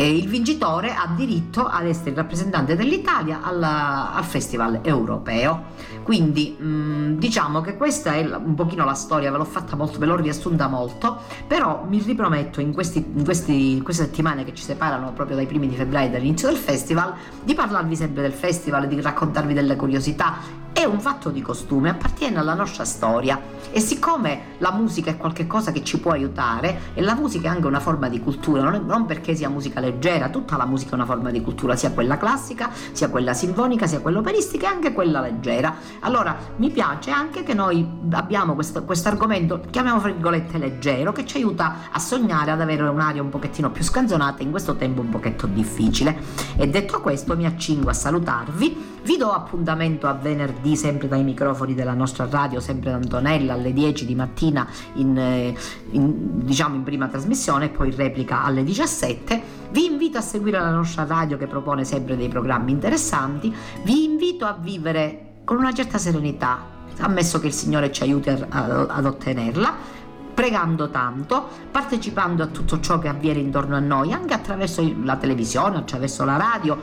E 0.00 0.16
il 0.16 0.28
vincitore 0.28 0.94
ha 0.94 1.12
diritto 1.16 1.66
ad 1.66 1.84
essere 1.84 2.10
il 2.10 2.16
rappresentante 2.16 2.76
dell'Italia 2.76 3.40
alla, 3.42 4.14
al 4.14 4.22
Festival 4.22 4.78
europeo. 4.82 5.74
Quindi 6.04 6.56
mh, 6.56 7.16
diciamo 7.18 7.60
che 7.60 7.76
questa 7.76 8.12
è 8.12 8.20
un 8.20 8.54
pochino 8.54 8.84
la 8.84 8.94
storia, 8.94 9.32
ve 9.32 9.38
l'ho 9.38 9.44
fatta 9.44 9.74
molto, 9.74 9.98
ve 9.98 10.06
l'ho 10.06 10.14
riassunta 10.14 10.68
molto, 10.68 11.18
però 11.48 11.84
mi 11.88 11.98
riprometto 11.98 12.60
in, 12.60 12.72
questi, 12.72 13.04
in 13.12 13.24
questi, 13.24 13.80
queste 13.82 14.04
settimane 14.04 14.44
che 14.44 14.54
ci 14.54 14.62
separano 14.62 15.12
proprio 15.12 15.34
dai 15.34 15.46
primi 15.46 15.66
di 15.66 15.74
febbraio 15.74 16.10
dall'inizio 16.10 16.46
del 16.46 16.58
festival, 16.58 17.14
di 17.42 17.54
parlarvi 17.54 17.96
sempre 17.96 18.22
del 18.22 18.32
festival, 18.32 18.86
di 18.86 19.00
raccontarvi 19.00 19.52
delle 19.52 19.74
curiosità 19.74 20.36
è 20.78 20.84
un 20.84 21.00
fatto 21.00 21.30
di 21.30 21.42
costume, 21.42 21.90
appartiene 21.90 22.38
alla 22.38 22.54
nostra 22.54 22.84
storia 22.84 23.40
e 23.72 23.80
siccome 23.80 24.54
la 24.58 24.70
musica 24.70 25.10
è 25.10 25.16
qualcosa 25.16 25.72
che 25.72 25.82
ci 25.82 25.98
può 25.98 26.12
aiutare 26.12 26.92
e 26.94 27.02
la 27.02 27.16
musica 27.16 27.48
è 27.48 27.50
anche 27.52 27.66
una 27.66 27.80
forma 27.80 28.08
di 28.08 28.20
cultura, 28.20 28.62
non, 28.62 28.74
è, 28.74 28.78
non, 28.78 29.04
perché 29.04 29.34
sia 29.34 29.48
musica 29.48 29.80
leggera, 29.80 30.28
tutta 30.28 30.56
la 30.56 30.66
musica 30.66 30.92
è 30.92 30.94
una 30.94 31.04
forma 31.04 31.32
di 31.32 31.42
cultura, 31.42 31.74
sia 31.74 31.90
quella 31.90 32.16
classica, 32.16 32.70
sia 32.92 33.10
quella 33.10 33.34
sinfonica, 33.34 33.88
sia 33.88 33.98
quella 33.98 34.20
operistica 34.20 34.70
e 34.70 34.74
anche 34.74 34.92
quella 34.92 35.20
leggera. 35.20 35.74
Allora 35.98 36.36
mi 36.58 36.70
piace 36.70 37.10
anche 37.10 37.42
che 37.42 37.54
noi 37.54 37.84
abbiamo 38.12 38.54
questo 38.54 39.08
argomento, 39.08 39.60
chiamiamo 39.70 39.98
virgolette 39.98 40.58
leggero, 40.58 41.10
che 41.10 41.26
ci 41.26 41.38
aiuta 41.38 41.88
a 41.90 41.98
sognare, 41.98 42.52
ad 42.52 42.60
avere 42.60 42.84
un'aria 42.84 43.20
un 43.20 43.30
pochettino 43.30 43.72
più 43.72 43.82
scanzonata 43.82 44.44
in 44.44 44.52
questo 44.52 44.76
tempo 44.76 45.00
un 45.00 45.08
pochetto 45.08 45.48
difficile. 45.48 46.22
E 46.56 46.68
detto 46.68 47.00
questo 47.00 47.34
mi 47.34 47.46
accingo 47.46 47.90
a 47.90 47.94
salutarvi, 47.94 48.97
vi 49.08 49.16
do 49.16 49.32
appuntamento 49.32 50.06
a 50.06 50.12
venerdì 50.12 50.76
sempre 50.76 51.08
dai 51.08 51.24
microfoni 51.24 51.74
della 51.74 51.94
nostra 51.94 52.28
radio, 52.28 52.60
sempre 52.60 52.90
da 52.90 52.96
Antonella 52.96 53.54
alle 53.54 53.72
10 53.72 54.04
di 54.04 54.14
mattina 54.14 54.68
in, 54.96 55.16
eh, 55.16 55.56
in, 55.92 56.44
diciamo 56.44 56.74
in 56.74 56.82
prima 56.82 57.08
trasmissione 57.08 57.64
e 57.64 57.68
poi 57.70 57.88
in 57.88 57.96
replica 57.96 58.44
alle 58.44 58.62
17. 58.62 59.42
Vi 59.70 59.86
invito 59.86 60.18
a 60.18 60.20
seguire 60.20 60.58
la 60.58 60.72
nostra 60.72 61.06
radio 61.06 61.38
che 61.38 61.46
propone 61.46 61.86
sempre 61.86 62.18
dei 62.18 62.28
programmi 62.28 62.70
interessanti, 62.70 63.50
vi 63.82 64.04
invito 64.04 64.44
a 64.44 64.52
vivere 64.52 65.36
con 65.42 65.56
una 65.56 65.72
certa 65.72 65.96
serenità, 65.96 66.62
ammesso 66.98 67.40
che 67.40 67.46
il 67.46 67.54
Signore 67.54 67.90
ci 67.90 68.02
aiuti 68.02 68.28
a, 68.28 68.46
a, 68.46 68.86
ad 68.88 69.06
ottenerla 69.06 69.96
pregando 70.38 70.88
tanto, 70.88 71.48
partecipando 71.68 72.44
a 72.44 72.46
tutto 72.46 72.78
ciò 72.78 73.00
che 73.00 73.08
avviene 73.08 73.40
intorno 73.40 73.74
a 73.74 73.80
noi, 73.80 74.12
anche 74.12 74.34
attraverso 74.34 74.88
la 75.02 75.16
televisione, 75.16 75.78
attraverso 75.78 76.24
la 76.24 76.36
radio. 76.36 76.78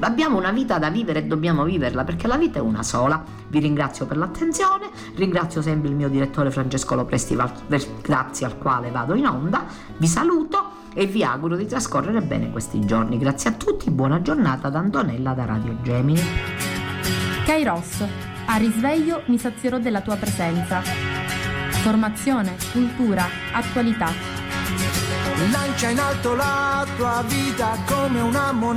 Abbiamo 0.00 0.36
una 0.36 0.50
vita 0.50 0.80
da 0.80 0.90
vivere 0.90 1.20
e 1.20 1.22
dobbiamo 1.22 1.62
viverla 1.62 2.02
perché 2.02 2.26
la 2.26 2.36
vita 2.36 2.58
è 2.58 2.62
una 2.62 2.82
sola. 2.82 3.22
Vi 3.46 3.60
ringrazio 3.60 4.06
per 4.06 4.16
l'attenzione, 4.16 4.90
ringrazio 5.14 5.62
sempre 5.62 5.88
il 5.88 5.94
mio 5.94 6.08
direttore 6.08 6.50
Francesco 6.50 6.96
Lopresti, 6.96 7.38
grazie 8.02 8.44
al 8.44 8.58
quale 8.58 8.90
vado 8.90 9.14
in 9.14 9.28
onda. 9.28 9.64
Vi 9.98 10.06
saluto 10.08 10.70
e 10.92 11.06
vi 11.06 11.22
auguro 11.22 11.54
di 11.54 11.66
trascorrere 11.66 12.22
bene 12.22 12.50
questi 12.50 12.84
giorni. 12.84 13.18
Grazie 13.18 13.50
a 13.50 13.52
tutti, 13.52 13.88
buona 13.88 14.20
giornata 14.20 14.68
da 14.68 14.80
Antonella 14.80 15.32
da 15.32 15.44
Radio 15.44 15.76
Gemini. 15.80 16.20
Kairos, 17.44 18.04
a 18.46 18.56
risveglio 18.56 19.22
mi 19.26 19.38
sazierò 19.38 19.78
della 19.78 20.00
tua 20.00 20.16
presenza 20.16 21.35
Formazione, 21.86 22.56
cultura, 22.72 23.28
attualità. 23.52 24.10
Lancia 25.52 25.88
in 25.88 26.00
alto 26.00 26.34
la 26.34 26.84
tua 26.96 27.22
vita 27.28 27.78
come 27.86 28.18
una 28.18 28.50
moneta 28.50 28.76